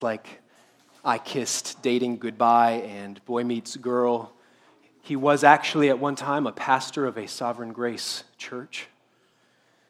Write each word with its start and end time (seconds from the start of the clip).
like 0.00 0.40
I 1.04 1.18
kissed 1.18 1.82
dating 1.82 2.18
goodbye 2.18 2.82
and 2.86 3.24
boy 3.24 3.44
meets 3.44 3.76
girl. 3.76 4.32
He 5.02 5.16
was 5.16 5.42
actually 5.42 5.88
at 5.88 5.98
one 5.98 6.16
time 6.16 6.46
a 6.46 6.52
pastor 6.52 7.06
of 7.06 7.16
a 7.16 7.26
Sovereign 7.26 7.72
Grace 7.72 8.24
church. 8.36 8.88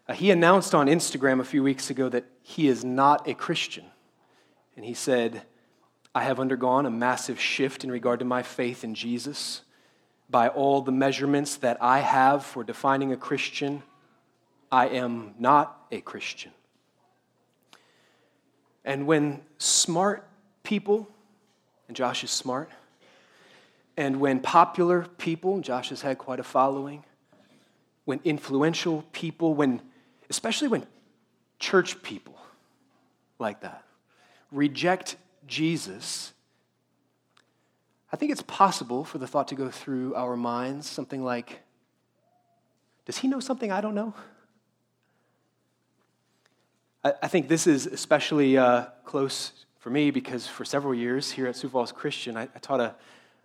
Uh, 0.09 0.15
he 0.15 0.31
announced 0.31 0.75
on 0.75 0.87
Instagram 0.87 1.41
a 1.41 1.45
few 1.45 1.63
weeks 1.63 1.91
ago 1.91 2.09
that 2.09 2.25
he 2.43 2.69
is 2.69 2.85
not 2.85 3.29
a 3.29 3.35
Christian. 3.35 3.85
And 4.77 4.85
he 4.85 4.95
said, 4.95 5.43
I 6.15 6.23
have 6.23 6.41
undergone 6.41 6.87
a 6.87 6.91
massive 6.91 7.39
shift 7.39 7.85
in 7.85 7.91
regard 7.91 8.21
to 8.21 8.25
my 8.25 8.43
faith 8.43 8.85
in 8.85 8.95
Jesus. 8.95 9.63
By 10.31 10.49
all 10.49 10.81
the 10.81 10.93
measurements 10.93 11.57
that 11.57 11.77
I 11.83 11.99
have 11.99 12.45
for 12.45 12.65
defining 12.65 13.13
a 13.13 13.17
Christian, 13.17 13.83
I 14.71 14.89
am 14.89 15.35
not 15.39 15.87
a 15.91 16.01
Christian. 16.01 16.53
And 18.89 19.07
when 19.07 19.43
smart 19.59 20.27
people, 20.63 21.11
and 21.89 21.97
Josh 21.97 22.25
is 22.25 22.31
smart, 22.31 22.71
and 23.99 24.19
when 24.19 24.41
popular 24.41 25.03
people, 25.19 25.61
Josh 25.61 25.91
has 25.91 26.01
had 26.01 26.17
quite 26.17 26.41
a 26.41 26.43
following, 26.43 27.05
when 28.07 28.19
influential 28.25 29.05
people, 29.13 29.53
when 29.53 29.83
especially 30.31 30.69
when 30.69 30.87
church 31.59 32.03
people 32.03 32.39
like 33.39 33.61
that 33.61 33.85
reject 34.51 35.17
Jesus, 35.47 36.33
I 38.11 38.17
think 38.17 38.33
it's 38.33 38.41
possible 38.41 39.05
for 39.05 39.19
the 39.19 39.27
thought 39.27 39.49
to 39.49 39.55
go 39.55 39.69
through 39.69 40.15
our 40.15 40.35
minds 40.35 40.89
something 40.89 41.23
like, 41.23 41.61
does 43.05 43.19
he 43.19 43.29
know 43.29 43.41
something 43.41 43.71
I 43.71 43.83
don't 43.83 43.95
know? 43.95 44.15
I, 47.23 47.29
think 47.29 47.49
this 47.49 47.67
is 47.67 47.87
especially 47.87 48.59
uh, 48.59 48.87
close 49.05 49.53
for 49.79 49.91
me 49.91 50.11
because 50.11 50.47
for 50.47 50.65
several 50.65 50.95
years 50.95 51.31
here 51.31 51.47
at 51.47 51.57
Sioux 51.57 51.69
Falls 51.69 51.93
Christian, 51.93 52.37
I, 52.37 52.43
I 52.43 52.59
taught 52.61 52.81
a, 52.81 52.95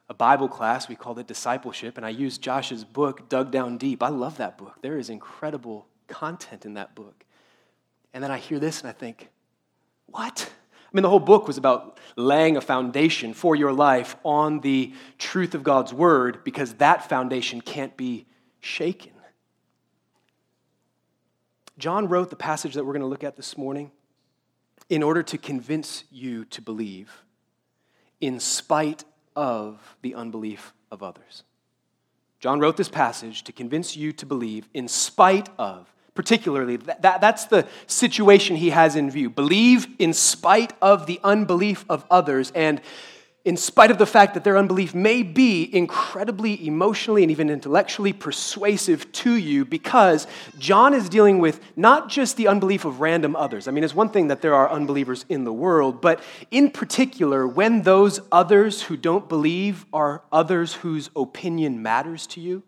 a 0.09 0.13
Bible 0.13 0.48
class. 0.48 0.89
We 0.89 0.95
called 0.95 1.19
it 1.19 1.28
discipleship, 1.28 1.97
and 1.97 2.06
I 2.06 2.09
used 2.09 2.41
Josh's 2.41 2.84
book, 2.84 3.30
Dug 3.30 3.52
Down 3.52 3.78
Deep. 3.78 4.02
I 4.03 4.09
love 4.09 4.38
that 4.38 4.58
book. 4.58 4.80
There 4.81 4.97
is 4.97 5.09
incredible 5.09 5.88
content 6.08 6.66
in 6.66 6.73
that 6.75 6.95
book. 6.95 7.25
And 8.14 8.23
then 8.23 8.31
I 8.31 8.38
hear 8.38 8.59
this 8.59 8.81
and 8.81 8.89
I 8.89 8.94
think, 8.94 9.30
what? 10.08 10.52
I 10.52 10.89
mean, 10.95 11.02
the 11.02 11.09
whole 11.09 11.19
book 11.19 11.47
was 11.47 11.58
about 11.58 11.97
laying 12.16 12.56
a 12.56 12.61
foundation 12.61 13.34
for 13.34 13.56
your 13.56 13.73
life 13.73 14.16
on 14.23 14.59
the 14.59 14.94
truth 15.17 15.56
of 15.56 15.64
God's 15.64 15.91
word 15.91 16.44
because 16.44 16.75
that 16.75 17.09
foundation 17.09 17.61
can't 17.61 17.97
be 17.97 18.28
shaken. 18.59 19.12
John 21.77 22.07
wrote 22.07 22.29
the 22.29 22.35
passage 22.35 22.75
that 22.75 22.85
we're 22.85 22.93
going 22.93 23.02
to 23.02 23.07
look 23.07 23.23
at 23.23 23.35
this 23.35 23.57
morning 23.57 23.91
in 24.89 25.02
order 25.02 25.23
to 25.23 25.38
convince 25.38 26.03
you 26.11 26.45
to 26.45 26.61
believe 26.61 27.23
in 28.21 28.39
spite 28.39 29.03
of 29.35 29.97
the 30.01 30.16
unbelief 30.16 30.73
of 30.91 31.01
others. 31.01 31.44
John 32.39 32.59
wrote 32.59 32.77
this 32.77 32.89
passage 32.89 33.44
to 33.45 33.51
convince 33.51 33.95
you 33.95 34.11
to 34.13 34.25
believe 34.25 34.67
in 34.73 34.88
spite 34.88 35.49
of, 35.57 35.94
particularly, 36.13 36.75
that, 36.77 37.01
that, 37.01 37.21
that's 37.21 37.45
the 37.45 37.67
situation 37.88 38.57
he 38.57 38.69
has 38.69 38.95
in 38.95 39.09
view. 39.09 39.29
Believe 39.29 39.88
in 39.97 40.13
spite 40.13 40.73
of 40.81 41.05
the 41.05 41.19
unbelief 41.23 41.85
of 41.89 42.05
others. 42.11 42.51
And 42.53 42.81
in 43.45 43.58
spite 43.58 43.91
of 43.91 43.97
the 43.97 44.05
fact 44.05 44.33
that 44.36 44.45
their 44.45 44.58
unbelief 44.58 44.95
may 44.95 45.22
be 45.22 45.69
incredibly 45.75 46.66
emotionally 46.66 47.23
and 47.23 47.31
even 47.31 47.50
intellectually 47.50 48.13
persuasive 48.13 49.11
to 49.11 49.33
you, 49.35 49.66
because 49.66 50.27
John 50.58 50.94
is 50.94 51.09
dealing 51.09 51.39
with 51.39 51.59
not 51.75 52.08
just 52.08 52.38
the 52.38 52.47
unbelief 52.47 52.85
of 52.85 53.02
random 53.02 53.35
others. 53.35 53.67
I 53.67 53.72
mean, 53.72 53.83
it's 53.83 53.94
one 53.94 54.09
thing 54.09 54.30
that 54.30 54.41
there 54.41 54.55
are 54.55 54.72
unbelievers 54.72 55.25
in 55.27 55.44
the 55.44 55.52
world, 55.52 56.00
but 56.00 56.22
in 56.52 56.72
particular, 56.72 57.45
when 57.45 57.81
those 57.81 58.22
others 58.31 58.83
who 58.83 58.95
don't 58.95 59.27
believe 59.27 59.85
are 59.91 60.23
others 60.31 60.75
whose 60.75 61.09
opinion 61.13 61.81
matters 61.81 62.25
to 62.28 62.39
you, 62.39 62.63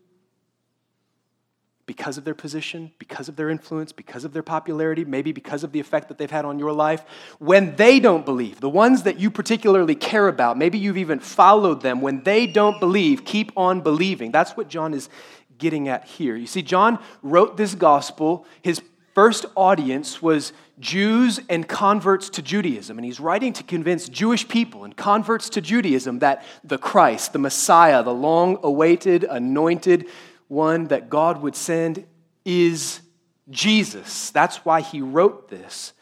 because 1.86 2.18
of 2.18 2.24
their 2.24 2.34
position, 2.34 2.92
because 2.98 3.30
of 3.30 3.36
their 3.36 3.50
influence, 3.50 3.92
because 3.92 4.26
of 4.26 4.34
their 4.34 4.42
popularity, 4.42 5.06
maybe 5.06 5.32
because 5.32 5.64
of 5.64 5.72
the 5.72 5.80
effect 5.80 6.08
that 6.08 6.18
they've 6.18 6.32
had 6.32 6.44
on 6.44 6.58
your 6.58 6.74
life, 6.74 7.04
when 7.40 7.76
they 7.76 8.00
don't 8.00 8.26
believe, 8.26 8.60
the 8.60 8.70
ones 8.70 9.04
that 9.04 9.20
you 9.20 9.30
particularly 9.30 9.94
care 9.94 10.28
about, 10.28 10.58
maybe 10.58 10.80
you've 10.80 10.98
even 10.98 11.20
followed 11.20 11.82
them, 11.82 12.02
when 12.02 12.24
they 12.24 12.48
don't 12.48 12.80
believe, 12.80 13.24
keep 13.24 13.52
on 13.56 13.82
believing. 13.82 14.32
That's 14.32 14.58
what 14.58 14.68
John 14.68 14.94
is 14.94 15.10
getting 15.58 15.88
at 15.88 16.06
here. 16.06 16.36
You 16.36 16.48
see, 16.48 16.62
John 16.62 17.00
wrote 17.22 17.56
this 17.56 17.76
gospel. 17.76 18.46
His 18.62 18.82
first 19.14 19.46
audience 19.56 20.22
was 20.22 20.54
Jews 20.80 21.40
and 21.50 21.68
converts 21.68 22.30
to 22.32 22.42
Judaism. 22.42 22.98
And 22.98 23.06
he's 23.06 23.20
writing 23.20 23.54
to 23.54 23.64
convince 23.64 24.10
Jewish 24.10 24.48
people 24.48 24.84
and 24.84 24.96
converts 24.98 25.50
to 25.52 25.62
Judaism 25.62 26.20
that 26.20 26.44
the 26.64 26.78
Christ, 26.78 27.32
the 27.32 27.40
Messiah, 27.40 28.04
the 28.04 28.14
long 28.14 28.58
awaited, 28.64 29.24
anointed, 29.24 30.08
one 30.48 30.88
that 30.88 31.10
God 31.10 31.42
would 31.42 31.56
send 31.56 32.06
is 32.44 33.02
Jesus. 33.50 34.30
That's 34.32 34.58
why 34.58 34.82
he 34.82 35.02
wrote 35.02 35.50
this. 35.50 35.94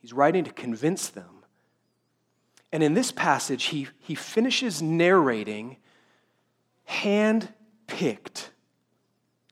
He's 0.00 0.12
writing 0.12 0.44
to 0.44 0.52
convince 0.52 1.08
them. 1.08 1.44
And 2.72 2.82
in 2.82 2.94
this 2.94 3.12
passage, 3.12 3.64
he, 3.66 3.88
he 3.98 4.14
finishes 4.14 4.82
narrating 4.82 5.78
hand 6.84 7.48
picked 7.86 8.50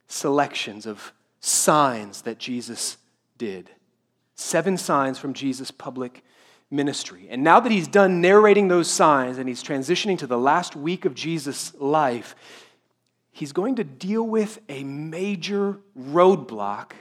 selections 0.07 0.85
of 0.85 1.13
signs 1.39 2.21
that 2.23 2.37
Jesus 2.37 2.97
did. 3.37 3.69
Seven 4.35 4.77
signs 4.77 5.17
from 5.17 5.33
Jesus' 5.33 5.71
public 5.71 6.23
ministry. 6.69 7.27
And 7.29 7.43
now 7.43 7.59
that 7.59 7.71
he's 7.71 7.87
done 7.87 8.21
narrating 8.21 8.67
those 8.67 8.89
signs 8.89 9.37
and 9.37 9.47
he's 9.47 9.63
transitioning 9.63 10.17
to 10.19 10.27
the 10.27 10.37
last 10.37 10.75
week 10.75 11.05
of 11.05 11.15
Jesus' 11.15 11.73
life, 11.75 12.35
he's 13.37 13.51
going 13.51 13.75
to 13.75 13.83
deal 13.83 14.23
with 14.23 14.59
a 14.67 14.83
major 14.83 15.77
roadblock 15.95 16.93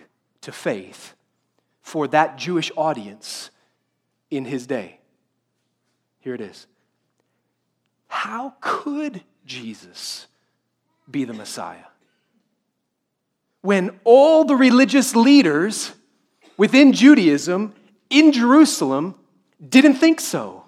to 0.42 0.52
faith 0.52 1.14
for 1.80 2.06
that 2.08 2.36
Jewish 2.36 2.70
audience 2.76 3.50
in 4.30 4.44
his 4.44 4.66
day. 4.66 5.00
Here 6.20 6.34
it 6.34 6.42
is. 6.42 6.66
How 8.08 8.52
could 8.60 9.22
Jesus 9.46 10.26
be 11.10 11.24
the 11.24 11.32
Messiah? 11.32 11.88
When 13.62 13.98
all 14.04 14.44
the 14.44 14.56
religious 14.56 15.16
leaders 15.16 15.92
within 16.58 16.92
Judaism 16.92 17.72
in 18.10 18.30
Jerusalem 18.30 19.14
didn't 19.66 19.94
think 19.94 20.20
so. 20.20 20.64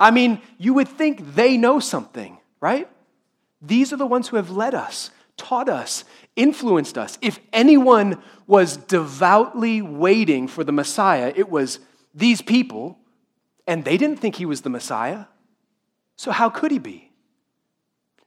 I 0.00 0.10
mean, 0.10 0.40
you 0.56 0.72
would 0.72 0.88
think 0.88 1.34
they 1.34 1.58
know 1.58 1.78
something, 1.78 2.38
right? 2.58 2.88
These 3.60 3.92
are 3.92 3.96
the 3.96 4.06
ones 4.06 4.28
who 4.28 4.36
have 4.36 4.50
led 4.50 4.74
us, 4.74 5.10
taught 5.36 5.68
us, 5.68 6.04
influenced 6.34 6.98
us. 6.98 7.18
If 7.20 7.38
anyone 7.52 8.22
was 8.46 8.76
devoutly 8.76 9.82
waiting 9.82 10.48
for 10.48 10.64
the 10.64 10.72
Messiah, 10.72 11.32
it 11.34 11.48
was 11.48 11.80
these 12.14 12.42
people, 12.42 12.98
and 13.66 13.84
they 13.84 13.96
didn't 13.96 14.18
think 14.18 14.36
he 14.36 14.46
was 14.46 14.62
the 14.62 14.70
Messiah. 14.70 15.26
So, 16.16 16.30
how 16.30 16.48
could 16.48 16.70
he 16.70 16.78
be? 16.78 17.10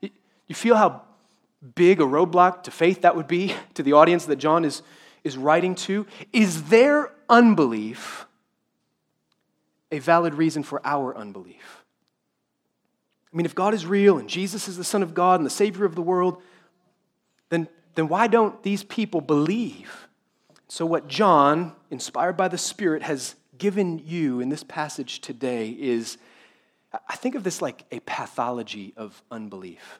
You 0.01 0.55
feel 0.55 0.75
how 0.75 1.03
big 1.75 2.01
a 2.01 2.03
roadblock 2.03 2.63
to 2.63 2.71
faith 2.71 3.01
that 3.01 3.15
would 3.15 3.27
be 3.27 3.53
to 3.75 3.83
the 3.83 3.93
audience 3.93 4.25
that 4.25 4.37
John 4.37 4.65
is, 4.65 4.81
is 5.23 5.37
writing 5.37 5.75
to? 5.75 6.05
Is 6.33 6.69
their 6.69 7.11
unbelief 7.29 8.25
a 9.91 9.99
valid 9.99 10.35
reason 10.35 10.63
for 10.63 10.81
our 10.85 11.15
unbelief? 11.15 11.78
I 13.31 13.37
mean, 13.37 13.45
if 13.45 13.55
God 13.55 13.73
is 13.73 13.85
real 13.85 14.17
and 14.17 14.27
Jesus 14.27 14.67
is 14.67 14.77
the 14.77 14.83
Son 14.83 15.03
of 15.03 15.13
God 15.13 15.39
and 15.39 15.45
the 15.45 15.51
Savior 15.51 15.85
of 15.85 15.95
the 15.95 16.01
world, 16.01 16.41
then, 17.49 17.67
then 17.95 18.07
why 18.07 18.27
don't 18.27 18.61
these 18.63 18.83
people 18.83 19.21
believe? 19.21 20.07
So, 20.67 20.85
what 20.85 21.07
John, 21.07 21.73
inspired 21.91 22.37
by 22.37 22.47
the 22.47 22.57
Spirit, 22.57 23.03
has 23.03 23.35
given 23.57 23.99
you 23.99 24.39
in 24.39 24.49
this 24.49 24.63
passage 24.63 25.19
today 25.19 25.69
is 25.69 26.17
I 27.07 27.15
think 27.15 27.35
of 27.35 27.43
this 27.43 27.61
like 27.61 27.85
a 27.91 27.99
pathology 27.99 28.93
of 28.97 29.21
unbelief. 29.29 29.99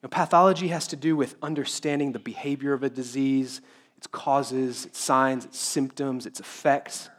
You 0.00 0.06
know, 0.06 0.08
pathology 0.08 0.68
has 0.68 0.86
to 0.88 0.96
do 0.96 1.14
with 1.14 1.34
understanding 1.42 2.12
the 2.12 2.18
behavior 2.18 2.72
of 2.72 2.82
a 2.82 2.88
disease, 2.90 3.60
its 3.98 4.06
causes, 4.06 4.86
its 4.86 4.98
signs, 4.98 5.44
its 5.44 5.58
symptoms, 5.58 6.24
its 6.24 6.40
effects. 6.40 7.10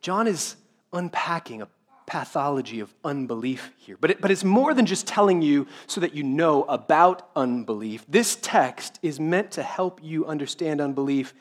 John 0.00 0.26
is 0.26 0.56
unpacking 0.92 1.62
a 1.62 1.68
pathology 2.10 2.80
of 2.80 2.92
unbelief 3.04 3.70
here. 3.78 3.96
But, 4.00 4.10
it, 4.10 4.20
but 4.20 4.32
it's 4.32 4.42
more 4.42 4.74
than 4.74 4.84
just 4.84 5.06
telling 5.06 5.42
you 5.42 5.68
so 5.86 6.00
that 6.00 6.12
you 6.12 6.24
know 6.24 6.64
about 6.64 7.30
unbelief. 7.36 8.04
This 8.08 8.36
text 8.42 8.98
is 9.00 9.20
meant 9.20 9.52
to 9.52 9.62
help 9.62 10.00
you 10.02 10.26
understand 10.26 10.80
unbelief 10.80 11.32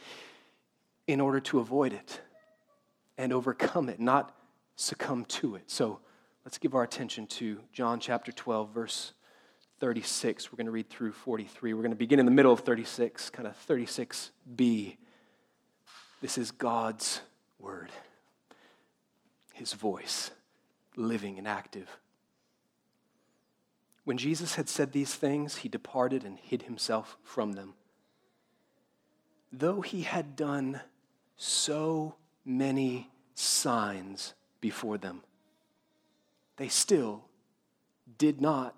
in 1.07 1.19
order 1.21 1.39
to 1.39 1.57
avoid 1.57 1.91
it 1.91 2.21
and 3.17 3.33
overcome 3.33 3.89
it, 3.89 3.99
not 3.99 4.35
succumb 4.75 5.25
to 5.25 5.55
it. 5.55 5.63
So 5.65 6.01
let's 6.45 6.59
give 6.59 6.75
our 6.75 6.83
attention 6.83 7.25
to 7.25 7.59
John 7.73 7.99
chapter 7.99 8.31
12, 8.31 8.69
verse 8.69 9.13
36. 9.79 10.51
We're 10.51 10.57
going 10.57 10.67
to 10.67 10.71
read 10.71 10.87
through 10.87 11.13
43. 11.13 11.73
We're 11.73 11.81
going 11.81 11.89
to 11.89 11.97
begin 11.97 12.19
in 12.19 12.27
the 12.27 12.31
middle 12.31 12.53
of 12.53 12.59
36, 12.59 13.31
kind 13.31 13.47
of 13.47 13.55
36b. 13.67 14.97
This 16.21 16.37
is 16.37 16.51
God's 16.51 17.21
word. 17.57 17.89
his 19.53 19.73
voice, 19.73 20.29
living 20.99 21.37
and 21.37 21.47
active. 21.47 21.99
When 24.03 24.17
Jesus 24.17 24.55
had 24.55 24.67
said 24.67 24.91
these 24.91 25.13
things, 25.13 25.57
he 25.57 25.69
departed 25.69 26.23
and 26.23 26.37
hid 26.37 26.63
himself 26.63 27.17
from 27.23 27.53
them. 27.53 27.73
Though 29.51 29.81
he 29.81 30.01
had 30.01 30.35
done 30.35 30.81
so 31.37 32.15
many 32.45 33.09
signs 33.33 34.33
before 34.61 34.97
them, 34.97 35.21
they 36.57 36.67
still 36.67 37.23
did 38.17 38.41
not 38.41 38.75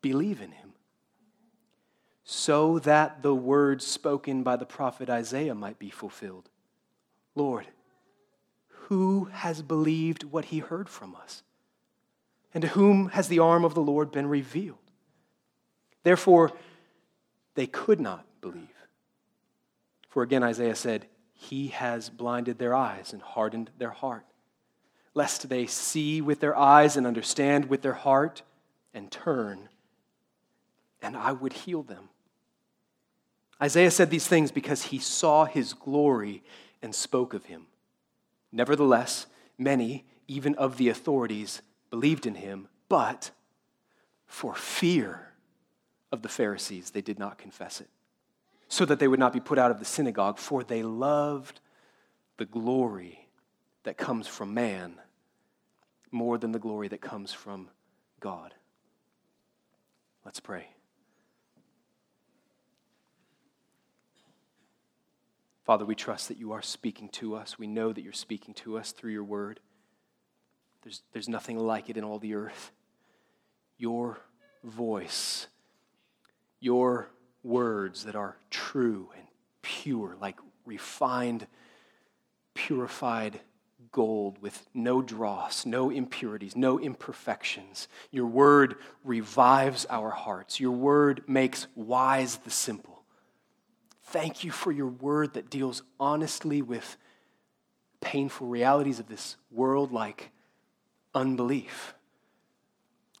believe 0.00 0.40
in 0.40 0.52
him. 0.52 0.72
So 2.24 2.78
that 2.80 3.22
the 3.22 3.34
words 3.34 3.86
spoken 3.86 4.42
by 4.42 4.56
the 4.56 4.66
prophet 4.66 5.08
Isaiah 5.08 5.54
might 5.54 5.78
be 5.78 5.90
fulfilled 5.90 6.48
Lord, 7.34 7.66
who 8.68 9.24
has 9.32 9.62
believed 9.62 10.24
what 10.24 10.46
he 10.46 10.58
heard 10.58 10.88
from 10.88 11.16
us? 11.16 11.42
And 12.54 12.62
to 12.62 12.68
whom 12.68 13.08
has 13.10 13.28
the 13.28 13.38
arm 13.38 13.64
of 13.64 13.74
the 13.74 13.82
Lord 13.82 14.12
been 14.12 14.26
revealed? 14.26 14.78
Therefore, 16.02 16.52
they 17.54 17.66
could 17.66 18.00
not 18.00 18.24
believe. 18.40 18.68
For 20.08 20.22
again, 20.22 20.42
Isaiah 20.42 20.74
said, 20.74 21.06
He 21.32 21.68
has 21.68 22.10
blinded 22.10 22.58
their 22.58 22.74
eyes 22.74 23.12
and 23.12 23.22
hardened 23.22 23.70
their 23.78 23.90
heart, 23.90 24.26
lest 25.14 25.48
they 25.48 25.66
see 25.66 26.20
with 26.20 26.40
their 26.40 26.56
eyes 26.56 26.96
and 26.96 27.06
understand 27.06 27.68
with 27.68 27.82
their 27.82 27.94
heart 27.94 28.42
and 28.92 29.10
turn, 29.10 29.68
and 31.00 31.16
I 31.16 31.32
would 31.32 31.52
heal 31.52 31.82
them. 31.82 32.10
Isaiah 33.60 33.90
said 33.90 34.10
these 34.10 34.26
things 34.26 34.50
because 34.50 34.84
he 34.84 34.98
saw 34.98 35.44
his 35.44 35.72
glory 35.72 36.42
and 36.82 36.94
spoke 36.94 37.32
of 37.32 37.46
him. 37.46 37.66
Nevertheless, 38.50 39.26
many, 39.56 40.04
even 40.26 40.54
of 40.56 40.76
the 40.76 40.88
authorities, 40.88 41.62
believed 41.92 42.24
in 42.24 42.34
him, 42.34 42.68
but 42.88 43.30
for 44.26 44.54
fear 44.54 45.28
of 46.10 46.22
the 46.22 46.28
Pharisees, 46.28 46.90
they 46.90 47.02
did 47.02 47.18
not 47.18 47.36
confess 47.36 47.82
it, 47.82 47.90
so 48.66 48.86
that 48.86 48.98
they 48.98 49.06
would 49.06 49.20
not 49.20 49.34
be 49.34 49.40
put 49.40 49.58
out 49.58 49.70
of 49.70 49.78
the 49.78 49.84
synagogue, 49.84 50.38
for 50.38 50.64
they 50.64 50.82
loved 50.82 51.60
the 52.38 52.46
glory 52.46 53.28
that 53.82 53.98
comes 53.98 54.26
from 54.26 54.54
man 54.54 54.94
more 56.10 56.38
than 56.38 56.52
the 56.52 56.58
glory 56.58 56.88
that 56.88 57.02
comes 57.02 57.30
from 57.30 57.68
God. 58.20 58.54
Let's 60.24 60.40
pray. 60.40 60.68
Father, 65.64 65.84
we 65.84 65.94
trust 65.94 66.28
that 66.28 66.38
you 66.38 66.52
are 66.52 66.62
speaking 66.62 67.10
to 67.10 67.34
us. 67.34 67.58
We 67.58 67.66
know 67.66 67.92
that 67.92 68.00
you're 68.00 68.14
speaking 68.14 68.54
to 68.54 68.78
us 68.78 68.92
through 68.92 69.12
your 69.12 69.24
word. 69.24 69.60
There's, 70.82 71.02
there's 71.12 71.28
nothing 71.28 71.58
like 71.58 71.88
it 71.88 71.96
in 71.96 72.04
all 72.04 72.18
the 72.18 72.34
earth. 72.34 72.72
Your 73.78 74.20
voice, 74.64 75.46
your 76.60 77.10
words 77.42 78.04
that 78.04 78.14
are 78.14 78.36
true 78.50 79.08
and 79.16 79.26
pure, 79.62 80.16
like 80.20 80.38
refined, 80.64 81.46
purified 82.54 83.40
gold 83.90 84.40
with 84.40 84.66
no 84.72 85.02
dross, 85.02 85.66
no 85.66 85.90
impurities, 85.90 86.56
no 86.56 86.78
imperfections. 86.78 87.88
Your 88.10 88.26
word 88.26 88.76
revives 89.04 89.86
our 89.90 90.10
hearts. 90.10 90.58
Your 90.58 90.72
word 90.72 91.22
makes 91.26 91.66
wise 91.74 92.38
the 92.38 92.50
simple. 92.50 93.02
Thank 94.04 94.44
you 94.44 94.50
for 94.50 94.72
your 94.72 94.88
word 94.88 95.34
that 95.34 95.50
deals 95.50 95.82
honestly 96.00 96.62
with 96.62 96.96
painful 98.00 98.48
realities 98.48 98.98
of 98.98 99.08
this 99.08 99.36
world 99.50 99.92
like 99.92 100.30
unbelief. 101.14 101.94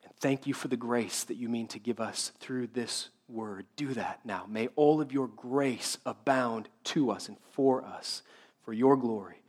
And 0.04 0.12
thank 0.16 0.46
you 0.46 0.54
for 0.54 0.68
the 0.68 0.76
grace 0.76 1.24
that 1.24 1.36
you 1.36 1.48
mean 1.48 1.68
to 1.68 1.78
give 1.78 2.00
us 2.00 2.32
through 2.40 2.68
this 2.68 3.08
word. 3.28 3.66
Do 3.76 3.94
that 3.94 4.20
now. 4.24 4.44
May 4.48 4.68
all 4.76 5.00
of 5.00 5.12
your 5.12 5.28
grace 5.28 5.98
abound 6.04 6.68
to 6.84 7.10
us 7.10 7.28
and 7.28 7.36
for 7.52 7.84
us, 7.84 8.22
for 8.64 8.72
your 8.72 8.96
glory, 8.96 9.42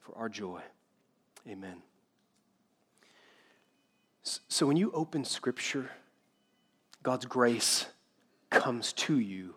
for 0.00 0.16
our 0.16 0.28
joy. 0.28 0.60
Amen. 1.48 1.82
So 4.22 4.66
when 4.66 4.76
you 4.76 4.92
open 4.92 5.24
Scripture, 5.24 5.90
God's 7.02 7.26
grace 7.26 7.86
comes 8.50 8.92
to 8.92 9.18
you 9.18 9.56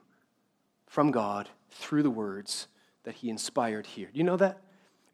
from 0.87 1.11
God 1.11 1.49
through 1.69 2.01
the 2.01 2.09
words 2.09 2.67
that 3.03 3.15
He 3.15 3.29
inspired 3.29 3.85
here. 3.85 4.09
Do 4.11 4.17
you 4.17 4.23
know 4.23 4.37
that? 4.37 4.61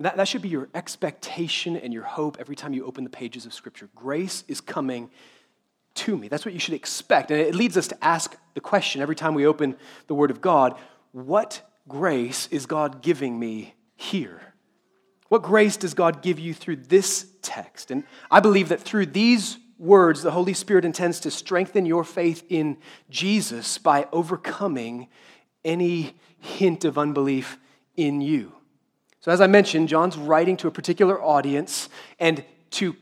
That? 0.04 0.18
That 0.18 0.28
should 0.28 0.42
be 0.42 0.50
your 0.50 0.70
expectation 0.74 1.76
and 1.76 1.94
your 1.94 2.04
hope 2.04 2.38
every 2.40 2.56
time 2.56 2.74
you 2.74 2.86
open 2.86 3.04
the 3.04 3.10
pages 3.10 3.46
of 3.46 3.54
Scripture. 3.54 3.90
Grace 3.96 4.44
is 4.48 4.62
coming 4.62 5.10
to 5.96 6.18
me. 6.18 6.28
That's 6.28 6.46
what 6.46 6.54
you 6.54 6.60
should 6.60 6.74
expect. 6.74 7.32
And 7.32 7.40
it 7.40 7.56
leads 7.56 7.78
us 7.78 7.88
to 7.90 8.04
ask 8.04 8.36
the 8.54 8.62
question 8.62 9.02
every 9.02 9.16
time 9.16 9.34
we 9.34 9.46
open 9.46 9.76
the 10.08 10.16
Word 10.16 10.32
of 10.32 10.42
God 10.42 10.78
what 11.12 11.62
grace 11.90 12.48
is 12.52 12.66
God 12.66 13.02
giving 13.02 13.38
me 13.38 13.76
here? 13.96 14.54
What 15.28 15.44
grace 15.44 15.78
does 15.78 15.94
God 15.94 16.22
give 16.22 16.40
you 16.40 16.54
through 16.54 16.78
this 16.78 17.30
text? 17.42 17.92
And 17.92 18.04
I 18.30 18.40
believe 18.40 18.70
that 18.70 18.82
through 18.82 19.08
these 19.08 19.58
words, 19.78 20.22
the 20.22 20.32
Holy 20.32 20.54
Spirit 20.54 20.86
intends 20.86 21.20
to 21.22 21.32
strengthen 21.32 21.86
your 21.86 22.04
faith 22.04 22.44
in 22.50 22.78
Jesus 23.10 23.78
by 23.78 24.08
overcoming 24.12 25.08
any 25.66 26.16
hint 26.40 26.86
of 26.86 26.98
unbelief 26.98 27.58
in 27.96 28.22
you. 28.22 28.54
So, 29.22 29.32
as 29.32 29.40
I 29.40 29.46
mentioned, 29.46 29.88
John's 29.88 30.18
writing 30.18 30.58
to 30.58 30.68
a 30.68 30.72
particular 30.72 31.22
audience, 31.22 31.90
and 32.20 32.44
to 32.72 32.96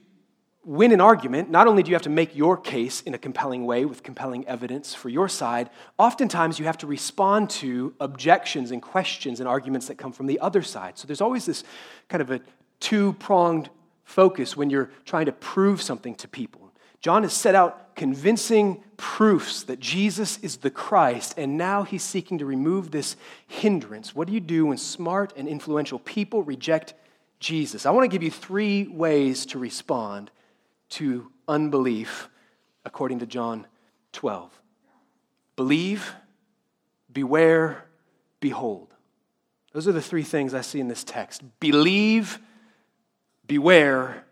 win 0.66 0.92
an 0.92 1.00
argument, 1.00 1.50
not 1.50 1.66
only 1.66 1.82
do 1.82 1.90
you 1.90 1.96
have 1.96 2.02
to 2.02 2.10
make 2.10 2.36
your 2.36 2.58
case 2.58 3.00
in 3.02 3.14
a 3.14 3.18
compelling 3.18 3.66
way 3.66 3.86
with 3.86 4.04
compelling 4.04 4.46
evidence 4.46 4.94
for 4.94 5.08
your 5.08 5.30
side, 5.30 5.70
oftentimes 5.98 6.60
you 6.60 6.66
have 6.66 6.78
to 6.80 6.88
respond 6.88 7.50
to 7.50 7.94
objections 8.02 8.72
and 8.72 8.82
questions 8.82 9.40
and 9.40 9.48
arguments 9.48 9.88
that 9.88 9.98
come 9.98 10.12
from 10.12 10.26
the 10.26 10.38
other 10.42 10.62
side. 10.62 10.98
So, 10.98 11.08
there's 11.08 11.22
always 11.22 11.46
this 11.46 11.64
kind 12.10 12.22
of 12.22 12.32
a 12.32 12.42
two 12.82 13.14
pronged 13.14 13.70
focus 14.04 14.58
when 14.58 14.70
you're 14.70 14.92
trying 15.06 15.28
to 15.28 15.32
prove 15.32 15.82
something 15.82 16.16
to 16.16 16.28
people. 16.28 16.74
John 17.00 17.24
has 17.24 17.32
set 17.32 17.56
out 17.56 17.96
convincing 17.96 18.84
proofs 19.00 19.64
that 19.64 19.80
Jesus 19.80 20.38
is 20.40 20.58
the 20.58 20.70
Christ, 20.70 21.34
and 21.38 21.58
now 21.58 21.84
he's 21.84 22.04
seeking 22.04 22.38
to 22.40 22.46
remove 22.46 22.92
this 22.92 23.16
hindrance. 23.48 24.14
What 24.14 24.28
do 24.28 24.34
you 24.34 24.42
do 24.42 24.68
when 24.68 24.78
smart 24.78 25.34
and 25.38 25.48
influential 25.48 26.00
people 26.00 26.44
reject 26.44 26.94
Jesus? 27.40 27.86
I 27.86 27.92
want 27.92 28.04
to 28.04 28.14
give 28.14 28.24
you 28.24 28.30
three 28.30 28.88
ways 28.88 29.46
to 29.48 29.60
respond 29.60 30.32
to 30.90 31.32
unbelief 31.48 32.30
according 32.84 33.20
to 33.20 33.26
John 33.26 33.66
12 34.12 34.52
believe, 35.56 36.16
beware, 37.12 37.86
behold. 38.40 38.94
Those 39.74 39.90
are 39.90 39.92
the 39.92 40.02
three 40.02 40.24
things 40.24 40.54
I 40.54 40.62
see 40.62 40.80
in 40.80 40.88
this 40.88 41.04
text 41.04 41.42
believe, 41.60 42.40
beware, 43.46 44.26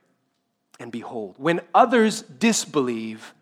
and 0.80 0.91
behold. 0.91 1.36
When 1.38 1.62
others 1.74 2.22
disbelieve, 2.22 3.34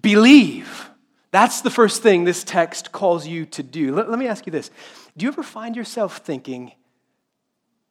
believe. 0.00 0.90
That's 1.30 1.60
the 1.60 1.70
first 1.70 2.02
thing 2.02 2.24
this 2.24 2.44
text 2.44 2.92
calls 2.92 3.26
you 3.26 3.46
to 3.46 3.62
do. 3.62 3.94
Let, 3.94 4.08
let, 4.10 4.18
me 4.18 4.26
ask 4.26 4.46
you 4.46 4.52
this 4.52 4.70
Do 5.16 5.24
you 5.24 5.28
ever 5.28 5.42
find 5.42 5.76
yourself 5.76 6.18
thinking 6.18 6.72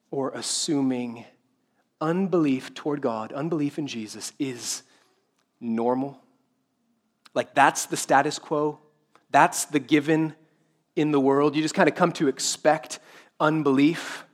or 0.09 0.31
assuming 0.31 1.25
unbelief 2.01 2.73
toward 2.73 3.01
God, 3.01 3.33
unbelief 3.33 3.77
in 3.77 3.87
Jesus, 3.87 4.33
is 4.39 4.83
normal? 5.59 6.19
Like 7.33 7.53
that's 7.53 7.85
the 7.85 7.97
status 7.97 8.39
quo? 8.39 8.79
That's 9.29 9.65
the 9.65 9.79
given 9.79 10.33
in 10.95 11.11
the 11.11 11.19
world? 11.19 11.55
You 11.55 11.61
just 11.61 11.75
kind 11.75 11.89
of 11.89 11.95
come 11.95 12.11
to 12.13 12.27
expect 12.27 12.99
unbelief? 13.39 14.25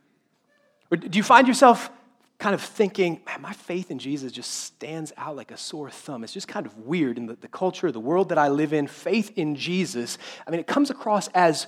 Or 0.90 0.96
do 0.96 1.16
you 1.16 1.22
find 1.22 1.46
yourself 1.46 1.90
kind 2.38 2.54
of 2.54 2.60
thinking, 2.60 3.20
man, 3.26 3.40
my 3.40 3.52
faith 3.52 3.90
in 3.90 3.98
Jesus 3.98 4.32
just 4.32 4.50
stands 4.50 5.12
out 5.16 5.36
like 5.36 5.50
a 5.50 5.56
sore 5.56 5.90
thumb. 5.90 6.24
It's 6.24 6.32
just 6.32 6.48
kind 6.48 6.66
of 6.66 6.76
weird 6.78 7.16
in 7.16 7.26
the, 7.26 7.34
the 7.34 7.48
culture, 7.48 7.90
the 7.92 8.00
world 8.00 8.28
that 8.30 8.38
I 8.38 8.48
live 8.48 8.72
in. 8.72 8.86
Faith 8.86 9.32
in 9.36 9.56
Jesus, 9.56 10.18
I 10.46 10.50
mean, 10.50 10.60
it 10.60 10.66
comes 10.66 10.90
across 10.90 11.28
as 11.28 11.66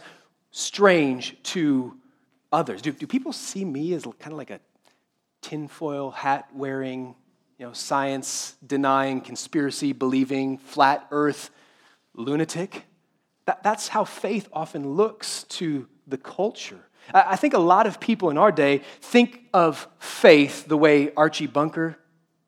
strange 0.51 1.37
to 1.45 1.97
others. 2.53 2.83
Do, 2.83 2.93
do 2.93 3.07
people 3.07 3.33
see 3.33 3.65
me 3.65 3.93
as 3.95 4.03
kind 4.19 4.33
of 4.33 4.39
like 4.39 4.51
a 4.51 4.61
tinfoil 5.41 6.11
hat 6.11 6.49
wearing, 6.53 7.15
you 7.59 7.67
know, 7.67 7.73
science 7.73 8.57
denying, 8.67 9.21
conspiracy 9.21 9.93
believing, 9.93 10.59
flat 10.59 11.07
earth 11.11 11.51
lunatic? 12.15 12.85
That, 13.45 13.63
that's 13.63 13.89
how 13.89 14.05
faith 14.05 14.49
often 14.53 14.95
looks 14.95 15.45
to 15.45 15.87
the 16.07 16.19
culture. 16.19 16.86
I 17.13 17.37
think 17.37 17.55
a 17.55 17.59
lot 17.59 17.87
of 17.87 18.01
people 18.01 18.31
in 18.31 18.39
our 18.39 18.53
day 18.53 18.83
think 19.01 19.43
of 19.55 19.87
faith 19.99 20.67
the 20.67 20.77
way 20.77 21.13
Archie 21.15 21.47
Bunker 21.47 21.97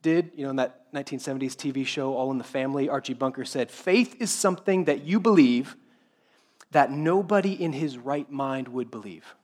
did. 0.02 0.32
You 0.34 0.44
know, 0.44 0.50
in 0.50 0.56
that 0.56 0.92
1970s 0.92 1.54
TV 1.54 1.86
show, 1.86 2.14
All 2.14 2.30
in 2.30 2.38
the 2.38 2.44
Family, 2.44 2.88
Archie 2.88 3.14
Bunker 3.14 3.44
said, 3.44 3.70
Faith 3.70 4.16
is 4.20 4.30
something 4.30 4.84
that 4.84 5.04
you 5.04 5.20
believe 5.20 5.76
that 6.70 6.90
nobody 6.90 7.52
in 7.52 7.72
his 7.72 7.96
right 7.96 8.30
mind 8.30 8.68
would 8.68 8.90
believe. 8.90 9.34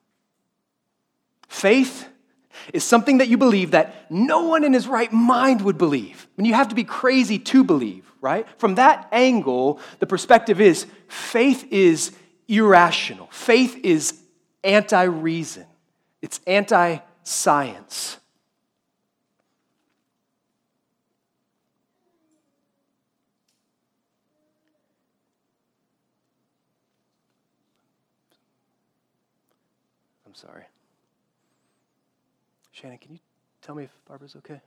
Faith 1.48 2.08
is 2.72 2.84
something 2.84 3.18
that 3.18 3.28
you 3.28 3.36
believe 3.36 3.72
that 3.72 4.10
no 4.10 4.48
one 4.48 4.64
in 4.64 4.72
his 4.72 4.86
right 4.86 5.12
mind 5.12 5.62
would 5.62 5.78
believe. 5.78 6.26
I 6.36 6.42
mean, 6.42 6.46
you 6.46 6.54
have 6.54 6.68
to 6.68 6.74
be 6.74 6.84
crazy 6.84 7.38
to 7.38 7.64
believe, 7.64 8.10
right? 8.20 8.46
From 8.58 8.76
that 8.76 9.08
angle, 9.12 9.80
the 9.98 10.06
perspective 10.06 10.60
is 10.60 10.86
faith 11.08 11.66
is 11.70 12.12
irrational, 12.48 13.28
faith 13.30 13.76
is 13.82 14.20
anti 14.64 15.02
reason, 15.02 15.66
it's 16.22 16.40
anti 16.46 16.98
science. 17.22 18.18
I'm 30.26 30.34
sorry. 30.34 30.64
Shannon, 32.72 32.98
can 32.98 33.12
you 33.12 33.18
tell 33.62 33.76
me 33.76 33.84
if 33.84 33.90
Barbara's 34.08 34.34
okay? 34.36 34.60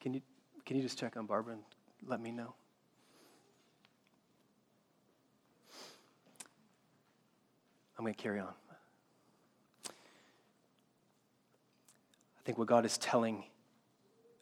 Can 0.00 0.14
you, 0.14 0.22
can 0.64 0.76
you 0.76 0.82
just 0.82 0.98
check 0.98 1.16
on 1.16 1.26
Barbara 1.26 1.54
and 1.54 1.62
let 2.06 2.20
me 2.20 2.30
know? 2.30 2.54
I'm 7.98 8.04
going 8.04 8.14
to 8.14 8.22
carry 8.22 8.40
on. 8.40 8.52
I 9.86 9.90
think 12.44 12.58
what 12.58 12.66
God 12.66 12.84
is 12.84 12.98
telling 12.98 13.44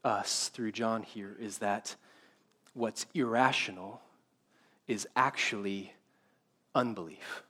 us 0.04 0.50
through 0.52 0.72
John 0.72 1.02
here 1.02 1.36
is 1.38 1.58
that 1.58 1.94
what's 2.74 3.06
irrational 3.14 4.00
is 4.88 5.06
actually 5.14 5.92
unbelief. 6.74 7.42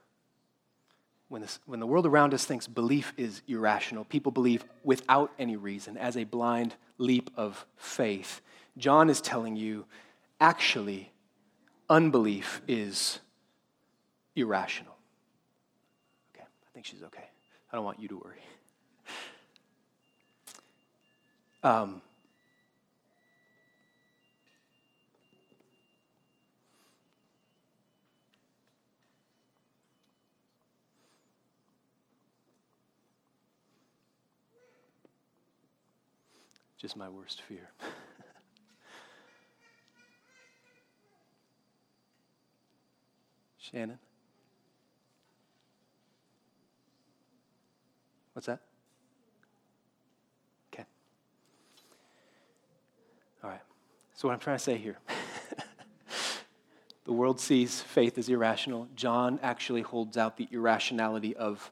When, 1.29 1.41
this, 1.41 1.59
when 1.65 1.81
the 1.81 1.87
world 1.87 2.05
around 2.05 2.35
us 2.35 2.45
thinks 2.45 2.67
belief 2.67 3.15
is 3.17 3.41
irrational, 3.49 4.05
people 4.05 4.33
believe 4.33 4.65
without 4.85 5.33
any 5.39 5.57
reason, 5.57 5.97
as 5.97 6.17
a 6.17 6.25
blind 6.25 6.75
leap 6.99 7.31
of 7.37 7.65
faith. 7.77 8.43
John 8.77 9.09
is 9.09 9.23
telling 9.23 9.57
you 9.57 9.87
actually, 10.41 11.11
unbelief 11.89 12.61
is 12.69 13.21
irrational. 14.37 14.92
I 16.73 16.75
think 16.75 16.87
she's 16.87 17.03
okay. 17.03 17.29
I 17.71 17.77
don't 17.77 17.85
want 17.85 18.01
you 18.01 18.09
to 18.09 18.17
worry. 18.17 18.41
Um, 21.65 22.03
just 36.79 36.97
my 36.97 37.09
worst 37.09 37.43
fear. 37.43 37.71
Shannon? 43.59 44.01
What's 48.33 48.47
that? 48.47 48.61
Okay. 50.73 50.85
All 53.45 53.51
right. 53.51 53.61
So, 54.15 54.29
what 54.29 54.35
I'm 54.35 54.41
trying 54.41 54.57
to 54.57 54.63
say 54.63 54.79
here 54.79 54.99
the 57.05 57.13
world 57.13 57.41
sees 57.41 57.81
faith 57.81 58.17
as 58.17 58.29
irrational. 58.29 58.89
John 58.95 59.39
actually 59.43 59.83
holds 59.83 60.17
out 60.17 60.37
the 60.37 60.49
irrationality 60.51 61.37
of 61.37 61.71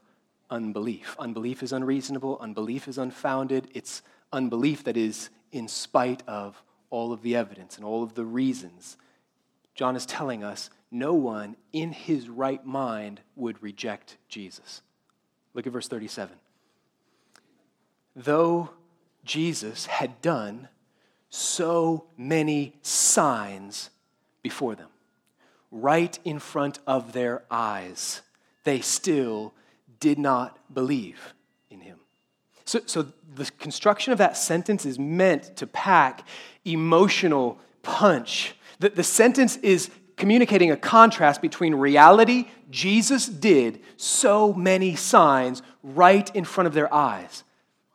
unbelief. 0.50 1.16
Unbelief 1.18 1.62
is 1.62 1.72
unreasonable, 1.72 2.38
unbelief 2.40 2.88
is 2.88 2.98
unfounded. 2.98 3.68
It's 3.72 4.02
unbelief 4.32 4.84
that 4.84 4.96
is 4.96 5.30
in 5.52 5.66
spite 5.66 6.22
of 6.26 6.62
all 6.90 7.12
of 7.12 7.22
the 7.22 7.36
evidence 7.36 7.76
and 7.76 7.84
all 7.84 8.02
of 8.02 8.14
the 8.14 8.24
reasons. 8.24 8.96
John 9.74 9.96
is 9.96 10.04
telling 10.04 10.44
us 10.44 10.68
no 10.90 11.14
one 11.14 11.56
in 11.72 11.92
his 11.92 12.28
right 12.28 12.64
mind 12.66 13.20
would 13.36 13.62
reject 13.62 14.18
Jesus. 14.28 14.82
Look 15.54 15.66
at 15.66 15.72
verse 15.72 15.88
37 15.88 16.36
though 18.14 18.70
Jesus 19.24 19.86
had 19.86 20.20
done 20.20 20.68
so 21.28 22.06
many 22.16 22.74
signs 22.82 23.90
before 24.42 24.74
them, 24.74 24.88
right 25.70 26.18
in 26.24 26.38
front 26.38 26.78
of 26.86 27.12
their 27.12 27.44
eyes, 27.50 28.22
they 28.64 28.80
still 28.80 29.54
did 30.00 30.18
not 30.18 30.58
believe 30.72 31.34
in 31.70 31.80
him. 31.80 31.98
So, 32.64 32.80
so 32.86 33.06
the 33.34 33.50
construction 33.58 34.12
of 34.12 34.18
that 34.18 34.36
sentence 34.36 34.84
is 34.84 34.98
meant 34.98 35.56
to 35.56 35.66
pack 35.66 36.26
emotional 36.64 37.58
punch. 37.82 38.54
The, 38.80 38.90
the 38.90 39.04
sentence 39.04 39.56
is 39.58 39.90
communicating 40.16 40.70
a 40.70 40.76
contrast 40.76 41.40
between 41.40 41.74
reality, 41.74 42.46
Jesus 42.70 43.26
did 43.26 43.80
so 43.96 44.52
many 44.52 44.94
signs 44.94 45.62
right 45.82 46.34
in 46.36 46.44
front 46.44 46.66
of 46.66 46.74
their 46.74 46.92
eyes 46.92 47.42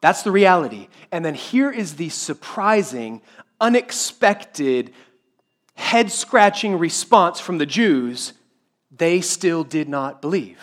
that's 0.05 0.21
the 0.21 0.31
reality. 0.31 0.87
And 1.11 1.25
then 1.25 1.33
here 1.33 1.71
is 1.71 1.95
the 1.95 2.09
surprising, 2.09 3.23
unexpected, 3.59 4.93
head 5.73 6.11
scratching 6.11 6.77
response 6.77 7.39
from 7.39 7.57
the 7.57 7.65
Jews 7.65 8.33
they 8.95 9.19
still 9.19 9.63
did 9.63 9.89
not 9.89 10.21
believe. 10.21 10.59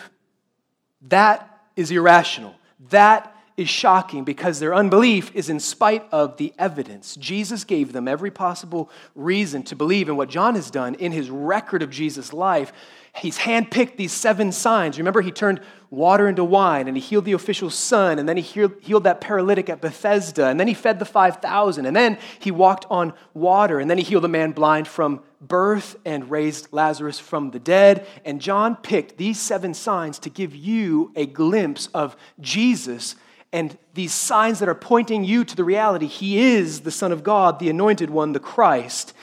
That 1.01 1.59
is 1.75 1.91
irrational. 1.91 2.55
That 2.89 3.35
is 3.57 3.67
shocking 3.67 4.23
because 4.23 4.61
their 4.61 4.73
unbelief 4.73 5.35
is 5.35 5.49
in 5.49 5.59
spite 5.59 6.07
of 6.13 6.37
the 6.37 6.53
evidence. 6.57 7.17
Jesus 7.17 7.65
gave 7.65 7.91
them 7.91 8.07
every 8.07 8.31
possible 8.31 8.89
reason 9.13 9.61
to 9.63 9.75
believe 9.75 10.07
in 10.07 10.15
what 10.15 10.29
John 10.29 10.55
has 10.55 10.71
done 10.71 10.95
in 10.95 11.11
his 11.11 11.29
record 11.29 11.83
of 11.83 11.89
Jesus' 11.89 12.31
life 12.31 12.71
he's 13.15 13.37
handpicked 13.37 13.97
these 13.97 14.11
seven 14.11 14.51
signs. 14.51 14.97
Remember, 14.97 15.21
he 15.21 15.31
turned 15.31 15.61
water 15.89 16.27
into 16.27 16.43
wine 16.43 16.87
and 16.87 16.97
he 16.97 17.01
healed 17.01 17.25
the 17.25 17.33
official's 17.33 17.75
son, 17.75 18.17
and 18.17 18.27
then 18.27 18.37
he 18.37 18.41
healed 18.81 19.03
that 19.03 19.21
paralytic 19.21 19.69
at 19.69 19.81
Bethesda, 19.81 20.47
and 20.47 20.59
then 20.59 20.67
he 20.67 20.73
fed 20.73 20.99
the 20.99 21.05
5,000, 21.05 21.85
and 21.85 21.95
then 21.95 22.17
he 22.39 22.49
walked 22.49 22.85
on 22.89 23.13
water, 23.33 23.79
and 23.79 23.89
then 23.89 23.97
he 23.97 24.03
healed 24.03 24.25
a 24.25 24.29
man 24.29 24.51
blind 24.51 24.87
from 24.87 25.21
birth 25.39 25.95
and 26.05 26.31
raised 26.31 26.69
Lazarus 26.71 27.19
from 27.19 27.51
the 27.51 27.59
dead. 27.59 28.07
And 28.25 28.41
John 28.41 28.75
picked 28.77 29.17
these 29.17 29.39
seven 29.39 29.73
signs 29.73 30.17
to 30.19 30.29
give 30.29 30.55
you 30.55 31.11
a 31.15 31.25
glimpse 31.25 31.87
of 31.93 32.15
Jesus 32.39 33.15
and 33.53 33.77
these 33.93 34.11
signs 34.11 34.57
that 34.59 34.67
are 34.67 34.73
pointing 34.73 35.23
you 35.23 35.45
to 35.45 35.55
the 35.55 35.63
reality 35.63 36.07
he 36.07 36.39
is 36.39 36.81
the 36.81 36.91
Son 36.91 37.11
of 37.11 37.23
God, 37.23 37.59
the 37.59 37.69
anointed 37.69 38.09
one, 38.09 38.31
the 38.31 38.39
Christ. 38.39 39.13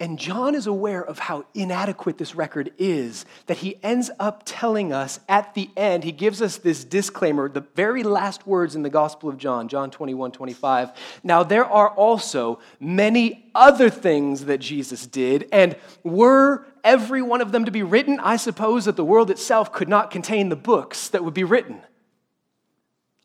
And 0.00 0.18
John 0.18 0.54
is 0.54 0.66
aware 0.66 1.04
of 1.04 1.18
how 1.18 1.44
inadequate 1.52 2.16
this 2.16 2.34
record 2.34 2.72
is, 2.78 3.26
that 3.46 3.58
he 3.58 3.78
ends 3.82 4.10
up 4.18 4.44
telling 4.46 4.94
us 4.94 5.20
at 5.28 5.52
the 5.52 5.68
end, 5.76 6.04
he 6.04 6.10
gives 6.10 6.40
us 6.40 6.56
this 6.56 6.84
disclaimer, 6.84 7.50
the 7.50 7.66
very 7.76 8.02
last 8.02 8.46
words 8.46 8.74
in 8.74 8.82
the 8.82 8.88
Gospel 8.88 9.28
of 9.28 9.36
John, 9.36 9.68
John 9.68 9.90
21, 9.90 10.32
25. 10.32 10.92
Now, 11.22 11.42
there 11.42 11.66
are 11.66 11.90
also 11.90 12.60
many 12.80 13.50
other 13.54 13.90
things 13.90 14.46
that 14.46 14.58
Jesus 14.58 15.06
did, 15.06 15.46
and 15.52 15.76
were 16.02 16.64
every 16.82 17.20
one 17.20 17.42
of 17.42 17.52
them 17.52 17.66
to 17.66 17.70
be 17.70 17.82
written, 17.82 18.18
I 18.20 18.36
suppose 18.36 18.86
that 18.86 18.96
the 18.96 19.04
world 19.04 19.30
itself 19.30 19.70
could 19.70 19.88
not 19.90 20.10
contain 20.10 20.48
the 20.48 20.56
books 20.56 21.08
that 21.08 21.22
would 21.22 21.34
be 21.34 21.44
written. 21.44 21.82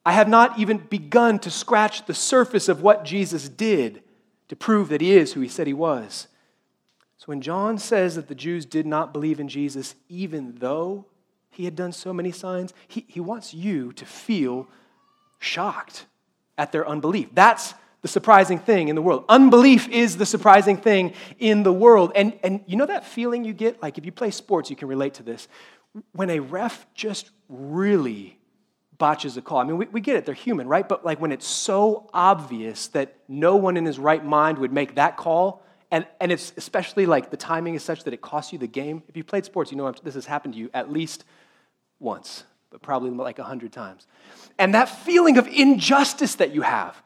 I 0.06 0.12
have 0.12 0.28
not 0.28 0.60
even 0.60 0.80
begun 0.80 1.40
to 1.40 1.50
scratch 1.50 2.06
the 2.06 2.14
surface 2.14 2.68
of 2.68 2.82
what 2.82 3.06
Jesus 3.06 3.48
did 3.48 4.04
to 4.50 4.58
prove 4.58 4.90
that 4.90 5.00
he 5.00 5.14
is 5.14 5.32
who 5.32 5.40
he 5.40 5.48
said 5.48 5.68
he 5.68 5.74
was. 5.74 6.28
So 7.26 7.32
when 7.32 7.42
John 7.42 7.80
says 7.80 8.18
that 8.18 8.28
the 8.28 8.36
Jews 8.36 8.68
did 8.68 8.86
not 8.86 9.12
believe 9.12 9.40
in 9.40 9.48
Jesus, 9.48 9.96
even 10.10 10.58
though 10.60 11.06
he 11.50 11.66
had 11.66 11.76
done 11.76 11.92
so 11.92 12.14
many 12.14 12.32
signs, 12.32 12.72
he, 12.88 13.04
he 13.08 13.20
wants 13.20 13.52
you 13.52 13.94
to 13.94 14.06
feel 14.06 14.68
shocked 15.40 16.06
at 16.56 16.72
their 16.72 16.88
unbelief. 16.88 17.30
That's 17.34 17.74
the 18.04 18.08
surprising 18.08 18.60
thing 18.60 18.90
in 18.90 18.96
the 18.96 19.02
world. 19.02 19.26
Unbelief 19.28 19.90
is 19.90 20.18
the 20.18 20.26
surprising 20.28 20.78
thing 20.78 21.16
in 21.40 21.64
the 21.64 21.74
world. 21.74 22.12
And, 22.14 22.38
and 22.44 22.64
you 22.68 22.76
know 22.76 22.86
that 22.86 23.04
feeling 23.04 23.44
you 23.44 23.54
get? 23.54 23.82
Like 23.82 23.98
if 23.98 24.06
you 24.06 24.12
play 24.12 24.30
sports, 24.30 24.70
you 24.70 24.76
can 24.76 24.88
relate 24.88 25.16
to 25.16 25.24
this. 25.24 25.48
When 26.12 26.30
a 26.30 26.40
ref 26.40 26.86
just 26.94 27.32
really 27.50 28.38
botches 29.00 29.36
a 29.36 29.42
call. 29.42 29.58
I 29.58 29.64
mean, 29.64 29.78
we, 29.78 29.88
we 29.88 30.00
get 30.00 30.16
it, 30.16 30.28
they're 30.28 30.36
human, 30.36 30.68
right? 30.68 30.88
But 30.88 31.04
like 31.04 31.20
when 31.20 31.32
it's 31.32 31.48
so 31.48 32.08
obvious 32.14 32.90
that 32.90 33.16
no 33.28 33.56
one 33.56 33.78
in 33.78 33.86
his 33.86 33.98
right 33.98 34.24
mind 34.24 34.60
would 34.60 34.72
make 34.72 34.94
that 34.96 35.18
call, 35.18 35.65
and, 35.92 36.06
and 36.20 36.32
it's 36.32 36.54
especially 36.58 37.06
like 37.06 37.30
the 37.30 37.38
timing 37.38 37.76
is 37.76 37.84
such 37.84 38.04
that 38.04 38.14
it 38.14 38.22
costs 38.22 38.52
you 38.52 38.60
the 38.60 38.68
game. 38.68 39.04
If 39.08 39.16
you 39.18 39.24
played 39.24 39.46
sports, 39.46 39.72
you 39.72 39.78
know 39.78 39.92
this 40.04 40.16
has 40.16 40.26
happened 40.26 40.56
to 40.56 40.60
you 40.60 40.70
at 40.74 40.92
least 40.92 41.24
once, 42.00 42.44
but 42.70 42.82
probably 42.82 43.12
like 43.12 43.40
a 43.40 43.44
hundred 43.44 43.72
times. 43.72 44.08
And 44.58 44.74
that 44.74 44.86
feeling 44.86 45.38
of 45.38 45.48
injustice 45.48 46.36
that 46.36 46.54
you 46.54 46.62
have, 46.62 47.02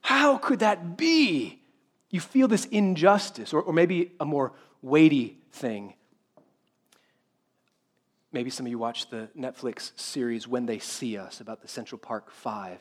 how 0.00 0.38
could 0.38 0.60
that 0.60 0.96
be? 0.96 1.60
You 2.10 2.20
feel 2.20 2.48
this 2.48 2.66
injustice, 2.66 3.52
or, 3.52 3.62
or 3.62 3.72
maybe 3.72 4.12
a 4.20 4.24
more 4.24 4.52
weighty 4.80 5.38
thing. 5.52 5.94
Maybe 8.32 8.50
some 8.50 8.66
of 8.66 8.70
you 8.70 8.78
watch 8.78 9.08
the 9.08 9.28
Netflix 9.36 9.98
series 9.98 10.46
When 10.46 10.66
They 10.66 10.78
See 10.78 11.16
Us 11.16 11.40
about 11.40 11.62
the 11.62 11.68
Central 11.68 11.98
Park 11.98 12.30
Five. 12.30 12.80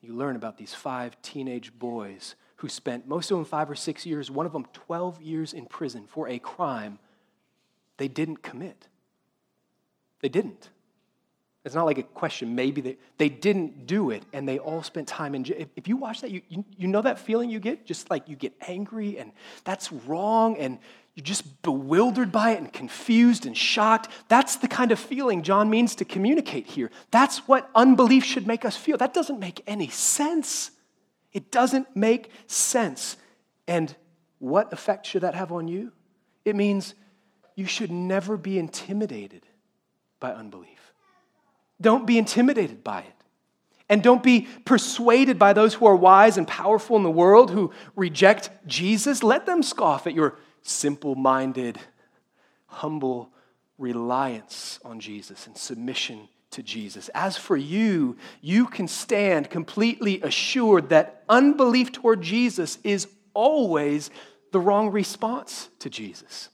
You 0.00 0.12
learn 0.12 0.36
about 0.36 0.58
these 0.58 0.74
five 0.74 1.20
teenage 1.22 1.76
boys 1.78 2.34
who 2.58 2.68
spent, 2.68 3.08
most 3.08 3.30
of 3.30 3.36
them 3.36 3.44
five 3.44 3.70
or 3.70 3.74
six 3.74 4.04
years, 4.06 4.30
one 4.30 4.46
of 4.46 4.52
them 4.52 4.66
12 4.72 5.22
years 5.22 5.52
in 5.52 5.66
prison 5.66 6.06
for 6.06 6.28
a 6.28 6.38
crime 6.38 6.98
they 7.98 8.08
didn't 8.08 8.42
commit. 8.42 8.88
They 10.20 10.28
didn't. 10.28 10.70
It's 11.64 11.74
not 11.74 11.84
like 11.84 11.98
a 11.98 12.02
question, 12.02 12.54
maybe 12.54 12.80
they, 12.80 12.96
they 13.18 13.28
didn't 13.28 13.86
do 13.86 14.10
it 14.10 14.22
and 14.32 14.48
they 14.48 14.58
all 14.58 14.82
spent 14.82 15.06
time 15.06 15.34
in 15.34 15.44
jail. 15.44 15.66
If, 15.76 15.86
you 15.86 15.96
watch 15.96 16.22
that, 16.22 16.30
you, 16.30 16.40
you, 16.48 16.64
you 16.76 16.88
know 16.88 17.02
that 17.02 17.18
feeling 17.18 17.50
you 17.50 17.60
get? 17.60 17.84
Just 17.84 18.08
like 18.08 18.28
you 18.28 18.36
get 18.36 18.54
angry 18.66 19.18
and 19.18 19.32
that's 19.64 19.92
wrong 19.92 20.56
and 20.56 20.78
you're 21.14 21.24
just 21.24 21.60
bewildered 21.62 22.32
by 22.32 22.52
it 22.52 22.58
and 22.58 22.72
confused 22.72 23.44
and 23.44 23.56
shocked. 23.56 24.08
That's 24.28 24.56
the 24.56 24.68
kind 24.68 24.92
of 24.92 24.98
feeling 24.98 25.42
John 25.42 25.68
means 25.68 25.96
to 25.96 26.04
communicate 26.04 26.66
here. 26.66 26.90
That's 27.10 27.38
what 27.48 27.68
unbelief 27.74 28.24
should 28.24 28.46
make 28.46 28.64
us 28.64 28.76
feel. 28.76 28.96
That 28.96 29.12
doesn't 29.12 29.40
make 29.40 29.62
any 29.66 29.88
sense. 29.88 30.70
It 31.38 31.52
doesn't 31.52 31.94
make 31.94 32.32
sense. 32.48 33.16
And 33.68 33.94
what 34.40 34.72
effect 34.72 35.06
should 35.06 35.22
that 35.22 35.36
have 35.36 35.52
on 35.52 35.68
you? 35.68 35.92
It 36.44 36.56
means 36.56 36.94
you 37.54 37.64
should 37.64 37.92
never 37.92 38.36
be 38.36 38.58
intimidated 38.58 39.46
by 40.18 40.32
unbelief. 40.32 40.92
Don't 41.80 42.08
be 42.08 42.18
intimidated 42.18 42.82
by 42.82 43.02
it. 43.02 43.14
And 43.88 44.02
don't 44.02 44.20
be 44.20 44.48
persuaded 44.64 45.38
by 45.38 45.52
those 45.52 45.74
who 45.74 45.86
are 45.86 45.94
wise 45.94 46.38
and 46.38 46.48
powerful 46.48 46.96
in 46.96 47.04
the 47.04 47.08
world 47.24 47.52
who 47.52 47.72
reject 47.94 48.50
Jesus. 48.66 49.22
Let 49.22 49.46
them 49.46 49.62
scoff 49.62 50.08
at 50.08 50.14
your 50.14 50.38
simple 50.62 51.14
minded, 51.14 51.78
humble 52.66 53.30
reliance 53.78 54.80
on 54.84 54.98
Jesus 54.98 55.46
and 55.46 55.56
submission 55.56 56.28
to 56.50 56.62
Jesus. 56.62 57.08
As 57.14 57.36
for 57.36 57.56
you, 57.56 58.16
you 58.40 58.66
can 58.66 58.88
stand 58.88 59.50
completely 59.50 60.20
assured 60.22 60.88
that 60.88 61.22
unbelief 61.28 61.92
toward 61.92 62.22
Jesus 62.22 62.78
is 62.84 63.08
always 63.34 64.10
the 64.52 64.60
wrong 64.60 64.90
response 64.90 65.68
to 65.80 65.90
Jesus. 65.90 66.48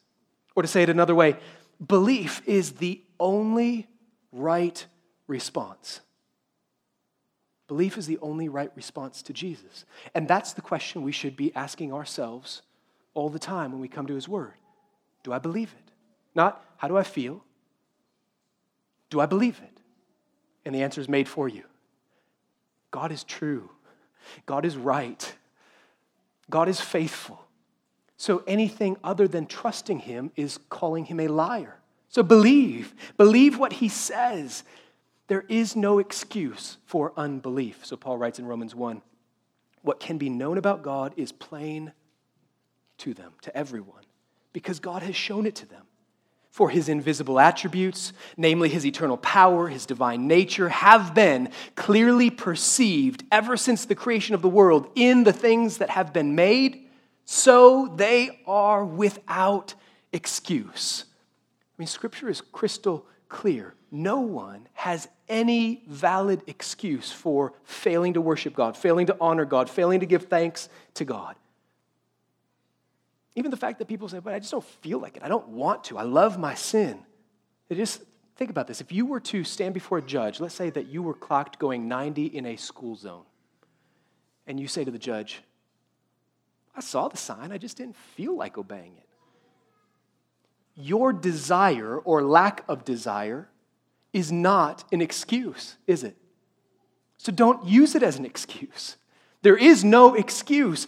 Or 0.56 0.62
to 0.62 0.68
say 0.68 0.82
it 0.82 0.88
another 0.88 1.14
way, 1.14 1.36
belief 1.84 2.42
is 2.46 2.72
the 2.72 3.00
only 3.18 3.86
right 4.32 4.84
response. 5.26 6.00
Belief 7.66 7.96
is 7.96 8.06
the 8.06 8.18
only 8.18 8.48
right 8.48 8.70
response 8.74 9.22
to 9.22 9.32
Jesus. 9.32 9.84
And 10.14 10.28
that's 10.28 10.52
the 10.52 10.60
question 10.60 11.02
we 11.02 11.12
should 11.12 11.36
be 11.36 11.54
asking 11.54 11.92
ourselves 11.92 12.62
all 13.14 13.30
the 13.30 13.38
time 13.38 13.72
when 13.72 13.80
we 13.80 13.88
come 13.88 14.06
to 14.06 14.14
His 14.14 14.28
Word 14.28 14.54
Do 15.22 15.32
I 15.32 15.38
believe 15.38 15.74
it? 15.78 15.92
Not 16.34 16.62
how 16.76 16.88
do 16.88 16.96
I 16.96 17.04
feel? 17.04 17.42
Do 19.08 19.20
I 19.20 19.26
believe 19.26 19.60
it? 19.62 19.73
And 20.64 20.74
the 20.74 20.82
answer 20.82 21.00
is 21.00 21.08
made 21.08 21.28
for 21.28 21.48
you 21.48 21.64
God 22.90 23.12
is 23.12 23.24
true, 23.24 23.70
God 24.46 24.64
is 24.64 24.76
right, 24.76 25.34
God 26.50 26.68
is 26.68 26.80
faithful. 26.80 27.40
So 28.16 28.42
anything 28.46 28.96
other 29.02 29.26
than 29.26 29.46
trusting 29.46 30.00
Him 30.00 30.30
is 30.36 30.58
calling 30.68 31.04
Him 31.06 31.20
a 31.20 31.28
liar. 31.28 31.80
So 32.08 32.22
believe, 32.22 32.94
believe 33.16 33.58
what 33.58 33.74
He 33.74 33.88
says. 33.88 34.62
There 35.26 35.44
is 35.48 35.74
no 35.74 35.98
excuse 35.98 36.76
for 36.84 37.12
unbelief. 37.16 37.84
So 37.84 37.96
Paul 37.96 38.18
writes 38.18 38.38
in 38.38 38.46
Romans 38.46 38.74
1 38.74 39.02
what 39.82 40.00
can 40.00 40.16
be 40.16 40.30
known 40.30 40.56
about 40.56 40.82
God 40.82 41.12
is 41.16 41.32
plain 41.32 41.92
to 42.98 43.12
them, 43.12 43.32
to 43.42 43.54
everyone, 43.56 44.04
because 44.52 44.80
God 44.80 45.02
has 45.02 45.14
shown 45.14 45.44
it 45.44 45.54
to 45.56 45.66
them. 45.66 45.84
For 46.54 46.70
his 46.70 46.88
invisible 46.88 47.40
attributes, 47.40 48.12
namely 48.36 48.68
his 48.68 48.86
eternal 48.86 49.16
power, 49.16 49.66
his 49.66 49.86
divine 49.86 50.28
nature, 50.28 50.68
have 50.68 51.12
been 51.12 51.48
clearly 51.74 52.30
perceived 52.30 53.24
ever 53.32 53.56
since 53.56 53.86
the 53.86 53.96
creation 53.96 54.36
of 54.36 54.40
the 54.40 54.48
world 54.48 54.88
in 54.94 55.24
the 55.24 55.32
things 55.32 55.78
that 55.78 55.90
have 55.90 56.12
been 56.12 56.36
made, 56.36 56.86
so 57.24 57.92
they 57.96 58.38
are 58.46 58.84
without 58.84 59.74
excuse. 60.12 61.06
I 61.10 61.74
mean, 61.76 61.88
scripture 61.88 62.28
is 62.28 62.40
crystal 62.40 63.04
clear. 63.28 63.74
No 63.90 64.20
one 64.20 64.68
has 64.74 65.08
any 65.28 65.82
valid 65.88 66.40
excuse 66.46 67.10
for 67.10 67.52
failing 67.64 68.12
to 68.12 68.20
worship 68.20 68.54
God, 68.54 68.76
failing 68.76 69.06
to 69.06 69.16
honor 69.20 69.44
God, 69.44 69.68
failing 69.68 69.98
to 69.98 70.06
give 70.06 70.26
thanks 70.26 70.68
to 70.94 71.04
God. 71.04 71.34
Even 73.36 73.50
the 73.50 73.56
fact 73.56 73.78
that 73.80 73.88
people 73.88 74.08
say, 74.08 74.20
but 74.20 74.32
I 74.32 74.38
just 74.38 74.52
don't 74.52 74.64
feel 74.64 74.98
like 74.98 75.16
it. 75.16 75.22
I 75.22 75.28
don't 75.28 75.48
want 75.48 75.84
to. 75.84 75.98
I 75.98 76.02
love 76.02 76.38
my 76.38 76.54
sin. 76.54 77.00
Just 77.72 78.02
think 78.36 78.50
about 78.50 78.68
this. 78.68 78.80
If 78.80 78.92
you 78.92 79.06
were 79.06 79.20
to 79.20 79.42
stand 79.42 79.74
before 79.74 79.98
a 79.98 80.02
judge, 80.02 80.38
let's 80.38 80.54
say 80.54 80.70
that 80.70 80.86
you 80.86 81.02
were 81.02 81.14
clocked 81.14 81.58
going 81.58 81.88
90 81.88 82.26
in 82.26 82.46
a 82.46 82.56
school 82.56 82.94
zone, 82.94 83.24
and 84.46 84.60
you 84.60 84.68
say 84.68 84.84
to 84.84 84.90
the 84.90 84.98
judge, 84.98 85.42
I 86.76 86.80
saw 86.80 87.08
the 87.08 87.16
sign, 87.16 87.50
I 87.50 87.58
just 87.58 87.76
didn't 87.76 87.96
feel 87.96 88.36
like 88.36 88.58
obeying 88.58 88.96
it. 88.96 89.08
Your 90.76 91.12
desire 91.12 91.98
or 91.98 92.22
lack 92.22 92.64
of 92.68 92.84
desire 92.84 93.48
is 94.12 94.30
not 94.30 94.84
an 94.92 95.00
excuse, 95.00 95.76
is 95.86 96.04
it? 96.04 96.16
So 97.16 97.32
don't 97.32 97.66
use 97.66 97.94
it 97.94 98.02
as 98.02 98.18
an 98.18 98.24
excuse. 98.24 98.96
There 99.42 99.56
is 99.56 99.84
no 99.84 100.14
excuse. 100.14 100.86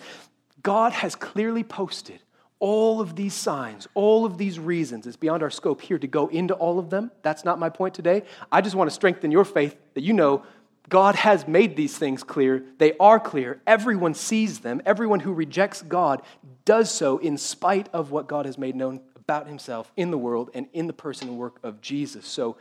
God 0.62 0.92
has 0.92 1.14
clearly 1.14 1.64
posted 1.64 2.20
all 2.58 3.00
of 3.00 3.16
these 3.16 3.34
signs, 3.34 3.86
all 3.94 4.24
of 4.24 4.38
these 4.38 4.58
reasons. 4.58 5.06
It's 5.06 5.16
beyond 5.16 5.42
our 5.42 5.50
scope 5.50 5.80
here 5.80 5.98
to 5.98 6.06
go 6.06 6.28
into 6.28 6.54
all 6.54 6.78
of 6.78 6.90
them. 6.90 7.10
That's 7.22 7.44
not 7.44 7.58
my 7.58 7.68
point 7.68 7.94
today. 7.94 8.22
I 8.50 8.60
just 8.60 8.74
want 8.74 8.88
to 8.88 8.94
strengthen 8.94 9.30
your 9.30 9.44
faith 9.44 9.76
that 9.94 10.02
you 10.02 10.12
know 10.12 10.42
God 10.88 11.16
has 11.16 11.46
made 11.48 11.76
these 11.76 11.98
things 11.98 12.22
clear. 12.22 12.64
They 12.78 12.96
are 12.98 13.18
clear. 13.18 13.60
Everyone 13.66 14.14
sees 14.14 14.60
them. 14.60 14.80
Everyone 14.86 15.20
who 15.20 15.32
rejects 15.32 15.82
God 15.82 16.22
does 16.64 16.90
so 16.90 17.18
in 17.18 17.36
spite 17.36 17.88
of 17.92 18.10
what 18.10 18.28
God 18.28 18.46
has 18.46 18.56
made 18.56 18.76
known 18.76 19.00
about 19.16 19.48
himself 19.48 19.92
in 19.96 20.10
the 20.10 20.18
world 20.18 20.50
and 20.54 20.68
in 20.72 20.86
the 20.86 20.92
person 20.92 21.28
and 21.28 21.38
work 21.38 21.58
of 21.62 21.80
Jesus. 21.80 22.26
So 22.26 22.56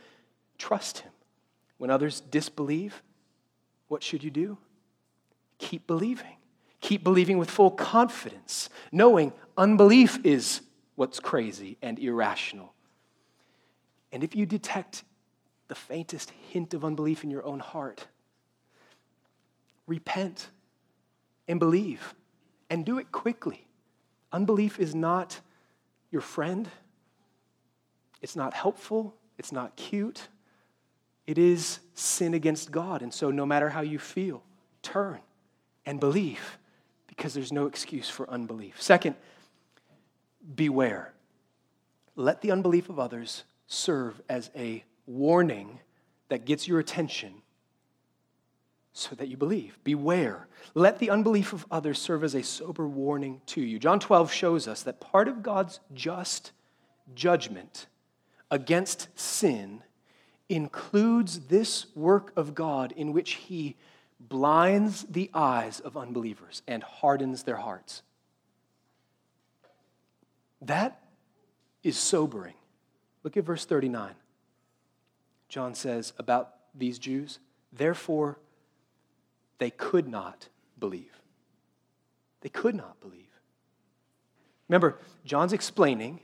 trust 0.58 0.98
him. 1.00 1.12
When 1.78 1.90
others 1.90 2.20
disbelieve, 2.20 3.02
what 3.88 4.02
should 4.02 4.24
you 4.24 4.30
do? 4.30 4.58
Keep 5.58 5.86
believing. 5.86 6.35
Keep 6.86 7.02
believing 7.02 7.36
with 7.36 7.50
full 7.50 7.72
confidence, 7.72 8.70
knowing 8.92 9.32
unbelief 9.58 10.24
is 10.24 10.60
what's 10.94 11.18
crazy 11.18 11.76
and 11.82 11.98
irrational. 11.98 12.72
And 14.12 14.22
if 14.22 14.36
you 14.36 14.46
detect 14.46 15.02
the 15.66 15.74
faintest 15.74 16.30
hint 16.52 16.74
of 16.74 16.84
unbelief 16.84 17.24
in 17.24 17.30
your 17.32 17.44
own 17.44 17.58
heart, 17.58 18.06
repent 19.88 20.46
and 21.48 21.58
believe 21.58 22.14
and 22.70 22.86
do 22.86 22.98
it 22.98 23.10
quickly. 23.10 23.66
Unbelief 24.30 24.78
is 24.78 24.94
not 24.94 25.40
your 26.12 26.22
friend, 26.22 26.68
it's 28.22 28.36
not 28.36 28.54
helpful, 28.54 29.12
it's 29.38 29.50
not 29.50 29.74
cute. 29.74 30.28
It 31.26 31.36
is 31.36 31.80
sin 31.94 32.32
against 32.32 32.70
God. 32.70 33.02
And 33.02 33.12
so, 33.12 33.32
no 33.32 33.44
matter 33.44 33.70
how 33.70 33.80
you 33.80 33.98
feel, 33.98 34.44
turn 34.82 35.18
and 35.84 35.98
believe 35.98 36.58
because 37.16 37.34
there's 37.34 37.52
no 37.52 37.66
excuse 37.66 38.08
for 38.08 38.28
unbelief. 38.28 38.80
Second, 38.80 39.16
beware. 40.54 41.12
Let 42.14 42.42
the 42.42 42.50
unbelief 42.50 42.88
of 42.88 42.98
others 42.98 43.44
serve 43.66 44.20
as 44.28 44.50
a 44.54 44.84
warning 45.06 45.80
that 46.28 46.44
gets 46.44 46.68
your 46.68 46.78
attention 46.78 47.42
so 48.92 49.14
that 49.14 49.28
you 49.28 49.36
believe. 49.36 49.78
Beware. 49.84 50.48
Let 50.74 50.98
the 50.98 51.10
unbelief 51.10 51.52
of 51.52 51.66
others 51.70 51.98
serve 51.98 52.24
as 52.24 52.34
a 52.34 52.42
sober 52.42 52.86
warning 52.86 53.40
to 53.46 53.60
you. 53.60 53.78
John 53.78 54.00
12 54.00 54.32
shows 54.32 54.66
us 54.66 54.82
that 54.84 55.00
part 55.00 55.28
of 55.28 55.42
God's 55.42 55.80
just 55.92 56.52
judgment 57.14 57.86
against 58.50 59.08
sin 59.18 59.82
includes 60.48 61.40
this 61.40 61.86
work 61.94 62.32
of 62.36 62.54
God 62.54 62.92
in 62.96 63.12
which 63.12 63.32
he 63.32 63.76
blinds 64.18 65.04
the 65.04 65.30
eyes 65.34 65.80
of 65.80 65.96
unbelievers 65.96 66.62
and 66.66 66.82
hardens 66.82 67.42
their 67.42 67.56
hearts. 67.56 68.02
That 70.62 71.00
is 71.82 71.96
sobering. 71.96 72.54
Look 73.22 73.36
at 73.36 73.44
verse 73.44 73.64
39. 73.64 74.14
John 75.48 75.74
says 75.74 76.12
about 76.18 76.54
these 76.74 76.98
Jews, 76.98 77.38
therefore 77.72 78.38
they 79.58 79.70
could 79.70 80.08
not 80.08 80.48
believe. 80.78 81.20
They 82.40 82.48
could 82.48 82.74
not 82.74 83.00
believe. 83.00 83.26
Remember, 84.68 84.98
John's 85.24 85.52
explaining 85.52 86.20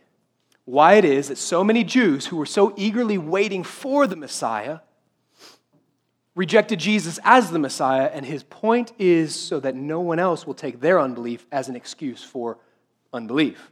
why 0.64 0.94
it 0.94 1.04
is 1.04 1.28
that 1.28 1.38
so 1.38 1.64
many 1.64 1.84
Jews 1.84 2.26
who 2.26 2.36
were 2.36 2.46
so 2.46 2.72
eagerly 2.76 3.18
waiting 3.18 3.64
for 3.64 4.06
the 4.06 4.16
Messiah 4.16 4.80
rejected 6.34 6.78
Jesus 6.80 7.18
as 7.24 7.50
the 7.50 7.58
Messiah, 7.58 8.10
and 8.12 8.24
his 8.24 8.42
point 8.42 8.92
is 8.98 9.34
so 9.34 9.60
that 9.60 9.74
no 9.74 10.00
one 10.00 10.18
else 10.18 10.46
will 10.46 10.54
take 10.54 10.80
their 10.80 11.00
unbelief 11.00 11.46
as 11.52 11.68
an 11.68 11.76
excuse 11.76 12.22
for 12.22 12.58
unbelief. 13.12 13.70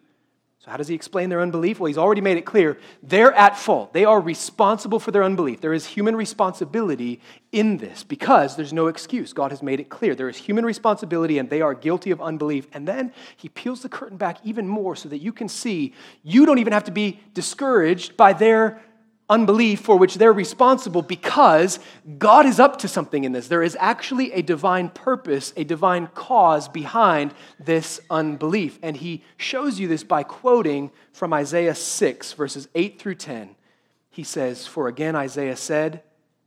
So, 0.62 0.70
how 0.70 0.76
does 0.76 0.88
he 0.88 0.94
explain 0.94 1.30
their 1.30 1.40
unbelief? 1.40 1.80
Well, 1.80 1.86
he's 1.86 1.96
already 1.96 2.20
made 2.20 2.36
it 2.36 2.44
clear. 2.44 2.76
They're 3.02 3.32
at 3.32 3.56
fault. 3.56 3.94
They 3.94 4.04
are 4.04 4.20
responsible 4.20 5.00
for 5.00 5.10
their 5.10 5.24
unbelief. 5.24 5.62
There 5.62 5.72
is 5.72 5.86
human 5.86 6.14
responsibility 6.14 7.22
in 7.50 7.78
this 7.78 8.04
because 8.04 8.56
there's 8.56 8.72
no 8.74 8.88
excuse. 8.88 9.32
God 9.32 9.52
has 9.52 9.62
made 9.62 9.80
it 9.80 9.88
clear. 9.88 10.14
There 10.14 10.28
is 10.28 10.36
human 10.36 10.66
responsibility 10.66 11.38
and 11.38 11.48
they 11.48 11.62
are 11.62 11.72
guilty 11.72 12.10
of 12.10 12.20
unbelief. 12.20 12.66
And 12.74 12.86
then 12.86 13.14
he 13.38 13.48
peels 13.48 13.80
the 13.80 13.88
curtain 13.88 14.18
back 14.18 14.36
even 14.44 14.68
more 14.68 14.94
so 14.94 15.08
that 15.08 15.22
you 15.22 15.32
can 15.32 15.48
see 15.48 15.94
you 16.22 16.44
don't 16.44 16.58
even 16.58 16.74
have 16.74 16.84
to 16.84 16.92
be 16.92 17.20
discouraged 17.32 18.18
by 18.18 18.34
their 18.34 18.82
unbelief 19.30 19.80
for 19.80 19.96
which 19.96 20.16
they're 20.16 20.32
responsible 20.32 21.00
because 21.00 21.78
God 22.18 22.44
is 22.44 22.60
up 22.60 22.78
to 22.80 22.88
something 22.88 23.24
in 23.24 23.32
this. 23.32 23.48
There 23.48 23.62
is 23.62 23.76
actually 23.80 24.32
a 24.32 24.42
divine 24.42 24.88
purpose, 24.90 25.54
a 25.56 25.64
divine 25.64 26.08
cause 26.08 26.68
behind 26.68 27.32
this 27.58 28.00
unbelief. 28.10 28.78
And 28.82 28.96
he 28.96 29.22
shows 29.36 29.78
you 29.78 29.88
this 29.88 30.04
by 30.04 30.24
quoting 30.24 30.90
from 31.12 31.32
Isaiah 31.32 31.74
6, 31.74 32.32
verses 32.34 32.68
8 32.74 32.98
through 32.98 33.14
10. 33.14 33.54
He 34.10 34.24
says, 34.24 34.66
For 34.66 34.88
again 34.88 35.14
Isaiah 35.14 35.56
said, 35.56 36.02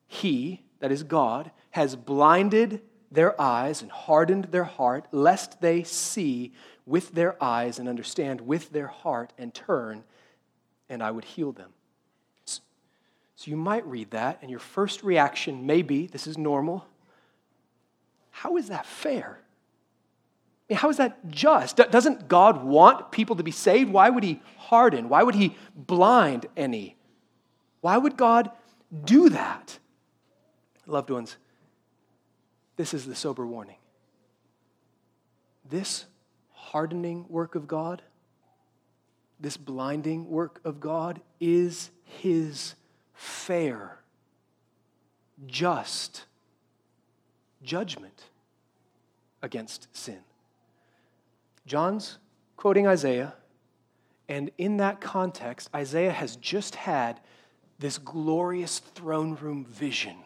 He, 0.06 0.62
that 0.80 0.92
is 0.92 1.04
God, 1.04 1.52
has 1.72 1.96
blinded 1.96 2.82
their 3.10 3.40
eyes 3.40 3.82
and 3.82 3.92
hardened 3.92 4.46
their 4.46 4.64
heart, 4.64 5.08
lest 5.12 5.62
they 5.62 5.84
see 5.84 6.52
with 6.86 7.14
their 7.14 7.42
eyes 7.42 7.80
and 7.80 7.88
understand 7.88 8.42
with 8.42 8.72
their 8.72 8.88
heart 8.88 9.32
and 9.38 9.54
turn, 9.54 10.04
and 10.90 11.02
I 11.02 11.12
would 11.12 11.24
heal 11.24 11.52
them. 11.52 11.72
So 13.36 13.50
you 13.50 13.58
might 13.58 13.86
read 13.88 14.12
that, 14.12 14.40
and 14.42 14.52
your 14.52 14.60
first 14.60 15.04
reaction 15.04 15.66
may 15.66 15.82
be 15.82 16.08
this 16.08 16.28
is 16.28 16.38
normal. 16.38 16.86
How 18.32 18.58
is 18.58 18.70
that 18.70 18.86
fair? 18.86 19.40
I 20.70 20.74
mean, 20.74 20.78
how 20.78 20.90
is 20.90 20.98
that 20.98 21.30
just? 21.30 21.78
Doesn't 21.78 22.28
God 22.28 22.64
want 22.64 23.12
people 23.12 23.36
to 23.36 23.44
be 23.44 23.52
saved? 23.52 23.92
Why 23.92 24.10
would 24.10 24.24
He 24.24 24.42
harden? 24.58 25.10
Why 25.10 25.24
would 25.24 25.36
He 25.36 25.56
blind 25.76 26.46
any? 26.56 26.96
Why 27.82 27.98
would 27.98 28.18
God 28.18 28.52
do 29.04 29.30
that? 29.30 29.80
Loved 30.86 31.10
ones, 31.10 31.38
this 32.76 32.94
is 32.94 33.06
the 33.06 33.16
sober 33.16 33.46
warning. 33.48 33.78
This 35.70 36.06
hardening 36.52 37.26
work 37.30 37.56
of 37.56 37.68
God, 37.68 38.02
this 39.40 39.58
blinding 39.58 40.30
work 40.30 40.60
of 40.64 40.80
God, 40.80 41.22
is 41.40 41.90
His 42.04 42.76
fair, 43.24 44.00
just 45.48 46.26
judgment 47.64 48.26
against 49.42 49.88
sin. 49.96 50.20
John's 51.66 52.18
quoting 52.58 52.86
Isaiah, 52.86 53.34
and 54.28 54.52
in 54.58 54.78
that 54.78 55.00
context, 55.00 55.70
Isaiah 55.74 56.12
has 56.12 56.36
just 56.36 56.76
had 56.76 57.22
this 57.80 57.98
glorious 57.98 58.80
throne 58.80 59.36
room 59.36 59.66
vision 59.66 60.18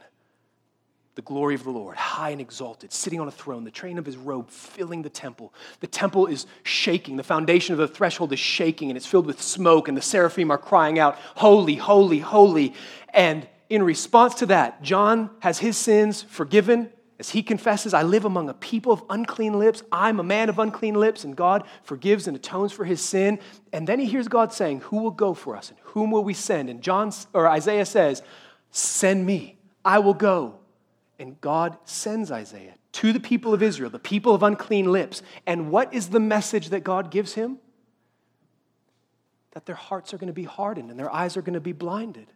the 1.17 1.21
glory 1.23 1.55
of 1.55 1.63
the 1.63 1.71
Lord, 1.71 1.97
high 1.97 2.29
and 2.29 2.39
exalted, 2.39 2.93
sitting 2.93 3.19
on 3.19 3.27
a 3.27 3.31
throne, 3.31 3.65
the 3.65 3.71
train 3.71 3.97
of 3.97 4.05
his 4.05 4.15
robe 4.15 4.49
filling 4.49 5.01
the 5.01 5.09
temple. 5.09 5.51
The 5.79 5.87
temple 5.87 6.27
is 6.27 6.45
shaking. 6.63 7.17
The 7.17 7.23
foundation 7.23 7.73
of 7.73 7.79
the 7.79 7.87
threshold 7.87 8.31
is 8.31 8.39
shaking, 8.39 8.89
and 8.89 8.95
it's 8.95 9.07
filled 9.07 9.25
with 9.25 9.41
smoke, 9.41 9.87
and 9.87 9.97
the 9.97 10.01
seraphim 10.01 10.51
are 10.51 10.57
crying 10.59 10.99
out, 10.99 11.17
Holy, 11.35 11.75
holy, 11.75 12.19
holy. 12.19 12.73
And 13.13 13.47
in 13.69 13.81
response 13.83 14.35
to 14.35 14.45
that, 14.45 14.83
John 14.83 15.31
has 15.39 15.57
his 15.57 15.75
sins 15.75 16.21
forgiven 16.21 16.91
as 17.19 17.31
he 17.31 17.41
confesses, 17.41 17.95
I 17.95 18.03
live 18.03 18.25
among 18.25 18.47
a 18.47 18.53
people 18.53 18.93
of 18.93 19.03
unclean 19.09 19.57
lips. 19.57 19.81
I'm 19.91 20.19
a 20.19 20.23
man 20.23 20.49
of 20.49 20.59
unclean 20.59 20.93
lips, 20.93 21.23
and 21.23 21.35
God 21.35 21.63
forgives 21.81 22.27
and 22.27 22.37
atones 22.37 22.71
for 22.71 22.85
his 22.85 23.01
sin. 23.01 23.39
And 23.73 23.87
then 23.87 23.99
he 23.99 24.05
hears 24.05 24.27
God 24.27 24.53
saying, 24.53 24.81
Who 24.81 24.97
will 24.97 25.09
go 25.09 25.33
for 25.33 25.55
us? 25.55 25.69
And 25.69 25.79
whom 25.81 26.11
will 26.11 26.23
we 26.23 26.35
send? 26.35 26.69
And 26.69 26.79
John 26.79 27.11
or 27.33 27.47
Isaiah 27.47 27.87
says, 27.87 28.21
Send 28.69 29.25
me. 29.25 29.57
I 29.83 29.97
will 29.97 30.13
go. 30.13 30.59
And 31.19 31.39
God 31.41 31.77
sends 31.83 32.31
Isaiah 32.31 32.75
to 32.93 33.11
the 33.11 33.19
people 33.19 33.53
of 33.53 33.63
Israel, 33.63 33.89
the 33.89 33.99
people 33.99 34.35
of 34.35 34.43
unclean 34.43 34.91
lips. 34.91 35.23
And 35.45 35.71
what 35.71 35.93
is 35.93 36.09
the 36.09 36.19
message 36.19 36.69
that 36.69 36.83
God 36.83 37.09
gives 37.09 37.33
him? 37.33 37.57
That 39.51 39.65
their 39.65 39.75
hearts 39.75 40.13
are 40.13 40.17
going 40.17 40.27
to 40.27 40.33
be 40.33 40.43
hardened 40.43 40.91
and 40.91 40.99
their 40.99 41.11
eyes 41.11 41.35
are 41.35 41.41
going 41.41 41.55
to 41.55 41.59
be 41.59 41.71
blinded. 41.71 42.27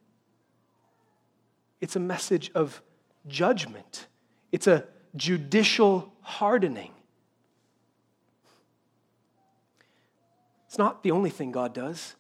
It's 1.80 1.96
a 1.96 2.00
message 2.00 2.52
of 2.56 2.82
judgment, 3.28 4.08
it's 4.52 4.68
a 4.68 4.86
judicial 5.16 6.14
hardening. 6.22 6.92
It's 10.68 10.78
not 10.78 11.04
the 11.04 11.12
only 11.12 11.30
thing 11.30 11.52
God 11.52 11.74
does. 11.74 12.16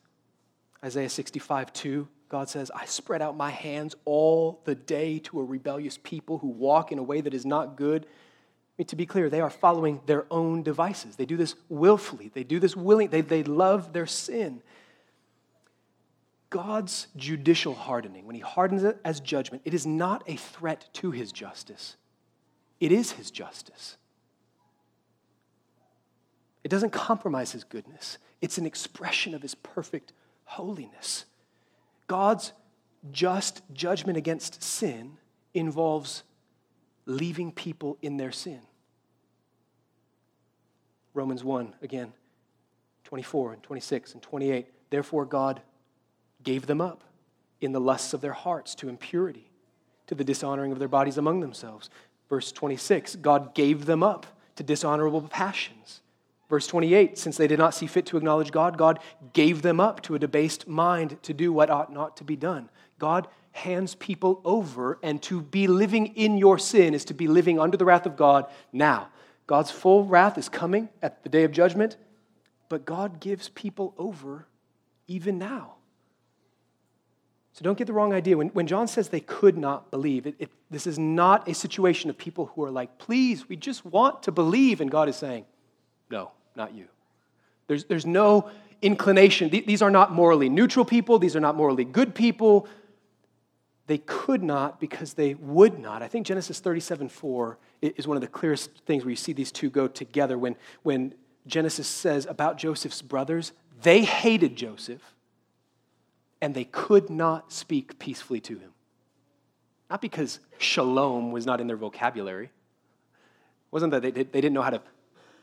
Isaiah 0.83 1.09
65 1.09 1.71
2 1.71 2.07
God 2.31 2.47
says, 2.47 2.71
I 2.73 2.85
spread 2.85 3.21
out 3.21 3.35
my 3.35 3.49
hands 3.49 3.93
all 4.05 4.61
the 4.63 4.73
day 4.73 5.19
to 5.19 5.41
a 5.41 5.43
rebellious 5.43 5.99
people 6.01 6.37
who 6.37 6.47
walk 6.47 6.93
in 6.93 6.97
a 6.97 7.03
way 7.03 7.19
that 7.19 7.33
is 7.33 7.45
not 7.45 7.75
good. 7.75 8.05
I 8.05 8.07
mean, 8.77 8.85
to 8.85 8.95
be 8.95 9.05
clear, 9.05 9.29
they 9.29 9.41
are 9.41 9.49
following 9.49 9.99
their 10.05 10.25
own 10.31 10.63
devices. 10.63 11.17
They 11.17 11.25
do 11.25 11.35
this 11.35 11.55
willfully, 11.67 12.31
they 12.33 12.45
do 12.45 12.57
this 12.57 12.73
willing, 12.73 13.09
they, 13.09 13.19
they 13.19 13.43
love 13.43 13.91
their 13.91 14.05
sin. 14.05 14.63
God's 16.49 17.07
judicial 17.17 17.73
hardening, 17.73 18.25
when 18.25 18.35
he 18.35 18.41
hardens 18.41 18.85
it 18.85 18.97
as 19.03 19.19
judgment, 19.19 19.63
it 19.65 19.73
is 19.73 19.85
not 19.85 20.23
a 20.25 20.37
threat 20.37 20.87
to 20.93 21.11
his 21.11 21.33
justice. 21.33 21.97
It 22.79 22.93
is 22.93 23.11
his 23.11 23.29
justice. 23.29 23.97
It 26.63 26.69
doesn't 26.69 26.91
compromise 26.91 27.51
his 27.51 27.65
goodness, 27.65 28.19
it's 28.39 28.57
an 28.57 28.65
expression 28.65 29.35
of 29.35 29.41
his 29.41 29.53
perfect 29.53 30.13
holiness. 30.45 31.25
God's 32.11 32.51
just 33.13 33.61
judgment 33.71 34.17
against 34.17 34.61
sin 34.61 35.13
involves 35.53 36.23
leaving 37.05 37.53
people 37.53 37.97
in 38.01 38.17
their 38.17 38.33
sin. 38.33 38.59
Romans 41.13 41.41
1, 41.41 41.73
again, 41.81 42.11
24 43.05 43.53
and 43.53 43.63
26 43.63 44.11
and 44.11 44.21
28. 44.21 44.67
Therefore, 44.89 45.23
God 45.23 45.61
gave 46.43 46.67
them 46.67 46.81
up 46.81 47.05
in 47.61 47.71
the 47.71 47.79
lusts 47.79 48.13
of 48.13 48.19
their 48.19 48.33
hearts 48.33 48.75
to 48.75 48.89
impurity, 48.89 49.49
to 50.07 50.13
the 50.13 50.25
dishonoring 50.25 50.73
of 50.73 50.79
their 50.79 50.89
bodies 50.89 51.17
among 51.17 51.39
themselves. 51.39 51.89
Verse 52.27 52.51
26 52.51 53.15
God 53.15 53.55
gave 53.55 53.85
them 53.85 54.03
up 54.03 54.25
to 54.57 54.63
dishonorable 54.63 55.21
passions. 55.21 56.01
Verse 56.51 56.67
28 56.67 57.17
Since 57.17 57.37
they 57.37 57.47
did 57.47 57.57
not 57.57 57.73
see 57.73 57.87
fit 57.87 58.05
to 58.07 58.17
acknowledge 58.17 58.51
God, 58.51 58.77
God 58.77 58.99
gave 59.31 59.61
them 59.61 59.79
up 59.79 60.01
to 60.01 60.15
a 60.15 60.19
debased 60.19 60.67
mind 60.67 61.17
to 61.23 61.33
do 61.33 61.53
what 61.53 61.69
ought 61.69 61.93
not 61.93 62.17
to 62.17 62.25
be 62.25 62.35
done. 62.35 62.69
God 62.99 63.29
hands 63.53 63.95
people 63.95 64.41
over, 64.43 64.99
and 65.01 65.21
to 65.23 65.41
be 65.41 65.67
living 65.67 66.07
in 66.07 66.37
your 66.37 66.59
sin 66.59 66.93
is 66.93 67.05
to 67.05 67.13
be 67.13 67.27
living 67.27 67.57
under 67.57 67.77
the 67.77 67.85
wrath 67.85 68.05
of 68.05 68.17
God 68.17 68.47
now. 68.73 69.07
God's 69.47 69.71
full 69.71 70.03
wrath 70.03 70.37
is 70.37 70.49
coming 70.49 70.89
at 71.01 71.23
the 71.23 71.29
day 71.29 71.45
of 71.45 71.53
judgment, 71.53 71.95
but 72.67 72.85
God 72.85 73.21
gives 73.21 73.47
people 73.47 73.93
over 73.97 74.45
even 75.07 75.37
now. 75.37 75.75
So 77.53 77.63
don't 77.63 77.77
get 77.77 77.87
the 77.87 77.93
wrong 77.93 78.11
idea. 78.11 78.35
When, 78.35 78.49
when 78.49 78.67
John 78.67 78.89
says 78.89 79.07
they 79.07 79.21
could 79.21 79.57
not 79.57 79.89
believe, 79.89 80.27
it, 80.27 80.35
it, 80.37 80.49
this 80.69 80.85
is 80.85 80.99
not 80.99 81.47
a 81.47 81.53
situation 81.53 82.09
of 82.09 82.17
people 82.17 82.47
who 82.47 82.63
are 82.63 82.71
like, 82.71 82.97
please, 82.97 83.47
we 83.47 83.55
just 83.55 83.85
want 83.85 84.23
to 84.23 84.33
believe. 84.33 84.81
And 84.81 84.91
God 84.91 85.07
is 85.07 85.15
saying, 85.15 85.45
no 86.09 86.31
not 86.55 86.73
you. 86.73 86.85
There's, 87.67 87.85
there's 87.85 88.05
no 88.05 88.49
inclination. 88.81 89.49
These 89.49 89.81
are 89.81 89.91
not 89.91 90.11
morally 90.11 90.49
neutral 90.49 90.85
people, 90.85 91.19
these 91.19 91.35
are 91.35 91.39
not 91.39 91.55
morally 91.55 91.85
good 91.85 92.15
people. 92.15 92.67
They 93.87 93.97
could 93.97 94.41
not 94.41 94.79
because 94.79 95.15
they 95.15 95.33
would 95.33 95.77
not. 95.79 96.01
I 96.01 96.07
think 96.07 96.25
Genesis 96.25 96.59
37 96.59 97.09
4 97.09 97.57
is 97.81 98.07
one 98.07 98.15
of 98.15 98.21
the 98.21 98.27
clearest 98.27 98.69
things 98.85 99.03
where 99.03 99.09
you 99.09 99.17
see 99.17 99.33
these 99.33 99.51
two 99.51 99.69
go 99.69 99.87
together. 99.87 100.37
When, 100.37 100.55
when 100.83 101.13
Genesis 101.45 101.87
says 101.87 102.25
about 102.25 102.57
Joseph's 102.57 103.01
brothers, 103.01 103.51
they 103.81 104.03
hated 104.03 104.55
Joseph 104.55 105.01
and 106.41 106.53
they 106.55 106.63
could 106.63 107.09
not 107.09 107.51
speak 107.51 107.99
peacefully 107.99 108.39
to 108.41 108.57
him. 108.57 108.71
Not 109.89 110.01
because 110.01 110.39
shalom 110.57 111.31
was 111.31 111.45
not 111.45 111.59
in 111.59 111.67
their 111.67 111.75
vocabulary. 111.75 112.45
It 112.45 112.51
wasn't 113.71 113.91
that 113.91 114.01
they, 114.01 114.11
they 114.11 114.23
didn't 114.23 114.53
know 114.53 114.61
how 114.61 114.69
to 114.69 114.81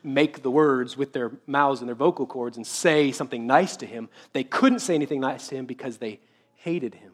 make 0.03 0.41
the 0.41 0.51
words 0.51 0.95
with 0.95 1.13
their 1.13 1.31
mouths 1.45 1.81
and 1.81 1.87
their 1.87 1.95
vocal 1.95 2.25
cords 2.25 2.57
and 2.57 2.65
say 2.65 3.11
something 3.11 3.45
nice 3.45 3.75
to 3.77 3.85
him. 3.85 4.09
They 4.33 4.43
couldn't 4.43 4.79
say 4.79 4.95
anything 4.95 5.19
nice 5.19 5.47
to 5.49 5.55
him 5.55 5.65
because 5.65 5.97
they 5.97 6.19
hated 6.55 6.95
him. 6.95 7.13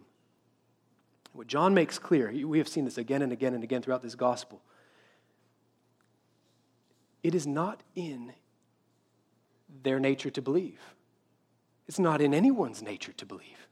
What 1.33 1.47
John 1.47 1.73
makes 1.73 1.99
clear, 1.99 2.31
we 2.47 2.59
have 2.59 2.67
seen 2.67 2.85
this 2.85 2.97
again 2.97 3.21
and 3.21 3.31
again 3.31 3.53
and 3.53 3.63
again 3.63 3.81
throughout 3.81 4.01
this 4.01 4.15
gospel. 4.15 4.61
It 7.23 7.35
is 7.35 7.45
not 7.45 7.81
in 7.95 8.33
their 9.83 9.99
nature 9.99 10.29
to 10.29 10.41
believe. 10.41 10.79
It's 11.87 11.99
not 11.99 12.21
in 12.21 12.33
anyone's 12.33 12.81
nature 12.81 13.11
to 13.13 13.25
believe. 13.25 13.67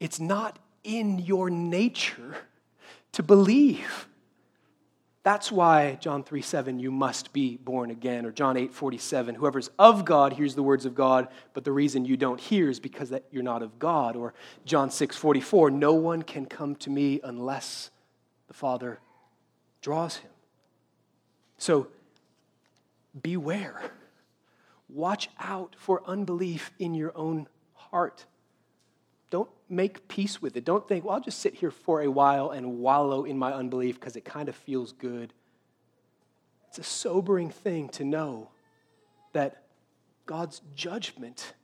It's 0.00 0.20
not 0.20 0.58
in 0.84 1.18
your 1.18 1.50
nature 1.50 2.36
to 3.12 3.22
believe. 3.22 4.08
That's 5.24 5.52
why 5.52 5.96
John 6.00 6.22
3 6.22 6.40
7, 6.40 6.78
you 6.78 6.90
must 6.90 7.32
be 7.32 7.56
born 7.56 7.90
again. 7.90 8.24
Or 8.24 8.30
John 8.30 8.56
8 8.56 8.72
47, 8.72 9.34
whoever's 9.34 9.70
of 9.78 10.04
God 10.04 10.32
hears 10.32 10.54
the 10.54 10.62
words 10.62 10.86
of 10.86 10.94
God, 10.94 11.28
but 11.54 11.64
the 11.64 11.72
reason 11.72 12.04
you 12.04 12.16
don't 12.16 12.40
hear 12.40 12.70
is 12.70 12.80
because 12.80 13.10
that 13.10 13.24
you're 13.30 13.42
not 13.42 13.62
of 13.62 13.78
God. 13.78 14.16
Or 14.16 14.32
John 14.64 14.90
6 14.90 15.16
44, 15.16 15.70
no 15.70 15.92
one 15.94 16.22
can 16.22 16.46
come 16.46 16.76
to 16.76 16.90
me 16.90 17.20
unless 17.22 17.90
the 18.46 18.54
Father 18.54 19.00
draws 19.82 20.16
him. 20.16 20.30
So 21.58 21.88
beware. 23.20 23.92
Watch 24.88 25.28
out 25.38 25.76
for 25.78 26.02
unbelief 26.06 26.70
in 26.78 26.94
your 26.94 27.12
own 27.14 27.46
heart. 27.74 28.24
Don't 29.30 29.50
make 29.68 30.08
peace 30.08 30.40
with 30.40 30.56
it. 30.56 30.64
Don't 30.64 30.86
think, 30.88 31.04
well, 31.04 31.14
I'll 31.14 31.20
just 31.20 31.40
sit 31.40 31.54
here 31.54 31.70
for 31.70 32.02
a 32.02 32.08
while 32.08 32.50
and 32.50 32.78
wallow 32.78 33.24
in 33.24 33.38
my 33.38 33.52
unbelief 33.52 34.00
because 34.00 34.16
it 34.16 34.24
kind 34.24 34.48
of 34.48 34.56
feels 34.56 34.92
good. 34.92 35.34
It's 36.68 36.78
a 36.78 36.84
sobering 36.84 37.50
thing 37.50 37.88
to 37.90 38.04
know 38.04 38.50
that 39.32 39.64
God's 40.26 40.60
judgment 40.74 41.54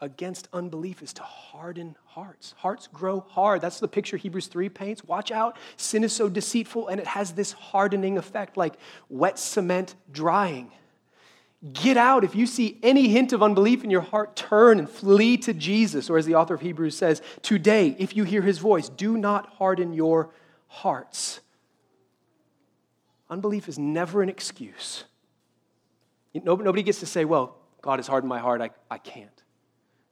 against 0.00 0.48
unbelief 0.52 1.02
is 1.02 1.12
to 1.14 1.22
harden 1.22 1.96
hearts. 2.04 2.54
Hearts 2.58 2.86
grow 2.86 3.20
hard. 3.20 3.62
That's 3.62 3.80
the 3.80 3.88
picture 3.88 4.16
Hebrews 4.16 4.48
3 4.48 4.68
paints. 4.68 5.04
Watch 5.04 5.30
out. 5.30 5.56
Sin 5.76 6.04
is 6.04 6.12
so 6.12 6.28
deceitful 6.28 6.88
and 6.88 7.00
it 7.00 7.06
has 7.06 7.32
this 7.32 7.52
hardening 7.52 8.18
effect 8.18 8.56
like 8.56 8.74
wet 9.08 9.38
cement 9.38 9.94
drying. 10.12 10.70
Get 11.72 11.96
out. 11.96 12.22
If 12.22 12.34
you 12.34 12.46
see 12.46 12.78
any 12.82 13.08
hint 13.08 13.32
of 13.32 13.42
unbelief 13.42 13.82
in 13.82 13.90
your 13.90 14.02
heart, 14.02 14.36
turn 14.36 14.78
and 14.78 14.88
flee 14.88 15.36
to 15.38 15.54
Jesus. 15.54 16.10
Or 16.10 16.18
as 16.18 16.26
the 16.26 16.34
author 16.34 16.54
of 16.54 16.60
Hebrews 16.60 16.96
says, 16.96 17.22
today, 17.42 17.96
if 17.98 18.14
you 18.14 18.24
hear 18.24 18.42
his 18.42 18.58
voice, 18.58 18.88
do 18.88 19.16
not 19.16 19.48
harden 19.54 19.92
your 19.92 20.30
hearts. 20.66 21.40
Unbelief 23.30 23.68
is 23.68 23.78
never 23.78 24.22
an 24.22 24.28
excuse. 24.28 25.04
Nobody 26.34 26.82
gets 26.82 27.00
to 27.00 27.06
say, 27.06 27.24
well, 27.24 27.56
God 27.80 27.98
has 27.98 28.06
hardened 28.06 28.28
my 28.28 28.38
heart, 28.38 28.60
I, 28.60 28.70
I 28.90 28.98
can't. 28.98 29.42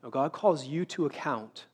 No, 0.03 0.11
God 0.11 0.33
calls 0.33 0.67
you 0.67 0.85
to 0.87 1.07
account. 1.07 1.67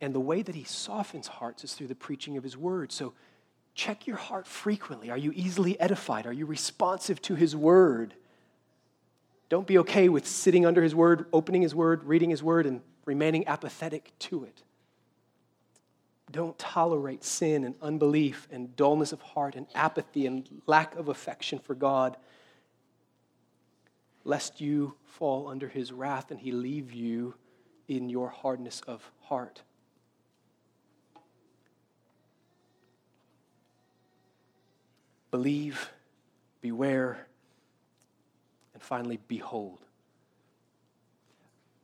And 0.00 0.14
the 0.14 0.20
way 0.20 0.42
that 0.42 0.54
he 0.54 0.64
softens 0.64 1.26
hearts 1.26 1.64
is 1.64 1.74
through 1.74 1.88
the 1.88 1.94
preaching 1.94 2.36
of 2.36 2.42
his 2.44 2.56
word. 2.56 2.92
So 2.92 3.12
check 3.74 4.06
your 4.06 4.16
heart 4.16 4.46
frequently. 4.46 5.10
Are 5.10 5.18
you 5.18 5.32
easily 5.34 5.78
edified? 5.78 6.26
Are 6.26 6.32
you 6.32 6.46
responsive 6.46 7.20
to 7.22 7.34
his 7.34 7.54
word? 7.54 8.14
Don't 9.48 9.66
be 9.66 9.78
okay 9.78 10.08
with 10.08 10.26
sitting 10.26 10.66
under 10.66 10.82
his 10.82 10.94
word, 10.94 11.26
opening 11.32 11.62
his 11.62 11.74
word, 11.74 12.04
reading 12.04 12.30
his 12.30 12.42
word, 12.42 12.66
and 12.66 12.80
remaining 13.04 13.46
apathetic 13.46 14.12
to 14.18 14.44
it. 14.44 14.62
Don't 16.32 16.58
tolerate 16.58 17.22
sin 17.22 17.62
and 17.64 17.76
unbelief 17.80 18.48
and 18.50 18.74
dullness 18.74 19.12
of 19.12 19.22
heart 19.22 19.54
and 19.54 19.66
apathy 19.74 20.26
and 20.26 20.48
lack 20.66 20.96
of 20.96 21.08
affection 21.08 21.60
for 21.60 21.74
God, 21.74 22.16
lest 24.24 24.60
you 24.60 24.96
fall 25.04 25.46
under 25.46 25.68
his 25.68 25.92
wrath 25.92 26.32
and 26.32 26.40
he 26.40 26.50
leave 26.50 26.92
you 26.92 27.34
in 27.86 28.08
your 28.08 28.28
hardness 28.28 28.80
of 28.88 29.08
heart. 29.22 29.62
Believe, 35.30 35.90
beware, 36.60 37.25
finally, 38.86 39.18
behold. 39.28 39.80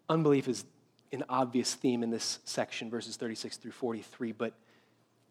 Unbelief 0.08 0.48
is 0.48 0.64
an 1.12 1.24
obvious 1.28 1.74
theme 1.74 2.02
in 2.02 2.10
this 2.10 2.38
section, 2.44 2.88
verses 2.88 3.16
36 3.16 3.56
through 3.58 3.72
43, 3.72 4.32
but 4.32 4.54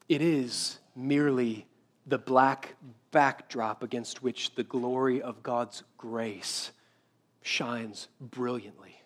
it 0.10 0.21
is 0.21 0.79
merely 0.95 1.65
the 2.05 2.17
black 2.17 2.75
backdrop 3.12 3.84
against 3.84 4.21
which 4.21 4.53
the 4.55 4.63
glory 4.63 5.21
of 5.21 5.41
God's 5.43 5.84
grace 5.97 6.71
shines 7.41 8.07
brilliantly. 8.19 9.01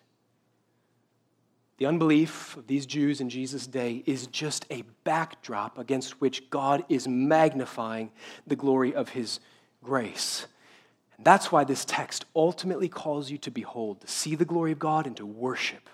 The 1.78 1.86
unbelief 1.86 2.56
of 2.56 2.66
these 2.66 2.86
Jews 2.86 3.20
in 3.20 3.28
Jesus' 3.28 3.66
day 3.66 4.02
is 4.06 4.26
just 4.28 4.64
a 4.70 4.82
backdrop 5.04 5.78
against 5.78 6.20
which 6.20 6.48
God 6.48 6.84
is 6.88 7.06
magnifying 7.06 8.10
the 8.46 8.56
glory 8.56 8.94
of 8.94 9.10
his 9.10 9.40
grace. 9.82 10.46
And 11.16 11.26
that's 11.26 11.50
why 11.50 11.64
this 11.64 11.84
text 11.84 12.24
ultimately 12.34 12.88
calls 12.88 13.30
you 13.30 13.38
to 13.38 13.50
behold, 13.50 14.00
to 14.02 14.08
see 14.08 14.34
the 14.34 14.44
glory 14.44 14.72
of 14.72 14.78
God 14.78 15.06
and 15.06 15.16
to 15.16 15.26
worship. 15.26 15.88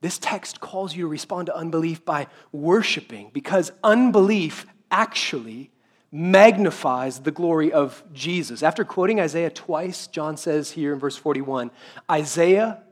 This 0.00 0.18
text 0.18 0.60
calls 0.60 0.94
you 0.94 1.04
to 1.04 1.08
respond 1.08 1.46
to 1.46 1.56
unbelief 1.56 2.04
by 2.04 2.26
worshiping 2.52 3.30
because 3.32 3.72
unbelief 3.84 4.66
actually 4.90 5.70
magnifies 6.12 7.20
the 7.20 7.30
glory 7.30 7.72
of 7.72 8.02
Jesus. 8.12 8.62
After 8.62 8.84
quoting 8.84 9.20
Isaiah 9.20 9.50
twice, 9.50 10.06
John 10.06 10.36
says 10.36 10.72
here 10.72 10.92
in 10.92 10.98
verse 10.98 11.16
41 11.16 11.70
Isaiah 12.10 12.82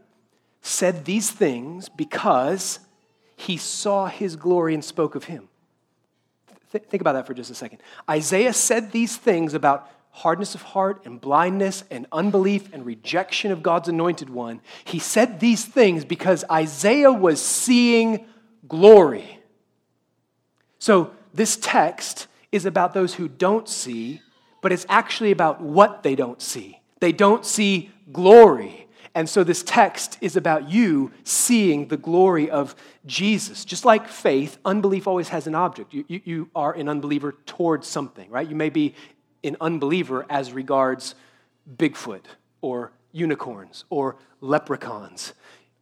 said 0.61 1.04
these 1.04 1.31
things 1.31 1.88
because 1.88 2.81
he 3.37 3.57
saw 3.57 4.07
his 4.07 4.37
glory 4.37 4.74
and 4.74 4.85
spoke 4.85 5.14
of 5.14 5.24
him. 5.24 5.48
Th- 6.72 6.85
think 6.85 7.00
about 7.00 7.12
that 7.12 7.26
for 7.26 7.35
just 7.35 7.50
a 7.50 7.54
second. 7.54 7.78
Isaiah 8.09 8.52
said 8.52 8.92
these 8.92 9.16
things 9.16 9.54
about 9.54 9.90
hardness 10.11 10.55
of 10.55 10.62
heart 10.62 11.03
and 11.05 11.21
blindness 11.21 11.85
and 11.90 12.07
unbelief 12.12 12.73
and 12.73 12.85
rejection 12.85 13.53
of 13.53 13.62
God's 13.62 13.88
anointed 13.88 14.31
one, 14.31 14.61
he 14.85 14.99
said 14.99 15.40
these 15.40 15.64
things 15.64 16.05
because 16.05 16.44
Isaiah 16.51 17.12
was 17.12 17.40
seeing 17.40 18.27
glory. 18.66 19.38
So, 20.79 21.12
this 21.35 21.57
text 21.57 22.27
is 22.51 22.66
about 22.66 22.94
those 22.94 23.14
who 23.14 23.29
don't 23.29 23.68
see, 23.68 24.21
but 24.62 24.73
it's 24.73 24.87
actually 24.88 25.31
about 25.31 25.61
what 25.61 26.03
they 26.03 26.14
don't 26.14 26.40
see. 26.40 26.81
They 27.01 27.12
don't 27.12 27.44
see 27.44 27.90
glory. 28.12 28.88
And 29.14 29.29
so 29.29 29.42
this 29.42 29.62
text 29.62 30.18
is 30.21 30.37
about 30.37 30.71
you 30.71 31.12
seeing 31.25 31.88
the 31.88 31.97
glory 31.97 32.51
of 32.51 32.75
Jesus. 33.07 33.64
Just 33.64 33.85
like 33.85 34.09
faith, 34.09 34.59
unbelief 34.64 35.07
always 35.07 35.29
has 35.31 35.47
an 35.47 35.55
object. 35.55 35.92
You, 35.92 36.05
you, 36.09 36.21
you, 36.25 36.51
are 36.55 36.73
an 36.73 36.88
unbeliever 36.88 37.33
towards 37.47 37.88
something, 37.88 38.31
right? 38.31 38.49
You 38.49 38.55
may 38.55 38.71
be 38.71 38.94
an 39.44 39.57
unbeliever 39.61 40.27
as 40.29 40.53
regards 40.53 41.14
Bigfoot 41.77 42.24
or 42.61 42.92
unicorns 43.12 43.85
or 43.90 44.16
leprechauns. 44.40 45.33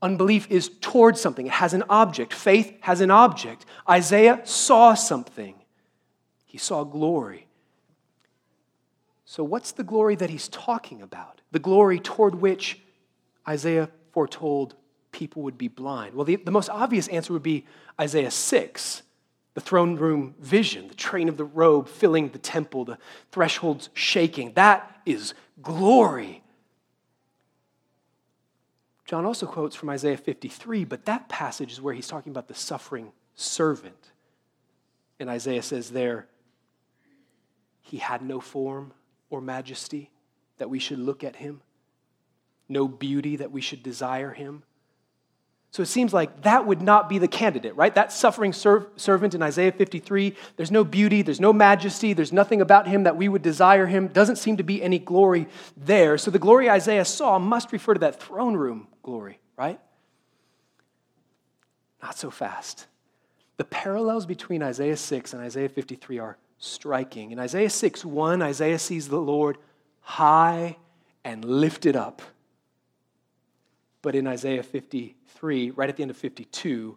Unbelief 0.03 0.47
is 0.51 0.71
towards 0.81 1.21
something, 1.21 1.47
it 1.47 1.53
has 1.53 1.73
an 1.73 1.85
object. 1.89 2.33
Faith 2.33 2.77
has 2.81 3.01
an 3.01 3.11
object. 3.11 3.65
Isaiah 3.89 4.41
saw 4.45 4.95
something, 4.95 5.55
he 6.45 6.59
saw 6.59 6.85
glory. 6.85 7.47
So, 9.25 9.43
what's 9.43 9.73
the 9.73 9.83
glory 9.83 10.15
that 10.17 10.31
he's 10.31 10.49
talking 10.49 11.03
about? 11.03 11.41
The 11.51 11.59
glory 11.59 11.99
toward 11.99 12.37
which 12.37 12.81
Isaiah 13.49 13.89
foretold 14.13 14.75
people 15.17 15.43
would 15.43 15.59
be 15.59 15.69
blind? 15.69 16.15
Well, 16.15 16.25
the, 16.25 16.37
the 16.37 16.51
most 16.51 16.69
obvious 16.69 17.09
answer 17.09 17.33
would 17.33 17.43
be 17.43 17.65
Isaiah 18.01 18.31
6 18.31 19.03
the 19.57 19.63
throne 19.63 19.97
room 19.97 20.35
vision, 20.39 20.87
the 20.87 20.95
train 20.95 21.31
of 21.31 21.39
the 21.39 21.45
robe 21.45 21.89
filling 21.89 22.29
the 22.29 22.39
temple, 22.39 22.85
the 22.85 22.99
thresholds 23.33 23.89
shaking. 23.95 24.53
That 24.53 25.01
is 25.07 25.33
glory. 25.63 26.43
John 29.07 29.25
also 29.25 29.47
quotes 29.47 29.75
from 29.75 29.89
Isaiah 29.89 30.19
53, 30.19 30.85
but 30.85 31.07
that 31.07 31.31
passage 31.31 31.73
is 31.73 31.81
where 31.81 31.95
he's 31.95 32.07
talking 32.07 32.33
about 32.33 32.49
the 32.49 32.55
suffering 32.55 33.13
servant. 33.35 34.13
And 35.19 35.31
Isaiah 35.31 35.63
says 35.63 35.89
there, 35.89 36.27
he 37.81 37.97
had 37.97 38.21
no 38.21 38.41
form 38.41 38.93
or 39.31 39.41
majesty 39.41 40.11
that 40.59 40.69
we 40.69 40.79
should 40.79 40.99
look 40.99 41.25
at 41.25 41.37
him, 41.37 41.63
no 42.69 42.87
beauty 42.87 43.37
that 43.37 43.53
we 43.53 43.63
should 43.63 43.83
desire 43.83 44.35
him. 44.35 44.65
So 45.77 45.83
it 45.83 45.89
seems 45.89 46.15
like 46.15 46.41
that 46.41 46.67
would 46.67 46.81
not 46.81 47.07
be 47.07 47.19
the 47.19 47.29
candidate, 47.29 47.77
right? 47.77 47.95
That 47.95 48.11
suffering 48.11 48.55
servant 48.55 49.35
in 49.35 49.43
Isaiah 49.43 49.73
53, 49.73 50.35
there's 50.57 50.71
no 50.71 50.85
beauty, 50.85 51.21
there's 51.21 51.39
no 51.39 51.53
majesty, 51.53 52.15
there's 52.15 52.33
nothing 52.33 52.63
about 52.63 52.89
him 52.89 53.03
that 53.03 53.19
we 53.19 53.29
would 53.29 53.43
desire 53.43 53.85
him. 53.85 54.09
Doesn't 54.09 54.37
seem 54.37 54.57
to 54.57 54.63
be 54.63 54.83
any 54.83 54.99
glory 54.99 55.49
there. 55.77 56.17
So 56.17 56.31
the 56.31 56.39
glory 56.39 56.71
Isaiah 56.71 57.05
saw 57.05 57.39
must 57.39 57.73
refer 57.73 57.93
to 57.93 58.01
that 58.01 58.19
throne 58.23 58.57
room 58.57 58.89
glory, 59.03 59.39
right? 59.59 59.79
Not 62.03 62.17
so 62.17 62.31
fast. 62.31 62.87
The 63.59 63.65
parallels 63.65 64.25
between 64.25 64.63
Isaiah 64.63 64.97
6 64.97 65.35
and 65.35 65.43
Isaiah 65.43 65.69
53 65.69 66.19
are 66.19 66.39
striking. 66.57 67.33
In 67.33 67.39
Isaiah 67.39 67.69
6 67.69 68.03
1, 68.03 68.41
Isaiah 68.41 68.79
sees 68.79 69.11
the 69.11 69.21
Lord 69.21 69.59
high 70.01 70.79
and 71.23 71.45
lifted 71.45 71.97
up. 71.97 72.23
But 74.07 74.15
in 74.15 74.29
Isaiah 74.29 74.63
53, 74.63 75.73
right 75.73 75.89
at 75.89 75.97
the 75.97 76.03
end 76.03 76.13
of 76.13 76.17
52, 76.17 76.97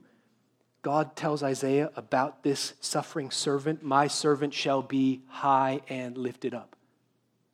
God 0.83 1.15
tells 1.15 1.41
Isaiah 1.41 1.89
about 1.95 2.43
this 2.43 2.75
suffering 2.81 3.31
servant 3.31 3.81
My 3.81 4.05
servant 4.05 4.53
shall 4.53 4.83
be 4.83 5.23
high 5.25 5.81
and 5.89 6.15
lifted 6.15 6.53
up. 6.53 6.75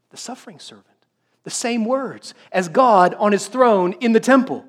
The 0.09 0.17
suffering 0.17 0.59
servant. 0.59 1.05
The 1.45 1.51
same 1.51 1.85
words 1.85 2.33
as 2.51 2.67
God 2.67 3.13
on 3.13 3.31
his 3.31 3.47
throne 3.47 3.93
in 4.01 4.11
the 4.11 4.19
temple. 4.19 4.65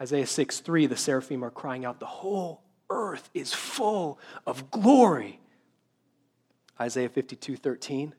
Isaiah 0.00 0.26
6 0.26 0.58
3, 0.58 0.86
the 0.86 0.96
seraphim 0.96 1.44
are 1.44 1.52
crying 1.52 1.84
out, 1.84 2.00
The 2.00 2.06
whole 2.06 2.62
earth 2.90 3.30
is 3.32 3.54
full 3.54 4.18
of 4.44 4.72
glory. 4.72 5.38
Isaiah 6.80 7.08
52 7.08 7.58
13. 7.58 8.12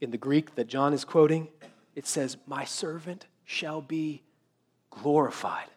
In 0.00 0.12
the 0.12 0.16
Greek 0.16 0.54
that 0.54 0.68
John 0.68 0.94
is 0.94 1.04
quoting, 1.04 1.48
it 1.96 2.06
says, 2.06 2.36
My 2.46 2.64
servant 2.64 3.26
shall 3.44 3.80
be 3.80 4.22
glorified. 4.90 5.68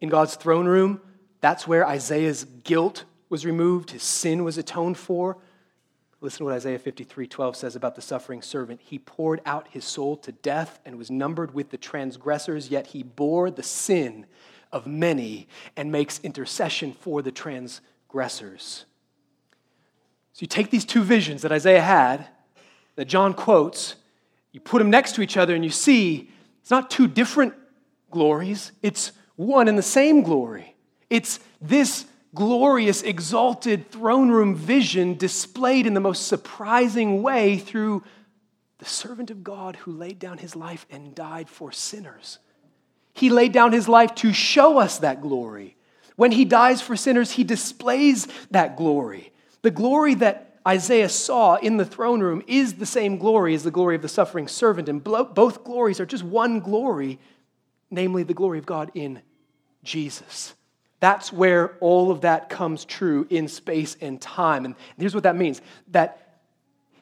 In 0.00 0.08
God's 0.08 0.36
throne 0.36 0.66
room, 0.66 1.00
that's 1.40 1.66
where 1.66 1.86
Isaiah's 1.86 2.44
guilt 2.44 3.04
was 3.28 3.46
removed, 3.46 3.90
his 3.90 4.02
sin 4.02 4.44
was 4.44 4.58
atoned 4.58 4.98
for. 4.98 5.38
Listen 6.20 6.38
to 6.38 6.44
what 6.44 6.54
Isaiah 6.54 6.78
53 6.78 7.26
12 7.26 7.54
says 7.54 7.76
about 7.76 7.96
the 7.96 8.02
suffering 8.02 8.40
servant. 8.40 8.80
He 8.82 8.98
poured 8.98 9.42
out 9.44 9.68
his 9.68 9.84
soul 9.84 10.16
to 10.18 10.32
death 10.32 10.80
and 10.86 10.96
was 10.96 11.10
numbered 11.10 11.52
with 11.52 11.70
the 11.70 11.76
transgressors, 11.76 12.70
yet 12.70 12.88
he 12.88 13.02
bore 13.02 13.50
the 13.50 13.62
sin 13.62 14.24
of 14.72 14.86
many 14.86 15.48
and 15.76 15.92
makes 15.92 16.20
intercession 16.20 16.92
for 16.92 17.20
the 17.20 17.30
transgressors. 17.30 18.86
So 20.32 20.40
you 20.40 20.46
take 20.46 20.70
these 20.70 20.84
two 20.84 21.02
visions 21.02 21.42
that 21.42 21.52
Isaiah 21.52 21.82
had, 21.82 22.26
that 22.96 23.04
John 23.04 23.34
quotes, 23.34 23.96
you 24.50 24.60
put 24.60 24.78
them 24.78 24.90
next 24.90 25.14
to 25.16 25.22
each 25.22 25.36
other, 25.36 25.54
and 25.54 25.64
you 25.64 25.70
see 25.70 26.30
it's 26.64 26.70
not 26.70 26.90
two 26.90 27.06
different 27.06 27.52
glories, 28.10 28.72
it's 28.80 29.12
one 29.36 29.68
and 29.68 29.76
the 29.76 29.82
same 29.82 30.22
glory. 30.22 30.74
It's 31.10 31.38
this 31.60 32.06
glorious, 32.34 33.02
exalted 33.02 33.90
throne 33.90 34.30
room 34.30 34.54
vision 34.54 35.18
displayed 35.18 35.86
in 35.86 35.92
the 35.92 36.00
most 36.00 36.26
surprising 36.26 37.22
way 37.22 37.58
through 37.58 38.02
the 38.78 38.86
servant 38.86 39.30
of 39.30 39.44
God 39.44 39.76
who 39.76 39.92
laid 39.92 40.18
down 40.18 40.38
his 40.38 40.56
life 40.56 40.86
and 40.88 41.14
died 41.14 41.50
for 41.50 41.70
sinners. 41.70 42.38
He 43.12 43.28
laid 43.28 43.52
down 43.52 43.72
his 43.72 43.86
life 43.86 44.14
to 44.14 44.32
show 44.32 44.78
us 44.78 45.00
that 45.00 45.20
glory. 45.20 45.76
When 46.16 46.32
he 46.32 46.46
dies 46.46 46.80
for 46.80 46.96
sinners, 46.96 47.32
he 47.32 47.44
displays 47.44 48.26
that 48.52 48.78
glory. 48.78 49.34
The 49.60 49.70
glory 49.70 50.14
that 50.14 50.53
Isaiah 50.66 51.10
saw 51.10 51.56
in 51.56 51.76
the 51.76 51.84
throne 51.84 52.20
room 52.20 52.42
is 52.46 52.74
the 52.74 52.86
same 52.86 53.18
glory 53.18 53.54
as 53.54 53.64
the 53.64 53.70
glory 53.70 53.96
of 53.96 54.02
the 54.02 54.08
suffering 54.08 54.48
servant, 54.48 54.88
and 54.88 55.04
both 55.04 55.62
glories 55.64 56.00
are 56.00 56.06
just 56.06 56.24
one 56.24 56.60
glory, 56.60 57.18
namely 57.90 58.22
the 58.22 58.34
glory 58.34 58.58
of 58.58 58.66
God 58.66 58.90
in 58.94 59.20
Jesus. 59.82 60.54
That's 61.00 61.30
where 61.30 61.76
all 61.80 62.10
of 62.10 62.22
that 62.22 62.48
comes 62.48 62.86
true 62.86 63.26
in 63.28 63.46
space 63.46 63.94
and 64.00 64.18
time. 64.18 64.64
And 64.64 64.74
here's 64.96 65.14
what 65.14 65.24
that 65.24 65.36
means 65.36 65.60
that 65.88 66.40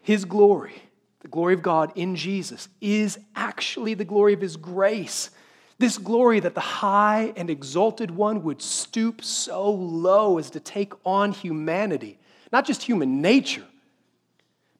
His 0.02 0.24
glory, 0.24 0.74
the 1.20 1.28
glory 1.28 1.54
of 1.54 1.62
God 1.62 1.92
in 1.94 2.16
Jesus, 2.16 2.68
is 2.80 3.20
actually 3.36 3.94
the 3.94 4.04
glory 4.04 4.32
of 4.32 4.40
His 4.40 4.56
grace. 4.56 5.30
This 5.78 5.98
glory 5.98 6.40
that 6.40 6.54
the 6.54 6.60
high 6.60 7.32
and 7.36 7.48
exalted 7.48 8.10
one 8.10 8.42
would 8.42 8.60
stoop 8.60 9.22
so 9.22 9.70
low 9.70 10.38
as 10.38 10.50
to 10.50 10.60
take 10.60 10.94
on 11.06 11.30
humanity, 11.30 12.18
not 12.52 12.66
just 12.66 12.82
human 12.82 13.22
nature, 13.22 13.64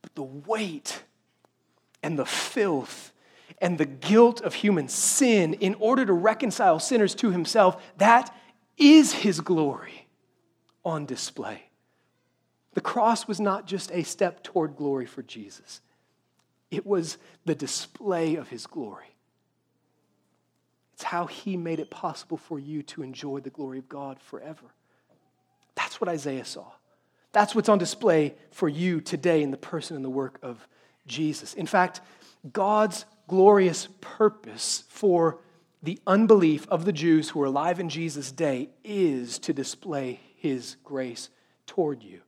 but 0.02 0.14
the 0.14 0.22
weight 0.22 1.02
and 2.02 2.18
the 2.18 2.26
filth 2.26 3.12
and 3.60 3.78
the 3.78 3.86
guilt 3.86 4.40
of 4.42 4.54
human 4.54 4.88
sin 4.88 5.54
in 5.54 5.74
order 5.76 6.04
to 6.04 6.12
reconcile 6.12 6.78
sinners 6.78 7.14
to 7.14 7.30
himself. 7.30 7.82
That 7.98 8.34
is 8.76 9.12
his 9.12 9.40
glory 9.40 10.06
on 10.84 11.06
display. 11.06 11.62
The 12.74 12.80
cross 12.80 13.28
was 13.28 13.40
not 13.40 13.66
just 13.66 13.90
a 13.92 14.02
step 14.02 14.42
toward 14.42 14.76
glory 14.76 15.06
for 15.06 15.22
Jesus, 15.22 15.80
it 16.70 16.86
was 16.86 17.18
the 17.44 17.54
display 17.54 18.34
of 18.36 18.48
his 18.48 18.66
glory. 18.66 19.06
It's 20.94 21.02
how 21.04 21.26
he 21.26 21.56
made 21.56 21.80
it 21.80 21.90
possible 21.90 22.36
for 22.36 22.58
you 22.58 22.82
to 22.84 23.02
enjoy 23.02 23.40
the 23.40 23.50
glory 23.50 23.78
of 23.78 23.88
God 23.88 24.20
forever. 24.20 24.66
That's 25.74 26.00
what 26.00 26.08
Isaiah 26.08 26.44
saw. 26.44 26.66
That's 27.32 27.54
what's 27.54 27.68
on 27.68 27.78
display 27.78 28.34
for 28.50 28.68
you 28.68 29.00
today 29.00 29.42
in 29.42 29.50
the 29.50 29.56
person 29.56 29.96
and 29.96 30.04
the 30.04 30.10
work 30.10 30.38
of 30.42 30.66
Jesus. 31.06 31.54
In 31.54 31.66
fact, 31.66 32.00
God's 32.52 33.04
glorious 33.26 33.88
purpose 34.00 34.84
for 34.88 35.38
the 35.82 35.98
unbelief 36.06 36.66
of 36.68 36.84
the 36.84 36.92
Jews 36.92 37.30
who 37.30 37.40
were 37.40 37.46
alive 37.46 37.80
in 37.80 37.88
Jesus' 37.88 38.30
day 38.30 38.68
is 38.84 39.38
to 39.40 39.52
display 39.52 40.20
his 40.36 40.76
grace 40.84 41.28
toward 41.66 42.02
you. 42.02 42.20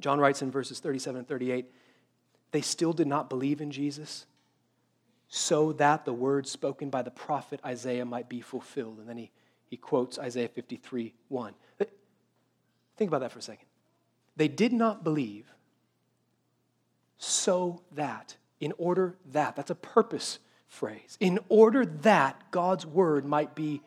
John 0.00 0.20
writes 0.20 0.42
in 0.42 0.50
verses 0.50 0.78
37 0.80 1.18
and 1.18 1.28
38 1.28 1.66
they 2.52 2.60
still 2.62 2.92
did 2.92 3.06
not 3.06 3.28
believe 3.28 3.60
in 3.60 3.70
Jesus, 3.70 4.24
so 5.28 5.72
that 5.74 6.04
the 6.04 6.12
words 6.12 6.50
spoken 6.50 6.88
by 6.88 7.02
the 7.02 7.10
prophet 7.10 7.60
Isaiah 7.64 8.04
might 8.04 8.28
be 8.28 8.40
fulfilled. 8.40 8.98
And 8.98 9.08
then 9.08 9.18
he, 9.18 9.30
he 9.66 9.76
quotes 9.76 10.18
Isaiah 10.18 10.48
53 10.48 11.12
1. 11.28 11.54
Think 12.96 13.10
about 13.10 13.20
that 13.20 13.32
for 13.32 13.40
a 13.40 13.42
second. 13.42 13.65
They 14.36 14.48
did 14.48 14.72
not 14.72 15.02
believe 15.02 15.52
so 17.18 17.82
that, 17.92 18.36
in 18.60 18.72
order 18.76 19.16
that, 19.32 19.56
that's 19.56 19.70
a 19.70 19.74
purpose 19.74 20.38
phrase, 20.68 21.16
in 21.20 21.38
order 21.48 21.86
that 21.86 22.50
God's 22.50 22.84
word 22.84 23.24
might 23.24 23.54
be 23.54 23.80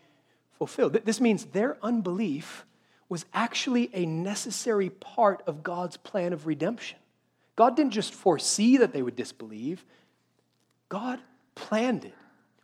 fulfilled. 0.58 0.94
This 1.06 1.22
means 1.22 1.46
their 1.46 1.78
unbelief 1.84 2.66
was 3.08 3.26
actually 3.34 3.90
a 3.94 4.06
necessary 4.06 4.90
part 4.90 5.42
of 5.48 5.64
God's 5.64 5.98
plan 5.98 6.34
of 6.34 6.48
redemption. 6.48 6.98
God 7.56 7.76
didn't 7.76 7.92
just 7.92 8.14
foresee 8.14 8.78
that 8.78 8.94
they 8.94 9.02
would 9.02 9.16
disbelieve, 9.16 9.84
God 10.88 11.20
planned 11.56 12.06
it. 12.06 12.16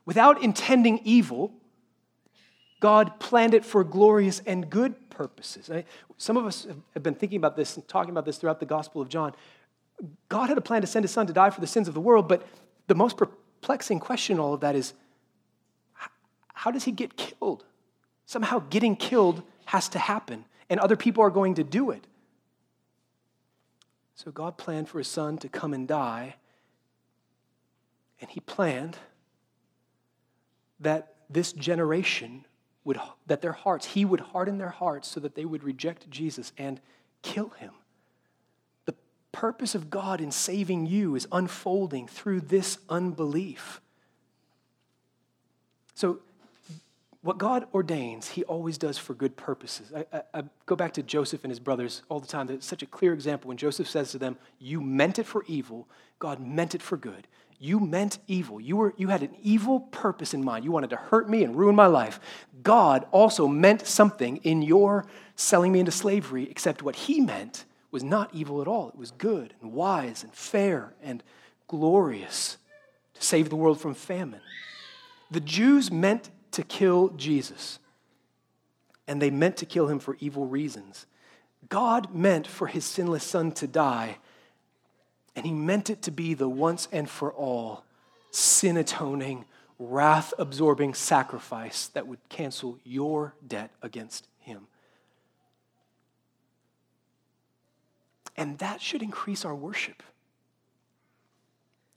Without 0.05 0.41
intending 0.41 0.99
evil, 1.03 1.51
God 2.85 3.19
planned 3.19 3.55
it 3.55 3.65
for 3.65 3.83
glorious 3.83 4.43
and 4.45 4.69
good 4.69 5.09
purposes. 5.09 5.71
Some 6.17 6.37
of 6.37 6.45
us 6.45 6.67
have 6.93 7.01
been 7.01 7.15
thinking 7.15 7.37
about 7.37 7.57
this 7.57 7.77
and 7.77 7.87
talking 7.87 8.11
about 8.11 8.25
this 8.25 8.37
throughout 8.37 8.59
the 8.59 8.67
Gospel 8.67 9.01
of 9.01 9.09
John. 9.09 9.33
God 10.29 10.49
had 10.49 10.57
a 10.59 10.61
plan 10.61 10.81
to 10.81 10.87
send 10.87 11.03
his 11.03 11.09
son 11.09 11.25
to 11.25 11.33
die 11.33 11.49
for 11.49 11.61
the 11.61 11.65
sins 11.65 11.87
of 11.87 11.95
the 11.95 11.99
world, 11.99 12.27
but 12.27 12.45
the 12.85 12.93
most 12.93 13.17
perplexing 13.17 13.99
question 13.99 14.39
all 14.39 14.53
of 14.53 14.59
that 14.59 14.75
is 14.75 14.93
how 16.53 16.69
does 16.69 16.83
he 16.83 16.91
get 16.91 17.17
killed? 17.17 17.65
Somehow 18.27 18.59
getting 18.69 18.95
killed 18.95 19.41
has 19.65 19.89
to 19.89 19.97
happen, 19.97 20.45
and 20.69 20.79
other 20.79 20.95
people 20.95 21.23
are 21.23 21.31
going 21.31 21.55
to 21.55 21.63
do 21.63 21.89
it. 21.89 22.05
So 24.13 24.29
God 24.29 24.59
planned 24.59 24.89
for 24.89 24.99
his 24.99 25.07
son 25.07 25.39
to 25.39 25.49
come 25.49 25.73
and 25.73 25.87
die, 25.87 26.35
and 28.21 28.29
he 28.29 28.41
planned 28.41 28.99
that 30.79 31.15
this 31.31 31.51
generation 31.51 32.45
would 32.85 32.97
that 33.27 33.41
their 33.41 33.51
hearts 33.51 33.87
he 33.87 34.05
would 34.05 34.21
harden 34.21 34.57
their 34.57 34.69
hearts 34.69 35.09
so 35.09 35.19
that 35.19 35.35
they 35.35 35.43
would 35.43 35.63
reject 35.63 36.09
Jesus 36.09 36.53
and 36.57 36.79
kill 37.21 37.49
him 37.49 37.73
The 38.85 38.95
purpose 39.33 39.75
of 39.75 39.89
God 39.89 40.21
in 40.21 40.31
saving 40.31 40.85
you 40.85 41.15
is 41.15 41.27
unfolding 41.31 42.07
through 42.07 42.41
this 42.41 42.77
unbelief. 42.87 43.81
So, 45.95 46.19
what 47.25 47.39
God 47.39 47.65
ordains, 47.73 48.29
He 48.29 48.43
always 48.43 48.77
does 48.77 48.99
for 48.99 49.15
good 49.15 49.35
purposes. 49.35 49.91
I, 49.95 50.05
I, 50.15 50.21
I, 50.35 50.43
go 50.67 50.75
back 50.75 50.93
to 50.93 51.01
Joseph 51.01 51.43
and 51.43 51.49
his 51.49 51.59
brothers 51.59 52.03
all 52.07 52.19
the 52.19 52.27
time. 52.27 52.45
That's 52.45 52.67
such 52.67 52.83
a 52.83 52.85
clear 52.85 53.13
example 53.13 53.47
when 53.47 53.57
Joseph 53.57 53.89
says 53.89 54.11
to 54.11 54.19
them, 54.19 54.37
You 54.59 54.79
meant 54.79 55.17
it 55.17 55.25
for 55.25 55.43
evil, 55.47 55.87
God 56.19 56.39
meant 56.39 56.75
it 56.75 56.83
for 56.83 56.97
good. 56.97 57.27
You 57.59 57.79
meant 57.79 58.19
evil. 58.27 58.59
You, 58.59 58.75
were, 58.75 58.93
you 58.97 59.07
had 59.07 59.23
an 59.23 59.35
evil 59.41 59.79
purpose 59.79 60.33
in 60.33 60.43
mind. 60.43 60.65
You 60.65 60.71
wanted 60.71 60.89
to 60.91 60.97
hurt 60.97 61.29
me 61.29 61.43
and 61.43 61.55
ruin 61.55 61.75
my 61.75 61.87
life. 61.87 62.19
God 62.63 63.05
also 63.11 63.47
meant 63.47 63.87
something 63.87 64.37
in 64.37 64.61
your 64.61 65.05
selling 65.35 65.71
me 65.71 65.79
into 65.79 65.91
slavery, 65.91 66.49
except 66.49 66.83
what 66.83 66.95
He 66.95 67.21
meant 67.21 67.65
was 67.91 68.03
not 68.03 68.33
evil 68.33 68.61
at 68.61 68.67
all. 68.67 68.89
It 68.89 68.97
was 68.97 69.11
good 69.11 69.53
and 69.61 69.71
wise 69.71 70.23
and 70.23 70.33
fair 70.33 70.93
and 71.01 71.23
glorious 71.67 72.57
to 73.13 73.23
save 73.23 73.49
the 73.49 73.55
world 73.55 73.79
from 73.79 73.93
famine. 73.93 74.41
The 75.31 75.39
Jews 75.39 75.91
meant 75.91 76.29
to 76.51 76.63
kill 76.63 77.09
Jesus, 77.09 77.79
and 79.07 79.21
they 79.21 79.29
meant 79.29 79.57
to 79.57 79.65
kill 79.65 79.87
him 79.87 79.99
for 79.99 80.17
evil 80.19 80.45
reasons. 80.45 81.05
God 81.69 82.13
meant 82.13 82.47
for 82.47 82.67
his 82.67 82.85
sinless 82.85 83.23
son 83.23 83.51
to 83.53 83.67
die, 83.67 84.17
and 85.35 85.45
he 85.45 85.53
meant 85.53 85.89
it 85.89 86.01
to 86.03 86.11
be 86.11 86.33
the 86.33 86.49
once 86.49 86.87
and 86.91 87.09
for 87.09 87.31
all 87.31 87.83
sin 88.31 88.77
atoning, 88.77 89.45
wrath 89.79 90.33
absorbing 90.37 90.93
sacrifice 90.93 91.87
that 91.87 92.07
would 92.07 92.19
cancel 92.29 92.77
your 92.83 93.33
debt 93.45 93.71
against 93.81 94.27
him. 94.39 94.67
And 98.37 98.57
that 98.59 98.81
should 98.81 99.01
increase 99.01 99.45
our 99.45 99.55
worship. 99.55 100.03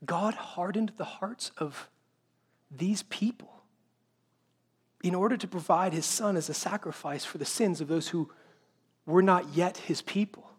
God 0.05 0.33
hardened 0.33 0.93
the 0.97 1.05
hearts 1.05 1.51
of 1.57 1.89
these 2.71 3.03
people 3.03 3.49
in 5.03 5.15
order 5.15 5.37
to 5.37 5.47
provide 5.47 5.93
his 5.93 6.05
son 6.05 6.37
as 6.37 6.49
a 6.49 6.53
sacrifice 6.53 7.25
for 7.25 7.37
the 7.37 7.45
sins 7.45 7.81
of 7.81 7.87
those 7.87 8.09
who 8.09 8.29
were 9.05 9.21
not 9.21 9.53
yet 9.53 9.77
his 9.77 10.01
people. 10.01 10.49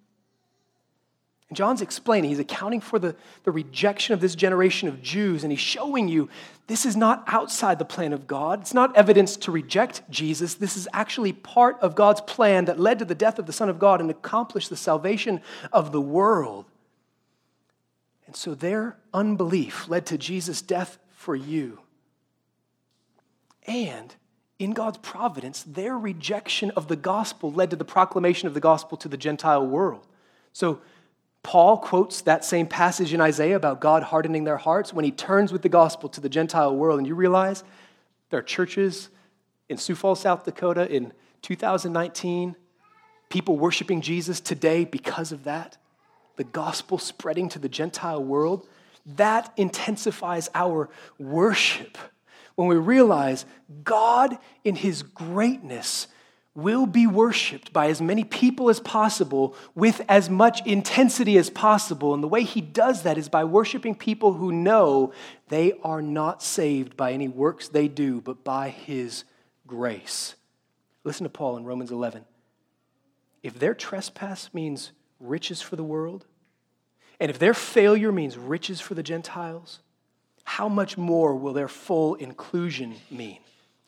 And 1.51 1.57
John's 1.57 1.83
explaining, 1.83 2.31
he's 2.31 2.39
accounting 2.39 2.81
for 2.81 3.01
the, 3.01 3.17
the 3.43 3.51
rejection 3.51 4.15
of 4.15 4.21
this 4.21 4.37
generation 4.37 4.89
of 4.89 5.03
Jews, 5.03 5.43
and 5.43 5.53
he's 5.53 5.61
showing 5.61 6.09
you 6.09 6.29
this 6.69 6.87
is 6.87 6.97
not 6.97 7.25
outside 7.27 7.81
the 7.81 7.85
plan 7.85 8.13
of 8.13 8.29
God. 8.29 8.61
It's 8.61 8.73
not 8.73 8.97
evidence 8.97 9.37
to 9.39 9.51
reject 9.51 10.09
Jesus. 10.09 10.55
This 10.55 10.77
is 10.77 10.89
actually 10.93 11.33
part 11.33 11.77
of 11.81 11.97
God's 11.97 12.21
plan 12.21 12.67
that 12.67 12.79
led 12.79 13.01
to 13.01 13.05
the 13.05 13.17
death 13.17 13.41
of 13.41 13.47
the 13.47 13.53
Son 13.53 13.69
of 13.69 13.81
God 13.81 14.01
and 14.01 14.09
accomplished 14.09 14.71
the 14.71 14.77
salvation 14.77 15.41
of 15.73 15.91
the 15.91 16.01
world. 16.01 16.67
And 18.27 18.37
so 18.37 18.55
their 18.55 18.97
unbelief 19.13 19.89
led 19.89 20.07
to 20.07 20.17
Jesus' 20.17 20.63
death 20.63 20.99
for 21.11 21.35
you. 21.35 21.81
And 23.67 24.15
in 24.61 24.71
God's 24.71 24.99
providence, 24.99 25.65
their 25.65 25.99
rejection 25.99 26.71
of 26.77 26.87
the 26.87 26.95
gospel 26.95 27.51
led 27.51 27.71
to 27.71 27.77
the 27.77 27.85
proclamation 27.85 28.47
of 28.47 28.55
the 28.55 28.61
gospel 28.61 28.97
to 28.99 29.09
the 29.09 29.17
Gentile 29.17 29.67
world. 29.67 30.07
So 30.53 30.81
Paul 31.43 31.79
quotes 31.79 32.21
that 32.23 32.45
same 32.45 32.67
passage 32.67 33.15
in 33.15 33.21
Isaiah 33.21 33.57
about 33.57 33.81
God 33.81 34.03
hardening 34.03 34.45
their 34.45 34.59
hearts 34.59 34.93
when 34.93 35.05
he 35.05 35.11
turns 35.11 35.53
with 35.53 35.63
the 35.63 35.69
gospel 35.69 36.09
to 36.11 36.21
the 36.21 36.29
Gentile 36.29 36.75
world. 36.77 36.99
And 36.99 37.07
you 37.07 37.15
realize 37.15 37.65
there 38.29 38.41
are 38.41 38.43
churches 38.43 39.09
in 39.69 39.79
Sioux 39.79 39.95
Falls, 39.95 40.21
South 40.21 40.45
Dakota 40.45 40.89
in 40.91 41.13
2019, 41.43 42.57
people 43.31 43.59
worshiping 43.59 44.01
Jesus 44.01 44.41
today 44.41 44.85
because 44.85 45.33
of 45.33 45.45
that. 45.45 45.79
The 46.37 46.45
gospel 46.45 46.99
spreading 46.99 47.49
to 47.51 47.59
the 47.59 47.69
Gentile 47.69 48.23
world. 48.23 48.69
That 49.07 49.53
intensifies 49.57 50.51
our 50.55 50.91
worship 51.19 51.97
when 52.55 52.69
we 52.69 52.77
realize 52.77 53.47
God, 53.85 54.37
in 54.65 54.77
his 54.77 55.03
greatness, 55.03 56.09
will 56.55 56.87
be 56.87 57.07
worshiped 57.07 57.73
by 57.73 57.89
as 57.89 58.01
many 58.01 58.25
people 58.25 58.69
as 58.69 58.81
possible 58.81 59.55
with 59.75 60.03
as 60.09 60.29
much 60.29 60.67
intensity 60.67 61.39
as 61.39 61.49
possible. 61.49 62.13
And 62.13 62.23
the 62.23 62.29
way 62.29 62.43
he 62.43 62.61
does 62.61 63.03
that 63.03 63.17
is 63.17 63.29
by 63.29 63.45
worshiping 63.45 63.95
people 63.95 64.33
who 64.33 64.51
know 64.51 65.13
they 65.49 65.75
are 65.85 66.03
not 66.03 66.43
saved 66.43 66.97
by 66.97 67.13
any 67.13 67.29
works 67.29 67.69
they 67.69 67.87
do, 67.87 68.21
but 68.21 68.43
by 68.43 68.71
his 68.71 69.25
grace. 69.67 70.35
Listen 71.05 71.25
to 71.25 71.31
Paul 71.31 71.57
in 71.57 71.65
Romans 71.65 71.93
11. 71.93 72.25
If 73.43 73.59
their 73.59 73.75
trespass 73.75 74.51
means 74.53 74.93
riches 75.21 75.63
for 75.63 75.77
the 75.77 75.85
world, 75.85 76.27
and 77.21 77.31
if 77.31 77.39
their 77.39 77.55
failure 77.55 78.11
means 78.11 78.37
riches 78.37 78.81
for 78.81 78.95
the 78.95 79.03
Gentiles, 79.03 79.81
how 80.45 80.69
much 80.69 80.99
more 80.99 81.37
will 81.37 81.53
their 81.53 81.69
full 81.69 82.17
inclusion 82.17 82.97
mean? 83.11 83.39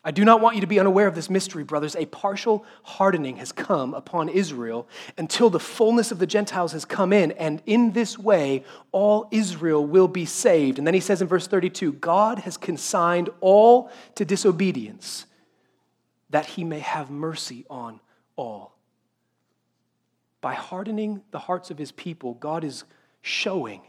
I 0.05 0.11
do 0.11 0.25
not 0.25 0.41
want 0.41 0.55
you 0.55 0.61
to 0.61 0.67
be 0.67 0.79
unaware 0.79 1.07
of 1.07 1.15
this 1.15 1.29
mystery, 1.29 1.63
brothers. 1.63 1.95
A 1.95 2.05
partial 2.05 2.65
hardening 2.83 3.37
has 3.37 3.53
come 3.53 3.93
upon 3.93 4.27
Israel 4.27 4.87
until 5.17 5.49
the 5.49 5.61
fullness 5.61 6.11
of 6.11 6.19
the 6.19 6.27
Gentiles 6.27 6.73
has 6.73 6.83
come 6.83 7.13
in, 7.13 7.31
and 7.33 7.61
in 7.65 7.93
this 7.93 8.19
way 8.19 8.65
all 8.91 9.29
Israel 9.31 9.85
will 9.85 10.09
be 10.09 10.25
saved. 10.25 10.77
And 10.77 10.85
then 10.85 10.93
he 10.93 10.99
says 10.99 11.21
in 11.21 11.27
verse 11.27 11.47
32 11.47 11.93
God 11.93 12.39
has 12.39 12.57
consigned 12.57 13.29
all 13.39 13.89
to 14.15 14.25
disobedience 14.25 15.25
that 16.31 16.47
he 16.47 16.65
may 16.65 16.79
have 16.79 17.09
mercy 17.09 17.65
on 17.69 18.01
all. 18.35 18.75
By 20.41 20.55
hardening 20.55 21.21
the 21.31 21.39
hearts 21.39 21.71
of 21.71 21.77
his 21.77 21.93
people, 21.93 22.33
God 22.33 22.65
is 22.65 22.83
showing 23.21 23.81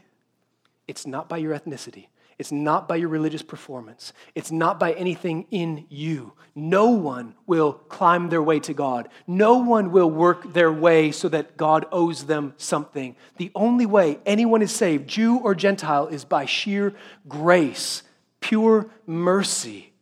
it's 0.87 1.05
not 1.05 1.27
by 1.27 1.37
your 1.37 1.53
ethnicity, 1.53 2.07
it's 2.37 2.51
not 2.51 2.87
by 2.87 2.97
your 2.97 3.07
religious 3.07 3.41
performance. 3.41 4.11
It's 4.33 4.51
not 4.51 4.79
by 4.79 4.91
anything 4.93 5.47
in 5.51 5.85
you. 5.89 6.33
No 6.53 6.89
one 6.89 7.35
will 7.45 7.73
climb 7.73 8.29
their 8.29 8.43
way 8.43 8.59
to 8.61 8.73
God. 8.73 9.07
No 9.25 9.57
one 9.57 9.91
will 9.91 10.09
work 10.09 10.53
their 10.53 10.71
way 10.71 11.11
so 11.11 11.29
that 11.29 11.55
God 11.55 11.85
owes 11.91 12.25
them 12.25 12.53
something. 12.57 13.15
The 13.37 13.51
only 13.55 13.85
way 13.85 14.19
anyone 14.25 14.61
is 14.61 14.73
saved, 14.73 15.07
Jew 15.07 15.37
or 15.37 15.55
Gentile, 15.55 16.07
is 16.07 16.25
by 16.25 16.45
sheer 16.45 16.93
grace, 17.27 18.03
pure 18.41 18.89
mercy. 19.05 19.93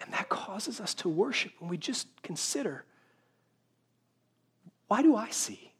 And 0.00 0.12
that 0.12 0.28
causes 0.28 0.78
us 0.78 0.92
to 0.94 1.08
worship 1.08 1.52
when 1.58 1.70
we 1.70 1.78
just 1.78 2.08
consider 2.22 2.84
why 4.88 5.00
do 5.00 5.16
I 5.16 5.30
see? 5.30 5.71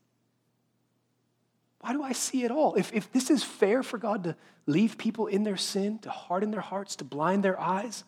Why 1.82 1.92
do 1.92 2.02
I 2.02 2.12
see 2.12 2.44
it 2.44 2.50
all? 2.50 2.76
If, 2.76 2.92
if 2.94 3.12
this 3.12 3.28
is 3.28 3.42
fair 3.42 3.82
for 3.82 3.98
God 3.98 4.24
to 4.24 4.36
leave 4.66 4.96
people 4.96 5.26
in 5.26 5.42
their 5.42 5.56
sin, 5.56 5.98
to 6.00 6.10
harden 6.10 6.52
their 6.52 6.60
hearts, 6.60 6.96
to 6.96 7.04
blind 7.04 7.44
their 7.44 7.60
eyes, 7.60 8.04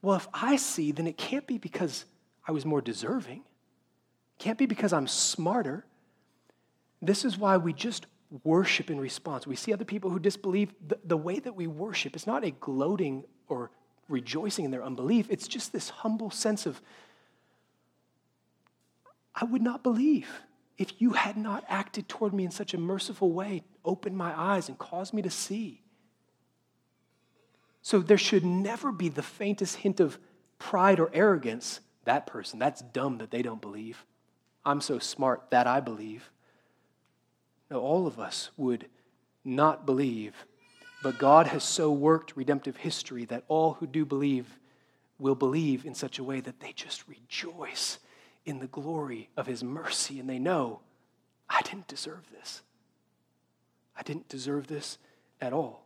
well, 0.00 0.16
if 0.16 0.28
I 0.32 0.56
see, 0.56 0.92
then 0.92 1.06
it 1.06 1.18
can't 1.18 1.46
be 1.46 1.58
because 1.58 2.04
I 2.46 2.52
was 2.52 2.64
more 2.64 2.80
deserving. 2.80 3.38
It 3.38 4.38
can't 4.38 4.58
be 4.58 4.66
because 4.66 4.92
I'm 4.92 5.08
smarter. 5.08 5.84
This 7.02 7.24
is 7.24 7.36
why 7.36 7.56
we 7.56 7.72
just 7.72 8.06
worship 8.44 8.90
in 8.90 9.00
response. 9.00 9.46
We 9.46 9.56
see 9.56 9.72
other 9.72 9.84
people 9.84 10.10
who 10.10 10.20
disbelieve. 10.20 10.72
The, 10.86 10.98
the 11.04 11.16
way 11.16 11.40
that 11.40 11.56
we 11.56 11.66
worship 11.66 12.14
is 12.14 12.26
not 12.26 12.44
a 12.44 12.52
gloating 12.52 13.24
or 13.48 13.70
rejoicing 14.08 14.66
in 14.66 14.70
their 14.70 14.84
unbelief, 14.84 15.26
it's 15.30 15.48
just 15.48 15.72
this 15.72 15.88
humble 15.88 16.30
sense 16.30 16.66
of, 16.66 16.80
I 19.34 19.44
would 19.44 19.62
not 19.62 19.82
believe 19.82 20.28
if 20.76 21.00
you 21.00 21.10
had 21.12 21.36
not 21.36 21.64
acted 21.68 22.08
toward 22.08 22.34
me 22.34 22.44
in 22.44 22.50
such 22.50 22.74
a 22.74 22.78
merciful 22.78 23.32
way, 23.32 23.62
opened 23.84 24.16
my 24.16 24.38
eyes 24.38 24.68
and 24.68 24.78
caused 24.78 25.14
me 25.14 25.22
to 25.22 25.30
see. 25.30 25.82
So 27.82 28.00
there 28.00 28.18
should 28.18 28.44
never 28.44 28.90
be 28.90 29.08
the 29.08 29.22
faintest 29.22 29.76
hint 29.76 30.00
of 30.00 30.18
pride 30.58 30.98
or 30.98 31.10
arrogance. 31.12 31.80
That 32.04 32.26
person, 32.26 32.58
that's 32.58 32.80
dumb 32.80 33.18
that 33.18 33.30
they 33.30 33.42
don't 33.42 33.60
believe. 33.60 34.04
I'm 34.64 34.80
so 34.80 34.98
smart 34.98 35.50
that 35.50 35.66
I 35.66 35.80
believe. 35.80 36.30
No, 37.70 37.80
all 37.80 38.06
of 38.06 38.18
us 38.18 38.50
would 38.56 38.86
not 39.44 39.86
believe, 39.86 40.34
but 41.02 41.18
God 41.18 41.46
has 41.48 41.62
so 41.62 41.92
worked 41.92 42.36
redemptive 42.36 42.78
history 42.78 43.26
that 43.26 43.44
all 43.48 43.74
who 43.74 43.86
do 43.86 44.04
believe 44.04 44.58
will 45.18 45.34
believe 45.34 45.84
in 45.84 45.94
such 45.94 46.18
a 46.18 46.24
way 46.24 46.40
that 46.40 46.60
they 46.60 46.72
just 46.72 47.06
rejoice 47.06 47.98
in 48.44 48.58
the 48.58 48.66
glory 48.66 49.30
of 49.36 49.46
his 49.46 49.64
mercy, 49.64 50.20
and 50.20 50.28
they 50.28 50.38
know, 50.38 50.80
I 51.48 51.62
didn't 51.62 51.88
deserve 51.88 52.30
this. 52.30 52.62
I 53.96 54.02
didn't 54.02 54.28
deserve 54.28 54.66
this 54.66 54.98
at 55.40 55.52
all. 55.52 55.84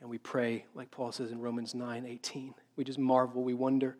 And 0.00 0.10
we 0.10 0.18
pray, 0.18 0.66
like 0.74 0.90
Paul 0.90 1.12
says 1.12 1.30
in 1.30 1.40
Romans 1.40 1.74
9 1.74 2.04
18. 2.06 2.54
We 2.76 2.84
just 2.84 2.98
marvel, 2.98 3.42
we 3.42 3.54
wonder. 3.54 3.96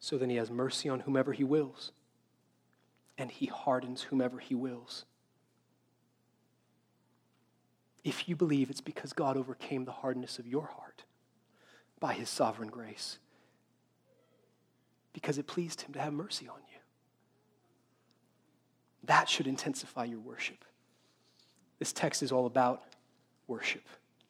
So 0.00 0.16
then 0.16 0.30
he 0.30 0.36
has 0.36 0.50
mercy 0.50 0.88
on 0.88 1.00
whomever 1.00 1.32
he 1.32 1.44
wills, 1.44 1.92
and 3.16 3.30
he 3.30 3.46
hardens 3.46 4.02
whomever 4.02 4.38
he 4.38 4.54
wills. 4.54 5.04
If 8.04 8.28
you 8.28 8.36
believe, 8.36 8.70
it's 8.70 8.80
because 8.80 9.12
God 9.12 9.36
overcame 9.36 9.84
the 9.84 9.92
hardness 9.92 10.38
of 10.38 10.46
your 10.46 10.66
heart 10.66 11.04
by 12.00 12.14
his 12.14 12.28
sovereign 12.28 12.70
grace 12.70 13.18
because 15.12 15.38
it 15.38 15.46
pleased 15.46 15.82
him 15.82 15.92
to 15.94 16.00
have 16.00 16.12
mercy 16.12 16.48
on 16.48 16.58
you. 16.72 16.78
That 19.04 19.28
should 19.28 19.46
intensify 19.46 20.04
your 20.04 20.20
worship. 20.20 20.64
This 21.78 21.92
text 21.92 22.22
is 22.22 22.32
all 22.32 22.46
about 22.46 22.82
worship. 23.46 23.84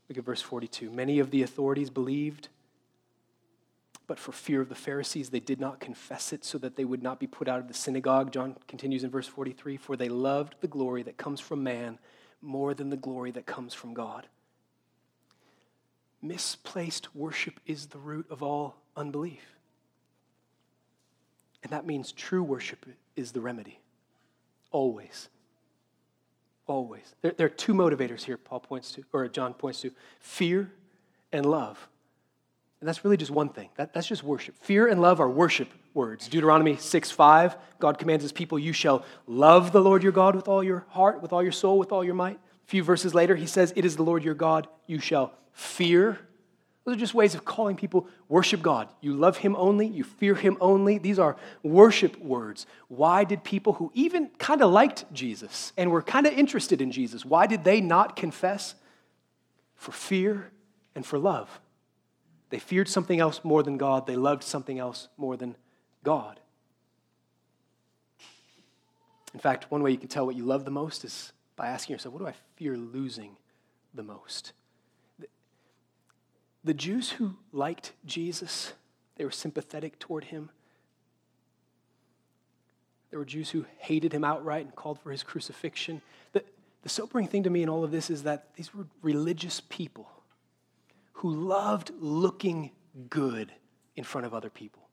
Look 0.08 0.18
at 0.18 0.24
verse 0.24 0.40
42. 0.40 0.90
Many 0.90 1.18
of 1.18 1.30
the 1.30 1.42
authorities 1.42 1.90
believed, 1.90 2.48
but 4.06 4.18
for 4.18 4.32
fear 4.32 4.60
of 4.60 4.68
the 4.68 4.74
Pharisees, 4.74 5.30
they 5.30 5.40
did 5.40 5.60
not 5.60 5.80
confess 5.80 6.32
it 6.32 6.44
so 6.44 6.56
that 6.58 6.76
they 6.76 6.84
would 6.84 7.02
not 7.02 7.20
be 7.20 7.26
put 7.26 7.48
out 7.48 7.58
of 7.58 7.68
the 7.68 7.74
synagogue. 7.74 8.32
John 8.32 8.56
continues 8.66 9.04
in 9.04 9.10
verse 9.10 9.26
43 9.26 9.76
For 9.76 9.96
they 9.96 10.08
loved 10.08 10.54
the 10.60 10.68
glory 10.68 11.02
that 11.02 11.16
comes 11.16 11.40
from 11.40 11.62
man 11.62 11.98
more 12.40 12.72
than 12.72 12.88
the 12.88 12.96
glory 12.96 13.30
that 13.32 13.46
comes 13.46 13.74
from 13.74 13.94
God. 13.94 14.28
Misplaced 16.22 17.14
worship 17.14 17.60
is 17.66 17.86
the 17.86 17.98
root 17.98 18.26
of 18.30 18.42
all 18.42 18.76
unbelief. 18.96 19.57
And 21.62 21.72
that 21.72 21.86
means 21.86 22.12
true 22.12 22.42
worship 22.42 22.86
is 23.16 23.32
the 23.32 23.40
remedy. 23.40 23.80
Always. 24.70 25.28
Always. 26.66 27.14
There, 27.22 27.32
there, 27.36 27.46
are 27.46 27.50
two 27.50 27.74
motivators 27.74 28.24
here, 28.24 28.36
Paul 28.36 28.60
points 28.60 28.92
to, 28.92 29.04
or 29.12 29.26
John 29.28 29.54
points 29.54 29.80
to 29.80 29.90
fear 30.20 30.70
and 31.32 31.46
love. 31.46 31.88
And 32.80 32.86
that's 32.86 33.04
really 33.04 33.16
just 33.16 33.30
one 33.30 33.48
thing. 33.48 33.70
That, 33.76 33.92
that's 33.92 34.06
just 34.06 34.22
worship. 34.22 34.54
Fear 34.60 34.86
and 34.86 35.00
love 35.00 35.20
are 35.20 35.28
worship 35.28 35.68
words. 35.94 36.28
Deuteronomy 36.28 36.76
6 36.76 37.10
5, 37.10 37.56
God 37.80 37.98
commands 37.98 38.22
his 38.22 38.32
people, 38.32 38.58
You 38.58 38.72
shall 38.72 39.04
love 39.26 39.72
the 39.72 39.80
Lord 39.80 40.02
your 40.02 40.12
God 40.12 40.36
with 40.36 40.46
all 40.46 40.62
your 40.62 40.86
heart, 40.90 41.20
with 41.22 41.32
all 41.32 41.42
your 41.42 41.52
soul, 41.52 41.78
with 41.78 41.90
all 41.90 42.04
your 42.04 42.14
might. 42.14 42.36
A 42.36 42.66
few 42.66 42.84
verses 42.84 43.14
later, 43.14 43.34
he 43.34 43.46
says, 43.46 43.72
It 43.74 43.84
is 43.84 43.96
the 43.96 44.04
Lord 44.04 44.22
your 44.22 44.34
God 44.34 44.68
you 44.86 45.00
shall 45.00 45.32
fear 45.52 46.20
those 46.88 46.96
are 46.96 47.00
just 47.00 47.12
ways 47.12 47.34
of 47.34 47.44
calling 47.44 47.76
people 47.76 48.08
worship 48.30 48.62
God. 48.62 48.88
You 49.02 49.12
love 49.12 49.36
Him 49.36 49.54
only, 49.56 49.86
you 49.86 50.04
fear 50.04 50.34
Him 50.34 50.56
only. 50.58 50.96
These 50.96 51.18
are 51.18 51.36
worship 51.62 52.18
words. 52.18 52.64
Why 52.88 53.24
did 53.24 53.44
people 53.44 53.74
who 53.74 53.92
even 53.92 54.30
kind 54.38 54.62
of 54.62 54.70
liked 54.70 55.04
Jesus 55.12 55.74
and 55.76 55.90
were 55.90 56.00
kind 56.00 56.26
of 56.26 56.32
interested 56.32 56.80
in 56.80 56.90
Jesus, 56.90 57.26
why 57.26 57.46
did 57.46 57.62
they 57.62 57.82
not 57.82 58.16
confess? 58.16 58.74
For 59.74 59.92
fear 59.92 60.50
and 60.94 61.04
for 61.04 61.18
love. 61.18 61.60
They 62.48 62.58
feared 62.58 62.88
something 62.88 63.20
else 63.20 63.42
more 63.44 63.62
than 63.62 63.76
God, 63.76 64.06
they 64.06 64.16
loved 64.16 64.42
something 64.42 64.78
else 64.78 65.08
more 65.18 65.36
than 65.36 65.56
God. 66.04 66.40
In 69.34 69.40
fact, 69.40 69.70
one 69.70 69.82
way 69.82 69.90
you 69.90 69.98
can 69.98 70.08
tell 70.08 70.24
what 70.24 70.36
you 70.36 70.44
love 70.46 70.64
the 70.64 70.70
most 70.70 71.04
is 71.04 71.34
by 71.54 71.68
asking 71.68 71.92
yourself, 71.92 72.14
what 72.14 72.20
do 72.20 72.28
I 72.28 72.34
fear 72.56 72.78
losing 72.78 73.36
the 73.92 74.02
most? 74.02 74.54
The 76.68 76.74
Jews 76.74 77.12
who 77.12 77.34
liked 77.50 77.94
Jesus, 78.04 78.74
they 79.16 79.24
were 79.24 79.30
sympathetic 79.30 79.98
toward 79.98 80.24
him. 80.24 80.50
There 83.08 83.18
were 83.18 83.24
Jews 83.24 83.48
who 83.48 83.64
hated 83.78 84.12
him 84.12 84.22
outright 84.22 84.66
and 84.66 84.76
called 84.76 85.00
for 85.00 85.10
his 85.10 85.22
crucifixion. 85.22 86.02
The, 86.32 86.44
the 86.82 86.90
sobering 86.90 87.26
thing 87.26 87.44
to 87.44 87.48
me 87.48 87.62
in 87.62 87.70
all 87.70 87.84
of 87.84 87.90
this 87.90 88.10
is 88.10 88.24
that 88.24 88.54
these 88.54 88.74
were 88.74 88.86
religious 89.00 89.62
people 89.70 90.10
who 91.12 91.30
loved 91.30 91.90
looking 92.00 92.72
good 93.08 93.50
in 93.96 94.04
front 94.04 94.26
of 94.26 94.34
other 94.34 94.50
people. 94.50 94.90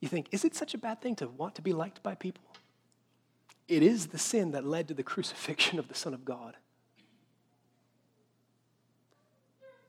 You 0.00 0.08
think, 0.08 0.28
is 0.32 0.46
it 0.46 0.54
such 0.54 0.72
a 0.72 0.78
bad 0.78 1.02
thing 1.02 1.14
to 1.16 1.28
want 1.28 1.56
to 1.56 1.62
be 1.62 1.74
liked 1.74 2.02
by 2.02 2.14
people? 2.14 2.56
It 3.68 3.82
is 3.82 4.06
the 4.06 4.18
sin 4.18 4.52
that 4.52 4.64
led 4.64 4.88
to 4.88 4.94
the 4.94 5.02
crucifixion 5.12 5.78
of 5.78 5.88
the 5.88 5.94
Son 5.94 6.14
of 6.14 6.24
God. 6.24 6.56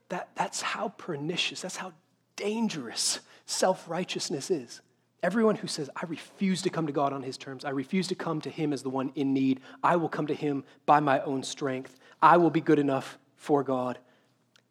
That, 0.08 0.30
that's 0.34 0.62
how 0.62 0.88
pernicious, 0.88 1.60
that's 1.60 1.76
how 1.76 1.92
dangerous 2.36 3.20
self 3.46 3.88
righteousness 3.88 4.50
is. 4.50 4.80
Everyone 5.22 5.56
who 5.56 5.66
says, 5.66 5.90
I 5.96 6.06
refuse 6.06 6.62
to 6.62 6.70
come 6.70 6.86
to 6.86 6.92
God 6.92 7.12
on 7.12 7.22
his 7.22 7.36
terms, 7.36 7.64
I 7.64 7.70
refuse 7.70 8.06
to 8.08 8.14
come 8.14 8.40
to 8.42 8.50
him 8.50 8.72
as 8.72 8.82
the 8.82 8.90
one 8.90 9.12
in 9.16 9.34
need, 9.34 9.60
I 9.82 9.96
will 9.96 10.08
come 10.08 10.28
to 10.28 10.34
him 10.34 10.64
by 10.86 11.00
my 11.00 11.20
own 11.20 11.42
strength, 11.42 11.98
I 12.22 12.36
will 12.36 12.50
be 12.50 12.60
good 12.60 12.78
enough 12.78 13.18
for 13.36 13.64
God. 13.64 13.98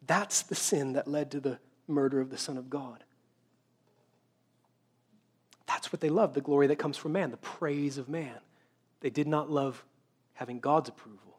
That's 0.06 0.42
the 0.42 0.54
sin 0.54 0.94
that 0.94 1.06
led 1.06 1.30
to 1.32 1.40
the 1.40 1.58
murder 1.86 2.20
of 2.20 2.30
the 2.30 2.38
Son 2.38 2.56
of 2.56 2.70
God. 2.70 3.04
That's 5.66 5.92
what 5.92 6.00
they 6.00 6.08
loved 6.08 6.34
the 6.34 6.40
glory 6.40 6.66
that 6.68 6.76
comes 6.76 6.96
from 6.96 7.12
man, 7.12 7.30
the 7.30 7.36
praise 7.36 7.98
of 7.98 8.08
man. 8.08 8.36
They 9.00 9.10
did 9.10 9.28
not 9.28 9.50
love 9.50 9.84
having 10.32 10.60
God's 10.60 10.88
approval, 10.88 11.38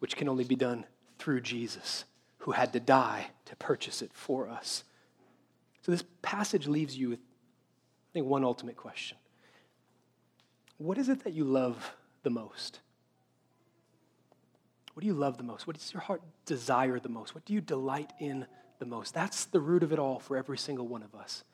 which 0.00 0.16
can 0.16 0.28
only 0.28 0.44
be 0.44 0.56
done 0.56 0.84
through 1.18 1.42
Jesus, 1.42 2.04
who 2.42 2.50
had 2.50 2.72
to 2.72 2.80
die 2.80 3.26
to 3.44 3.56
purchase 3.56 4.02
it 4.02 4.10
for 4.12 4.48
us. 4.48 4.82
So 5.82 5.92
this 5.92 6.04
passage 6.22 6.66
leaves 6.66 6.96
you 6.96 7.10
with 7.10 7.18
I 7.18 8.12
think 8.12 8.26
one 8.26 8.44
ultimate 8.44 8.76
question 8.76 9.16
What 10.78 10.98
is 10.98 11.08
it 11.08 11.24
that 11.24 11.32
you 11.32 11.44
love 11.44 11.94
the 12.22 12.30
most? 12.30 12.80
What 14.94 15.00
do 15.02 15.06
you 15.06 15.14
love 15.14 15.38
the 15.38 15.44
most? 15.44 15.66
What 15.66 15.78
does 15.78 15.92
your 15.92 16.02
heart 16.02 16.20
desire 16.44 16.98
the 16.98 17.08
most? 17.08 17.34
What 17.34 17.44
do 17.44 17.54
you 17.54 17.60
delight 17.60 18.12
in 18.18 18.46
the 18.78 18.84
most? 18.86 19.14
That's 19.14 19.46
the 19.46 19.60
root 19.60 19.82
of 19.82 19.92
it 19.92 19.98
all 19.98 20.18
for 20.18 20.36
every 20.36 20.58
single 20.58 20.86
one 20.86 21.02
of 21.02 21.14
us. 21.14 21.44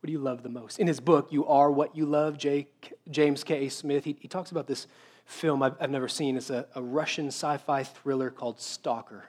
What 0.00 0.08
do 0.08 0.12
you 0.12 0.18
love 0.18 0.42
the 0.42 0.50
most? 0.50 0.78
In 0.78 0.86
his 0.86 1.00
book, 1.00 1.32
You 1.32 1.46
Are 1.46 1.70
What 1.70 1.96
You 1.96 2.04
Love, 2.04 2.36
James 2.36 3.44
K. 3.44 3.68
Smith, 3.70 4.04
he, 4.04 4.16
he 4.20 4.28
talks 4.28 4.50
about 4.50 4.66
this 4.66 4.88
film 5.24 5.62
I've, 5.62 5.74
I've 5.80 5.90
never 5.90 6.08
seen. 6.08 6.36
It's 6.36 6.50
a, 6.50 6.66
a 6.74 6.82
Russian 6.82 7.28
sci 7.28 7.56
fi 7.56 7.82
thriller 7.82 8.30
called 8.30 8.60
Stalker. 8.60 9.24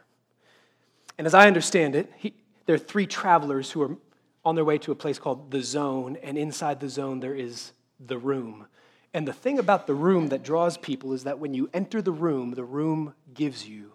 And 1.18 1.26
as 1.26 1.34
I 1.34 1.48
understand 1.48 1.96
it, 1.96 2.12
he, 2.18 2.34
there 2.66 2.76
are 2.76 2.80
three 2.80 3.08
travelers 3.08 3.72
who 3.72 3.82
are 3.82 3.98
on 4.46 4.56
their 4.56 4.66
way 4.66 4.78
to 4.80 4.92
a 4.92 4.96
place 4.96 5.20
called 5.20 5.52
the 5.52 5.62
zone, 5.62 6.18
and 6.24 6.38
inside 6.38 6.80
the 6.80 6.90
zone 6.90 7.20
there 7.20 7.36
is 7.36 7.74
the 8.00 8.18
room. 8.18 8.68
And 9.14 9.28
the 9.28 9.34
thing 9.34 9.58
about 9.58 9.88
the 9.88 9.96
room 9.96 10.30
that 10.30 10.44
draws 10.44 10.78
people 10.78 11.14
is 11.14 11.24
that 11.24 11.40
when 11.40 11.54
you 11.54 11.70
enter 11.74 12.02
the 12.02 12.12
room, 12.12 12.52
the 12.52 12.64
room 12.64 13.14
gives 13.34 13.68
you 13.68 13.94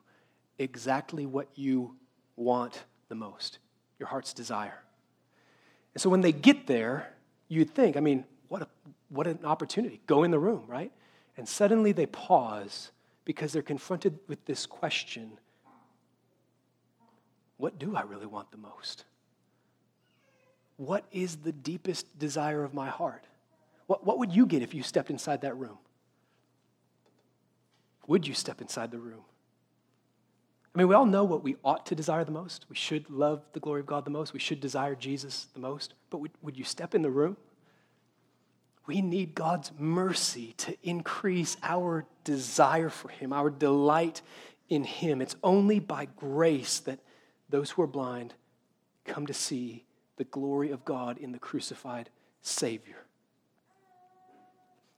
exactly 0.58 1.26
what 1.26 1.48
you 1.54 1.96
want 2.36 2.84
the 3.08 3.14
most 3.14 3.58
your 3.98 4.08
heart's 4.08 4.32
desire. 4.32 4.82
And 5.94 6.02
so 6.02 6.10
when 6.10 6.22
they 6.22 6.32
get 6.32 6.66
there, 6.66 7.14
you'd 7.46 7.72
think, 7.72 7.96
I 7.96 8.00
mean, 8.00 8.24
what, 8.48 8.62
a, 8.62 8.68
what 9.10 9.28
an 9.28 9.38
opportunity. 9.44 10.00
Go 10.06 10.24
in 10.24 10.32
the 10.32 10.40
room, 10.40 10.64
right? 10.66 10.90
And 11.36 11.48
suddenly 11.48 11.92
they 11.92 12.06
pause 12.06 12.90
because 13.24 13.52
they're 13.52 13.62
confronted 13.62 14.18
with 14.26 14.44
this 14.44 14.66
question 14.66 15.38
What 17.62 17.78
do 17.78 17.94
I 17.94 18.02
really 18.02 18.26
want 18.26 18.50
the 18.50 18.56
most? 18.56 19.04
What 20.78 21.04
is 21.12 21.36
the 21.36 21.52
deepest 21.52 22.18
desire 22.18 22.64
of 22.64 22.74
my 22.74 22.88
heart? 22.88 23.22
What, 23.86 24.04
what 24.04 24.18
would 24.18 24.32
you 24.32 24.46
get 24.46 24.62
if 24.62 24.74
you 24.74 24.82
stepped 24.82 25.10
inside 25.10 25.42
that 25.42 25.56
room? 25.56 25.78
Would 28.08 28.26
you 28.26 28.34
step 28.34 28.60
inside 28.60 28.90
the 28.90 28.98
room? 28.98 29.20
I 30.74 30.78
mean, 30.78 30.88
we 30.88 30.96
all 30.96 31.06
know 31.06 31.22
what 31.22 31.44
we 31.44 31.54
ought 31.62 31.86
to 31.86 31.94
desire 31.94 32.24
the 32.24 32.32
most. 32.32 32.66
We 32.68 32.74
should 32.74 33.08
love 33.08 33.44
the 33.52 33.60
glory 33.60 33.78
of 33.78 33.86
God 33.86 34.04
the 34.04 34.10
most. 34.10 34.32
We 34.32 34.40
should 34.40 34.58
desire 34.58 34.96
Jesus 34.96 35.46
the 35.54 35.60
most. 35.60 35.94
But 36.10 36.18
would, 36.18 36.32
would 36.42 36.58
you 36.58 36.64
step 36.64 36.96
in 36.96 37.02
the 37.02 37.10
room? 37.10 37.36
We 38.88 39.02
need 39.02 39.36
God's 39.36 39.70
mercy 39.78 40.54
to 40.56 40.76
increase 40.82 41.56
our 41.62 42.06
desire 42.24 42.88
for 42.88 43.08
Him, 43.08 43.32
our 43.32 43.50
delight 43.50 44.20
in 44.68 44.82
Him. 44.82 45.22
It's 45.22 45.36
only 45.44 45.78
by 45.78 46.08
grace 46.16 46.80
that 46.80 46.98
those 47.52 47.70
who 47.70 47.82
are 47.82 47.86
blind 47.86 48.34
come 49.04 49.26
to 49.26 49.34
see 49.34 49.84
the 50.16 50.24
glory 50.24 50.70
of 50.70 50.84
God 50.84 51.18
in 51.18 51.32
the 51.32 51.38
crucified 51.38 52.08
Savior. 52.40 53.04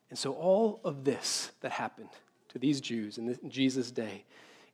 And 0.09 0.19
so, 0.19 0.33
all 0.33 0.81
of 0.85 1.05
this 1.05 1.51
that 1.61 1.73
happened 1.73 2.11
to 2.51 2.59
these 2.59 2.81
Jews 2.81 3.19
in, 3.19 3.37
Jesus' 3.49 3.91
day 3.91 4.25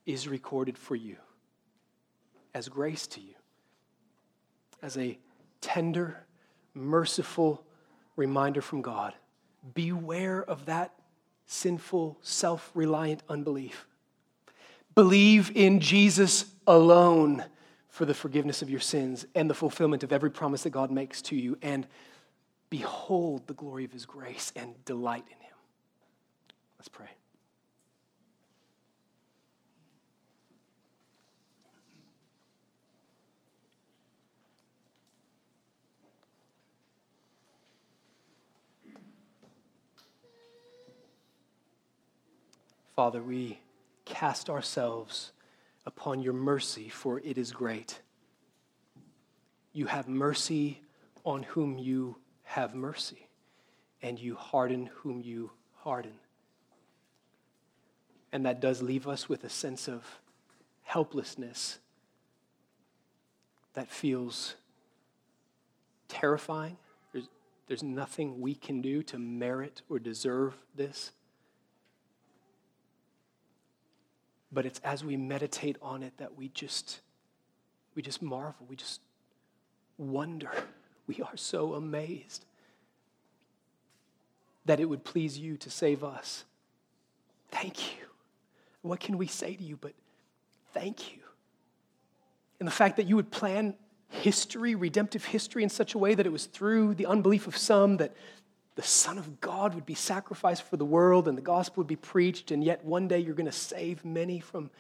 is 0.05 0.29
recorded 0.29 0.77
for 0.77 0.95
you 0.95 1.17
as 2.55 2.69
grace 2.69 3.07
to 3.09 3.21
you, 3.21 3.35
as 4.83 4.99
a 4.99 5.19
tender, 5.61 6.25
merciful 6.75 7.65
reminder 8.17 8.61
from 8.61 8.83
God. 8.83 9.15
Beware 9.75 10.43
of 10.43 10.67
that 10.67 10.93
sinful, 11.47 12.19
self 12.21 12.71
reliant 12.75 13.23
unbelief. 13.29 13.87
Believe 14.95 15.57
in 15.57 15.81
Jesus 15.81 16.45
alone 16.67 17.45
for 17.91 18.05
the 18.05 18.15
forgiveness 18.15 18.63
of 18.63 18.71
your 18.71 18.81
sins 18.81 19.27
and 19.35 19.51
the 19.51 19.55
fulfillment 19.55 20.03
of 20.03 20.13
every 20.13 20.31
promise 20.31 20.63
that 20.63 20.71
God 20.71 20.91
makes 20.91 21.21
to 21.23 21.37
you, 21.37 21.59
and 21.61 21.87
behold 22.71 23.47
the 23.47 23.55
glory 23.55 23.85
of 23.85 23.93
his 23.93 24.07
grace 24.07 24.53
and 24.57 24.83
delight 24.85 25.25
in 25.27 25.37
him. 25.45 25.55
Let's 26.79 26.89
pray. 26.89 27.09
Father, 42.95 43.23
we 43.23 43.59
cast 44.05 44.49
ourselves 44.51 45.33
upon 45.91 46.23
your 46.23 46.33
mercy, 46.33 46.89
for 46.89 47.19
it 47.19 47.37
is 47.37 47.51
great. 47.51 48.01
You 49.73 49.87
have 49.87 50.07
mercy 50.09 50.83
on 51.25 51.43
whom 51.43 51.79
you 51.79 52.17
have 52.45 52.77
mercy, 52.77 53.27
and 54.01 54.17
you 54.17 54.37
harden 54.37 54.89
whom 54.95 55.21
you 55.21 55.51
harden. 55.79 56.13
And 58.31 58.47
that 58.47 58.61
does 58.61 58.81
leave 58.81 59.09
us 59.09 59.29
with 59.29 59.43
a 59.43 59.49
sense 59.49 59.89
of 59.89 60.05
helplessness 60.83 61.81
that 63.75 63.89
feels 63.89 64.55
terrifying. 66.07 66.77
There's, 67.13 67.29
there's 67.67 67.83
nothing 67.83 68.41
we 68.41 68.55
can 68.55 68.81
do 68.81 69.03
to 69.03 69.19
merit 69.19 69.83
or 69.89 69.99
deserve 69.99 70.55
this. 70.77 71.11
But 74.53 74.67
it's 74.67 74.81
as 74.81 75.05
we 75.05 75.17
meditate 75.17 75.77
on 75.81 76.03
it 76.03 76.13
that 76.19 76.37
we 76.37 76.49
just 76.49 77.01
we 77.95 78.03
just 78.03 78.23
marvel, 78.23 78.67
we 78.69 78.77
just 78.77 79.01
wonder. 79.99 80.51
We 81.07 81.23
are 81.23 81.37
so 81.37 81.75
amazed 81.75 82.45
that 84.65 84.79
it 84.79 84.85
would 84.85 85.03
please 85.03 85.37
you 85.37 85.57
to 85.57 85.69
save 85.69 86.05
us. 86.05 86.45
Thank 87.51 87.97
you. 87.97 88.05
What 88.83 89.01
can 89.01 89.19
we 89.19 89.27
say 89.27 89.57
to 89.57 89.65
you 89.65 89.77
but 89.77 89.93
thank 90.73 91.13
you? 91.13 91.19
And 92.61 92.67
the 92.69 92.73
fact 92.73 92.97
that 92.99 93.09
you 93.09 93.17
would 93.17 93.33
plan 93.33 93.75
history, 94.09 94.75
redemptive 94.75 95.25
history, 95.25 95.63
in 95.63 95.69
such 95.69 95.95
a 95.95 95.99
way 95.99 96.15
that 96.15 96.27
it 96.27 96.33
was 96.33 96.47
through 96.47 96.95
the 96.95 97.07
unbelief 97.07 97.47
of 97.47 97.57
some 97.57 97.97
that 97.97 98.15
the 98.77 98.83
Son 98.83 99.19
of 99.19 99.41
God 99.41 99.75
would 99.75 99.87
be 99.87 99.95
sacrificed 99.95 100.63
for 100.63 100.77
the 100.77 100.85
world 100.85 101.29
and 101.29 101.37
the 101.37 101.43
gospel 101.43 101.81
would 101.81 101.89
be 101.89 101.97
preached, 101.97 102.51
and 102.51 102.63
yet 102.63 102.85
one 102.85 103.09
day 103.09 103.19
you're 103.19 103.35
going 103.35 103.47
to 103.47 103.53
save 103.53 104.05
many 104.05 104.41
from 104.41 104.71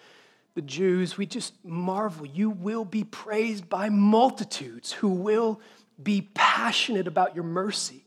the 0.54 0.62
Jews. 0.62 1.16
We 1.16 1.26
just 1.26 1.54
marvel. 1.64 2.26
You 2.26 2.50
will 2.50 2.84
be 2.84 3.04
praised 3.04 3.68
by 3.68 3.88
multitudes 3.88 4.92
who 4.92 5.08
will 5.08 5.60
be 6.02 6.28
passionate 6.34 7.06
about 7.06 7.34
your 7.34 7.44
mercy. 7.44 8.04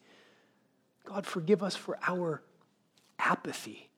God, 1.06 1.26
forgive 1.26 1.62
us 1.62 1.76
for 1.76 2.00
our 2.08 2.42
apathy 3.20 3.90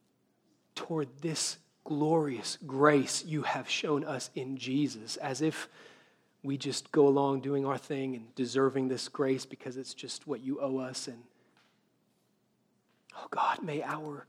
toward 0.73 1.07
this 1.21 1.57
glorious 1.83 2.57
grace 2.65 3.23
you 3.25 3.43
have 3.43 3.69
shown 3.69 4.03
us 4.03 4.29
in 4.35 4.57
Jesus, 4.57 5.17
as 5.17 5.41
if 5.41 5.69
we 6.43 6.57
just 6.57 6.91
go 6.91 7.07
along 7.07 7.41
doing 7.41 7.65
our 7.65 7.77
thing 7.77 8.15
and 8.15 8.33
deserving 8.35 8.87
this 8.87 9.07
grace 9.07 9.45
because 9.45 9.77
it's 9.77 9.93
just 9.93 10.27
what 10.27 10.41
you 10.41 10.59
owe 10.59 10.77
us 10.77 11.07
and 11.07 11.23
Oh 13.17 13.27
God, 13.29 13.63
may 13.63 13.81
our 13.83 14.25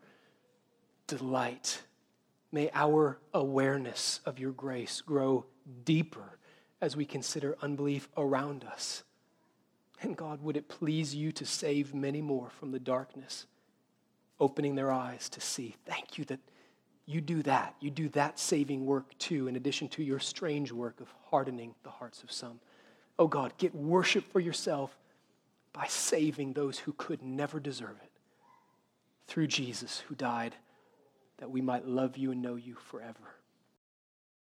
delight, 1.07 1.83
may 2.53 2.71
our 2.73 3.19
awareness 3.35 4.21
of 4.25 4.39
your 4.39 4.53
grace 4.53 5.01
grow 5.01 5.47
deeper 5.85 6.39
as 6.81 6.97
we 6.97 7.05
consider 7.05 7.57
unbelief 7.63 8.09
around 8.17 8.65
us. 8.65 9.03
And 10.03 10.17
God, 10.17 10.43
would 10.43 10.57
it 10.57 10.69
please 10.69 11.15
you 11.15 11.33
to 11.33 11.47
save 11.47 11.95
many 11.95 12.21
more 12.21 12.51
from 12.51 12.71
the 12.71 12.79
darkness, 12.79 13.47
opening 14.39 14.75
their 14.75 14.93
eyes 14.93 15.29
to 15.31 15.41
see? 15.41 15.75
Thank 15.87 16.19
you 16.19 16.25
that 16.27 16.41
you 17.07 17.21
do 17.21 17.43
that. 17.45 17.75
You 17.81 17.91
do 17.91 18.09
that 18.11 18.39
saving 18.39 18.85
work 18.85 19.17
too, 19.19 19.49
in 19.49 19.57
addition 19.57 19.89
to 19.91 20.03
your 20.03 20.19
strange 20.19 20.73
work 20.73 21.01
of 21.01 21.13
hardening 21.31 21.75
the 21.83 21.91
hearts 21.91 22.23
of 22.23 22.31
some. 22.31 22.61
Oh 23.19 23.29
God, 23.29 23.55
get 23.59 23.75
worship 23.75 24.31
for 24.31 24.41
yourself 24.41 24.99
by 25.73 25.87
saving 25.87 26.53
those 26.53 26.79
who 26.79 26.93
could 26.93 27.23
never 27.23 27.59
deserve 27.59 27.97
it 28.03 28.11
through 29.27 29.47
Jesus 29.47 30.01
who 30.09 30.15
died 30.15 30.57
that 31.39 31.51
we 31.51 31.61
might 31.61 31.87
love 31.87 32.17
you 32.17 32.33
and 32.33 32.43
know 32.43 32.57
you 32.57 32.75
forever. 32.75 33.36